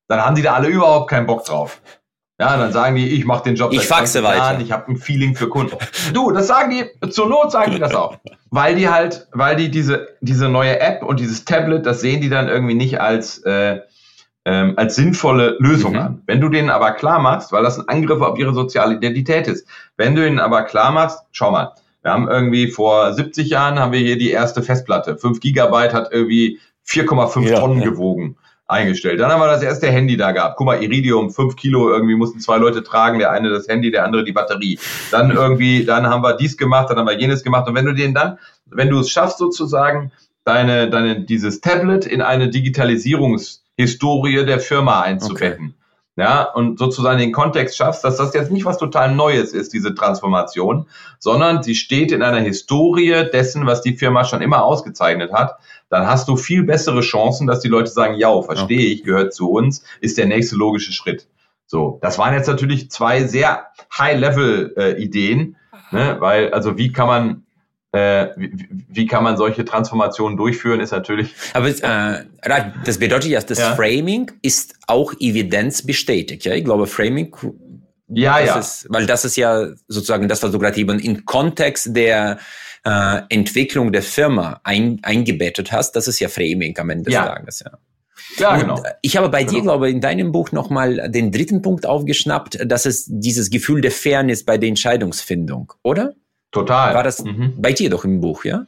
[0.07, 1.81] dann haben die da alle überhaupt keinen Bock drauf.
[2.37, 4.59] Ja, dann sagen die, ich mache den Job ich faxe weiter.
[4.59, 5.77] ich habe ein Feeling für Kunden.
[6.13, 8.17] Du, das sagen die, zur Not sagen die das auch.
[8.49, 12.27] Weil die halt, weil die diese, diese neue App und dieses Tablet, das sehen die
[12.27, 13.79] dann irgendwie nicht als, äh,
[14.43, 15.99] ähm, als sinnvolle Lösung mhm.
[15.99, 16.21] an.
[16.25, 19.65] Wenn du denen aber klar machst, weil das ein Angriff auf ihre soziale Identität ist,
[19.95, 23.93] wenn du ihnen aber klar machst, schau mal, wir haben irgendwie vor 70 Jahren haben
[23.93, 25.17] wir hier die erste Festplatte.
[25.17, 27.85] 5 Gigabyte hat irgendwie 4,5 ja, Tonnen ja.
[27.85, 28.35] gewogen
[28.67, 29.19] eingestellt.
[29.19, 30.57] Dann haben wir das erste Handy da gehabt.
[30.57, 34.05] Guck mal, Iridium, fünf Kilo, irgendwie mussten zwei Leute tragen, der eine das Handy, der
[34.05, 34.79] andere die Batterie.
[35.11, 37.67] Dann irgendwie, dann haben wir dies gemacht, dann haben wir jenes gemacht.
[37.67, 40.11] Und wenn du den dann, wenn du es schaffst sozusagen,
[40.43, 45.65] deine, deine, dieses Tablet in eine Digitalisierungshistorie der Firma einzubetten.
[45.65, 45.85] Okay
[46.17, 49.93] ja, und sozusagen den Kontext schaffst, dass das jetzt nicht was total Neues ist, diese
[49.93, 50.87] Transformation,
[51.19, 55.57] sondern sie steht in einer Historie dessen, was die Firma schon immer ausgezeichnet hat,
[55.89, 59.51] dann hast du viel bessere Chancen, dass die Leute sagen, ja, verstehe ich, gehört zu
[59.51, 61.27] uns, ist der nächste logische Schritt.
[61.67, 63.67] So, das waren jetzt natürlich zwei sehr
[63.97, 65.55] High-Level-Ideen,
[65.91, 67.45] äh, ne, weil, also wie kann man
[67.95, 68.51] äh, wie,
[68.89, 71.33] wie, kann man solche Transformationen durchführen, ist natürlich.
[71.53, 72.25] Aber äh,
[72.83, 73.73] das bedeutet ja, das ja.
[73.73, 76.43] Framing ist auch evidenzbestätigt.
[76.43, 77.33] Ja, ich glaube, Framing.
[78.09, 78.59] Ja, ja.
[78.59, 82.37] Ist, weil das ist ja sozusagen das, was du gerade eben im Kontext der
[82.85, 85.93] äh, Entwicklung der Firma ein, eingebettet hast.
[85.93, 87.25] Das ist ja Framing am Ende des ja.
[87.25, 87.59] Tages.
[87.65, 87.77] Ja.
[88.37, 88.81] Ja, genau.
[89.01, 89.53] Ich habe bei genau.
[89.53, 93.81] dir, glaube ich, in deinem Buch nochmal den dritten Punkt aufgeschnappt, dass es dieses Gefühl
[93.81, 96.13] der Fairness bei der Entscheidungsfindung, oder?
[96.51, 96.93] Total.
[96.93, 97.53] War das mhm.
[97.57, 98.65] bei dir doch im Buch, ja?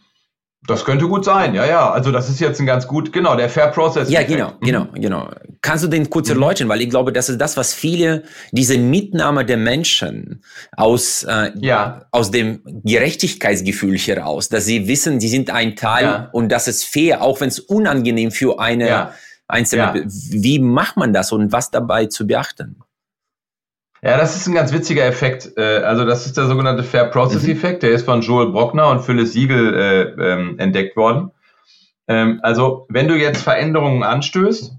[0.66, 1.92] Das könnte gut sein, ja, ja.
[1.92, 4.10] Also das ist jetzt ein ganz gut, genau, der Fair Process.
[4.10, 4.66] Ja, genau, mhm.
[4.66, 5.30] genau, genau.
[5.62, 6.36] Kannst du den kurz mhm.
[6.36, 10.44] erläutern, weil ich glaube, das ist das, was viele, diese Mitnahme der Menschen
[10.76, 12.06] aus, äh, ja.
[12.12, 16.30] aus dem Gerechtigkeitsgefühl heraus, dass sie wissen, sie sind ein Teil ja.
[16.34, 19.14] und das ist fair, auch wenn es unangenehm für eine ja.
[19.48, 22.82] einzelne, wie macht man das und was dabei zu beachten?
[24.02, 25.58] Ja, das ist ein ganz witziger Effekt.
[25.58, 27.52] Äh, also das ist der sogenannte Fair Process mhm.
[27.52, 27.84] Effekt.
[27.84, 31.32] Der ist von Joel Brockner und Phyllis Siegel äh, ähm, entdeckt worden.
[32.08, 34.74] Ähm, also wenn du jetzt Veränderungen anstößt,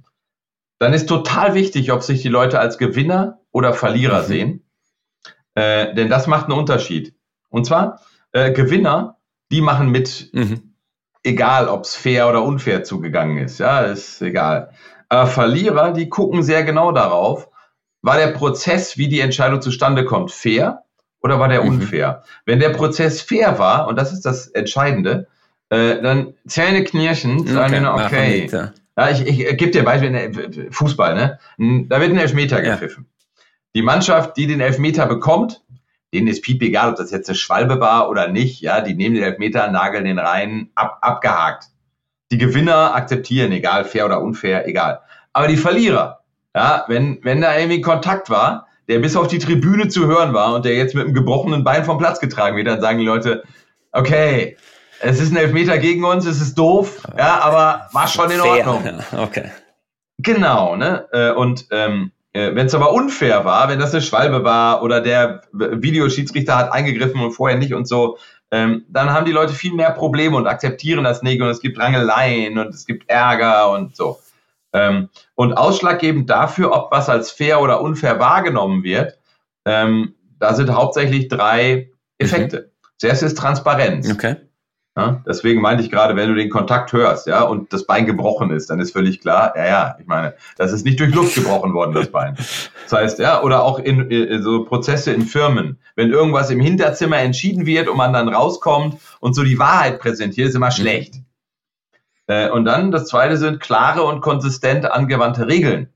[0.78, 4.26] dann ist total wichtig, ob sich die Leute als Gewinner oder Verlierer mhm.
[4.26, 4.64] sehen.
[5.54, 7.14] Äh, denn das macht einen Unterschied.
[7.48, 8.00] Und zwar
[8.32, 9.16] äh, Gewinner,
[9.50, 10.74] die machen mit, mhm.
[11.24, 13.58] egal ob es fair oder unfair zugegangen ist.
[13.58, 14.70] Ja, ist egal.
[15.08, 17.48] Aber Verlierer, die gucken sehr genau darauf,
[18.02, 20.84] war der Prozess, wie die Entscheidung zustande kommt, fair
[21.20, 21.68] oder war der mhm.
[21.68, 22.22] unfair?
[22.44, 25.26] Wenn der Prozess fair war, und das ist das Entscheidende,
[25.70, 28.70] äh, dann Zähne knirschen, sagen okay, okay.
[28.96, 31.86] Ja, ich, ich, ich gebe dir ein Beispiel, ne, Fußball, ne?
[31.88, 33.06] Da wird ein Elfmeter gepfiffen.
[33.06, 33.42] Ja.
[33.76, 35.62] Die Mannschaft, die den Elfmeter bekommt,
[36.12, 39.14] denen ist piep egal, ob das jetzt eine Schwalbe war oder nicht, ja, die nehmen
[39.14, 41.66] den Elfmeter, nageln den rein, ab, abgehakt.
[42.32, 45.00] Die Gewinner akzeptieren, egal, fair oder unfair, egal.
[45.32, 46.24] Aber die Verlierer,
[46.54, 50.54] ja, wenn, wenn da irgendwie Kontakt war, der bis auf die Tribüne zu hören war
[50.54, 53.44] und der jetzt mit einem gebrochenen Bein vom Platz getragen wird, dann sagen die Leute,
[53.92, 54.56] okay,
[55.00, 58.82] es ist ein Elfmeter gegen uns, es ist doof, ja, aber war schon in Ordnung.
[59.16, 59.50] Okay.
[60.18, 61.06] Genau, ne?
[61.12, 65.00] Äh, und ähm, äh, wenn es aber unfair war, wenn das eine Schwalbe war oder
[65.00, 68.18] der Videoschiedsrichter hat eingegriffen und vorher nicht und so,
[68.50, 71.78] ähm, dann haben die Leute viel mehr Probleme und akzeptieren das nicht und es gibt
[71.78, 74.18] Rangeleien und es gibt Ärger und so.
[74.72, 79.18] Ähm, und ausschlaggebend dafür, ob was als fair oder unfair wahrgenommen wird,
[79.64, 82.56] ähm, da sind hauptsächlich drei Effekte.
[82.60, 82.88] Mhm.
[82.98, 84.10] Zuerst ist Transparenz.
[84.10, 84.36] Okay.
[84.98, 88.50] Ja, deswegen meinte ich gerade, wenn du den Kontakt hörst, ja, und das Bein gebrochen
[88.50, 91.72] ist, dann ist völlig klar, ja, ja, ich meine, das ist nicht durch Luft gebrochen
[91.72, 92.34] worden, das Bein.
[92.34, 97.18] Das heißt, ja, oder auch in, in so Prozesse in Firmen, wenn irgendwas im Hinterzimmer
[97.18, 101.14] entschieden wird und man dann rauskommt und so die Wahrheit präsentiert, ist immer schlecht.
[102.28, 105.92] Äh, und dann das zweite sind klare und konsistent angewandte Regeln.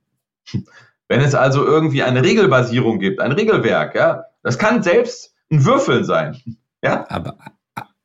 [1.09, 6.05] Wenn es also irgendwie eine Regelbasierung gibt, ein Regelwerk, ja, das kann selbst ein Würfeln
[6.05, 6.37] sein.
[6.85, 7.07] Ja?
[7.11, 7.39] Aber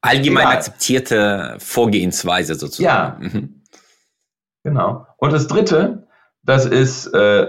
[0.01, 0.57] allgemein Egal.
[0.57, 3.23] akzeptierte Vorgehensweise sozusagen.
[3.23, 3.29] Ja.
[3.39, 3.63] Mhm.
[4.63, 5.07] Genau.
[5.17, 6.07] Und das dritte,
[6.43, 7.47] das ist, äh,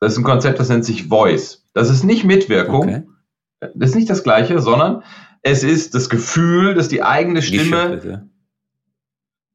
[0.00, 1.66] das ist ein Konzept, das nennt sich Voice.
[1.72, 2.82] Das ist nicht Mitwirkung.
[2.82, 3.02] Okay.
[3.74, 5.02] Das ist nicht das Gleiche, sondern
[5.40, 8.28] es ist das Gefühl, dass die eigene Stimme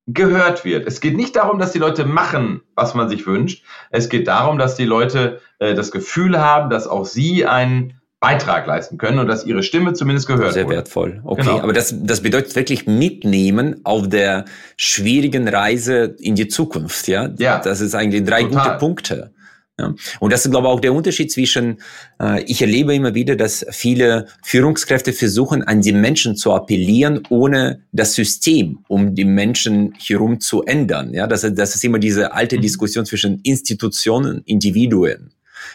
[0.07, 0.87] gehört wird.
[0.87, 3.63] Es geht nicht darum, dass die Leute machen, was man sich wünscht.
[3.91, 8.67] Es geht darum, dass die Leute äh, das Gefühl haben, dass auch sie einen Beitrag
[8.67, 10.75] leisten können und dass ihre Stimme zumindest gehört Sehr wurde.
[10.75, 11.21] wertvoll.
[11.23, 11.59] Okay, genau.
[11.61, 14.45] aber das, das bedeutet wirklich mitnehmen auf der
[14.77, 17.29] schwierigen Reise in die Zukunft, ja?
[17.39, 17.59] Ja.
[17.59, 18.63] Das ist eigentlich drei Total.
[18.63, 19.33] gute Punkte.
[19.81, 19.95] Ja.
[20.19, 21.77] Und das ist, glaube ich, auch der Unterschied zwischen,
[22.21, 27.81] äh, ich erlebe immer wieder, dass viele Führungskräfte versuchen, an die Menschen zu appellieren, ohne
[27.91, 31.13] das System um die Menschen herum zu ändern.
[31.13, 32.61] Ja, das, das ist immer diese alte mhm.
[32.61, 35.31] Diskussion zwischen Institutionen, Individuen.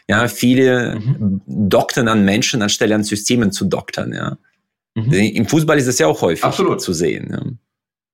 [0.09, 1.40] Ja, viele mhm.
[1.46, 4.12] doktern an Menschen, anstelle an Systemen zu doktern.
[4.12, 4.38] Ja.
[4.94, 5.12] Mhm.
[5.12, 6.80] Im Fußball ist das ja auch häufig Absolut.
[6.80, 7.28] zu sehen.
[7.30, 7.42] Ja.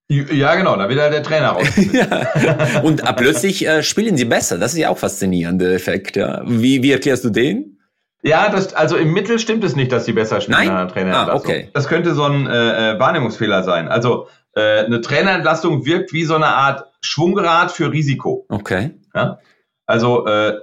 [0.08, 1.68] Ja, genau, da wird halt der Trainer raus.
[1.92, 2.80] ja.
[2.82, 4.58] Und äh, plötzlich äh, spielen sie besser.
[4.58, 6.16] Das ist ja auch faszinierender Effekt.
[6.16, 6.42] Ja.
[6.44, 7.78] Wie, wie erklärst du den?
[8.22, 10.88] Ja, das, also im Mittel stimmt es nicht, dass sie besser spielen Nein?
[10.88, 11.30] Trainerentlassung.
[11.30, 11.70] Ah, okay.
[11.72, 13.88] Das könnte so ein äh, äh, Wahrnehmungsfehler sein.
[13.88, 18.46] Also äh, eine Trainerentlassung wirkt wie so eine Art Schwungrad für Risiko.
[18.48, 18.92] Okay.
[19.14, 19.38] Ja?
[19.86, 20.58] Also äh,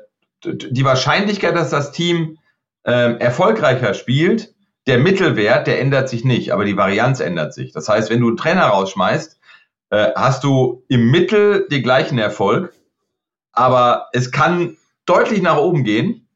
[0.46, 2.38] die Wahrscheinlichkeit, dass das Team
[2.86, 4.54] ähm, erfolgreicher spielt,
[4.90, 7.72] der Mittelwert, der ändert sich nicht, aber die Varianz ändert sich.
[7.72, 9.40] Das heißt, wenn du einen Trainer rausschmeißt,
[9.92, 12.74] äh, hast du im Mittel den gleichen Erfolg,
[13.54, 16.28] aber es kann deutlich nach oben gehen.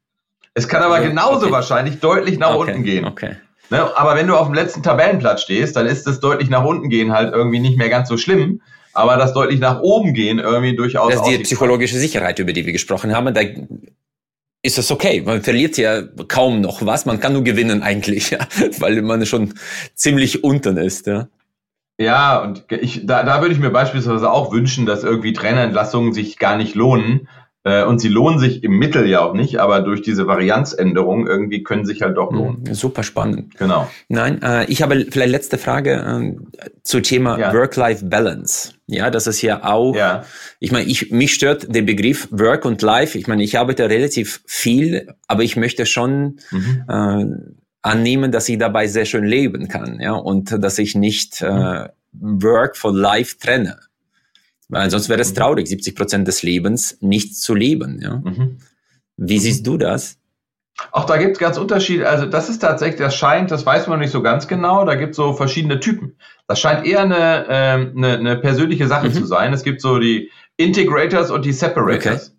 [0.53, 1.51] Es kann aber genauso okay.
[1.51, 2.71] wahrscheinlich deutlich nach okay.
[2.71, 3.05] unten gehen.
[3.05, 3.37] Okay.
[3.69, 3.97] Ne?
[3.97, 7.11] Aber wenn du auf dem letzten Tabellenplatz stehst, dann ist das deutlich nach unten gehen
[7.11, 8.61] halt irgendwie nicht mehr ganz so schlimm
[8.93, 11.11] aber das deutlich nach oben gehen irgendwie durchaus.
[11.11, 13.33] Das ist die psychologische Sicherheit, über die wir gesprochen haben.
[13.33, 13.41] Da
[14.63, 15.21] ist das okay.
[15.21, 17.05] Man verliert ja kaum noch was.
[17.05, 18.39] Man kann nur gewinnen eigentlich, ja,
[18.79, 19.53] weil man schon
[19.93, 21.05] ziemlich unten ist.
[21.05, 21.27] Ja.
[21.99, 26.39] Ja, und ich, da, da würde ich mir beispielsweise auch wünschen, dass irgendwie Trainerentlassungen sich
[26.39, 27.27] gar nicht lohnen,
[27.63, 31.85] und sie lohnen sich im Mittel ja auch nicht, aber durch diese Varianzänderung irgendwie können
[31.85, 32.73] sich halt doch hm, lohnen.
[32.73, 33.57] Super spannend.
[33.57, 33.89] Genau.
[34.09, 37.53] Nein, äh, ich habe vielleicht letzte Frage äh, zu Thema ja.
[37.53, 38.73] Work-Life-Balance.
[38.87, 40.25] Ja, das ist ja auch, ja.
[40.59, 43.17] ich meine, ich, mich stört der Begriff Work und Life.
[43.17, 46.83] Ich meine, ich arbeite relativ viel, aber ich möchte schon mhm.
[46.89, 47.25] äh,
[47.81, 52.77] annehmen, dass ich dabei sehr schön leben kann, ja, und dass ich nicht äh, Work
[52.77, 53.77] von Life trenne.
[54.73, 55.35] Weil sonst wäre es mhm.
[55.35, 57.99] traurig, 70 Prozent des Lebens nicht zu leben.
[58.01, 58.15] Ja?
[58.17, 58.59] Mhm.
[59.17, 60.17] Wie siehst du das?
[60.91, 62.09] Auch da gibt es ganz Unterschiede.
[62.09, 65.11] Also das ist tatsächlich, das scheint, das weiß man nicht so ganz genau, da gibt
[65.11, 66.17] es so verschiedene Typen.
[66.47, 69.13] Das scheint eher eine, äh, eine, eine persönliche Sache mhm.
[69.13, 69.53] zu sein.
[69.53, 72.29] Es gibt so die Integrators und die Separators.
[72.29, 72.37] Okay.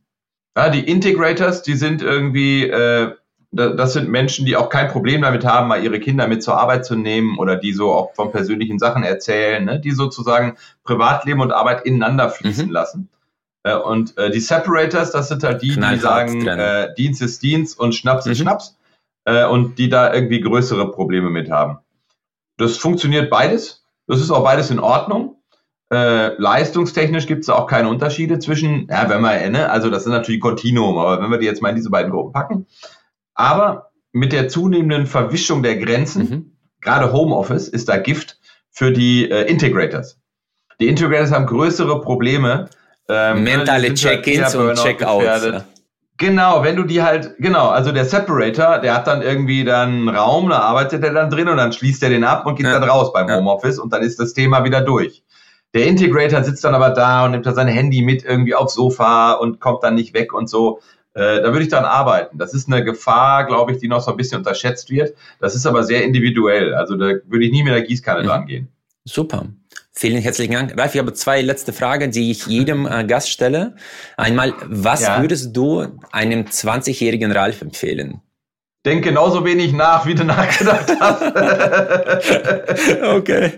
[0.57, 3.13] Ja, die Integrators, die sind irgendwie äh,
[3.55, 6.85] das sind Menschen, die auch kein Problem damit haben, mal ihre Kinder mit zur Arbeit
[6.85, 9.81] zu nehmen oder die so auch von persönlichen Sachen erzählen, ne?
[9.81, 12.73] die sozusagen Privatleben und Arbeit ineinander fließen mhm.
[12.73, 13.09] lassen.
[13.63, 17.79] Äh, und äh, die Separators, das sind halt die, die sagen, äh, Dienst ist Dienst
[17.79, 18.33] und Schnaps mhm.
[18.33, 18.79] ist Schnaps
[19.25, 21.79] äh, und die da irgendwie größere Probleme mit haben.
[22.57, 23.85] Das funktioniert beides.
[24.07, 25.37] Das ist auch beides in Ordnung.
[25.93, 30.13] Äh, leistungstechnisch gibt es auch keine Unterschiede zwischen, ja, wenn wir, ne, also das ist
[30.13, 32.67] natürlich Kontinuum, aber wenn wir die jetzt mal in diese beiden Gruppen packen,
[33.35, 36.57] aber mit der zunehmenden Verwischung der Grenzen, mhm.
[36.81, 38.39] gerade Homeoffice ist da Gift
[38.71, 40.21] für die äh, Integrators.
[40.81, 42.69] Die Integrators haben größere Probleme.
[43.09, 45.45] Ähm, Mentale halt Check-ins und Check-outs.
[45.45, 45.65] Ja.
[46.17, 50.09] Genau, wenn du die halt, genau, also der Separator, der hat dann irgendwie dann einen
[50.09, 52.79] Raum, da arbeitet er dann drin und dann schließt er den ab und geht ja.
[52.79, 53.37] dann raus beim ja.
[53.37, 55.25] Homeoffice und dann ist das Thema wieder durch.
[55.75, 59.33] Der Integrator sitzt dann aber da und nimmt dann sein Handy mit irgendwie aufs Sofa
[59.33, 60.79] und kommt dann nicht weg und so.
[61.15, 62.39] Äh, da würde ich dann arbeiten.
[62.39, 65.17] Das ist eine Gefahr, glaube ich, die noch so ein bisschen unterschätzt wird.
[65.41, 66.75] Das ist aber sehr individuell.
[66.75, 68.27] Also da würde ich nie mit der Gießkanne mhm.
[68.27, 68.69] dran gehen.
[69.05, 69.47] Super.
[69.93, 70.77] Vielen herzlichen Dank.
[70.77, 73.77] Ralf, ich habe zwei letzte Fragen, die ich jedem äh, Gast stelle.
[74.17, 75.21] Einmal, was ja.
[75.21, 78.21] würdest du einem 20-jährigen Ralf empfehlen?
[78.85, 81.23] Denk genauso wenig nach, wie du nachgedacht hast.
[83.05, 83.53] okay.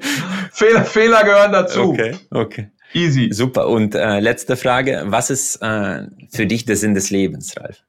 [0.53, 1.91] Fehler, Fehler gehören dazu.
[1.91, 2.71] Okay, okay.
[2.97, 3.29] Easy.
[3.33, 3.69] Super.
[3.69, 5.05] Und äh, letzte Frage.
[5.07, 7.83] Was ist äh, für dich der Sinn des Lebens, Ralf?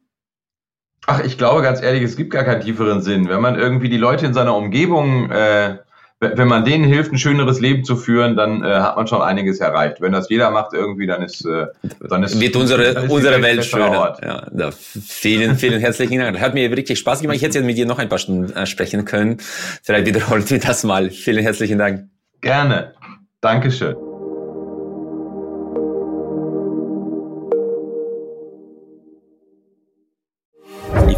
[1.06, 3.30] Ach, ich glaube ganz ehrlich, es gibt gar keinen tieferen Sinn.
[3.30, 5.78] Wenn man irgendwie die Leute in seiner Umgebung äh,
[6.20, 9.60] wenn man denen hilft, ein schöneres Leben zu führen, dann äh, hat man schon einiges
[9.60, 10.02] erreicht.
[10.02, 11.68] Wenn das jeder macht irgendwie, dann ist, äh,
[12.10, 14.18] dann ist wird unsere ist unsere Welt, Welt schöner.
[14.24, 16.40] Ja, da, vielen vielen herzlichen Dank.
[16.40, 17.38] Hat mir wirklich Spaß gemacht.
[17.38, 19.38] Ich hätte jetzt mit dir noch ein paar Stunden äh, sprechen können.
[19.84, 21.12] Vielleicht wiederholt wir das mal.
[21.12, 22.06] Vielen herzlichen Dank.
[22.42, 22.94] Gerne.
[23.40, 24.07] Dankeschön.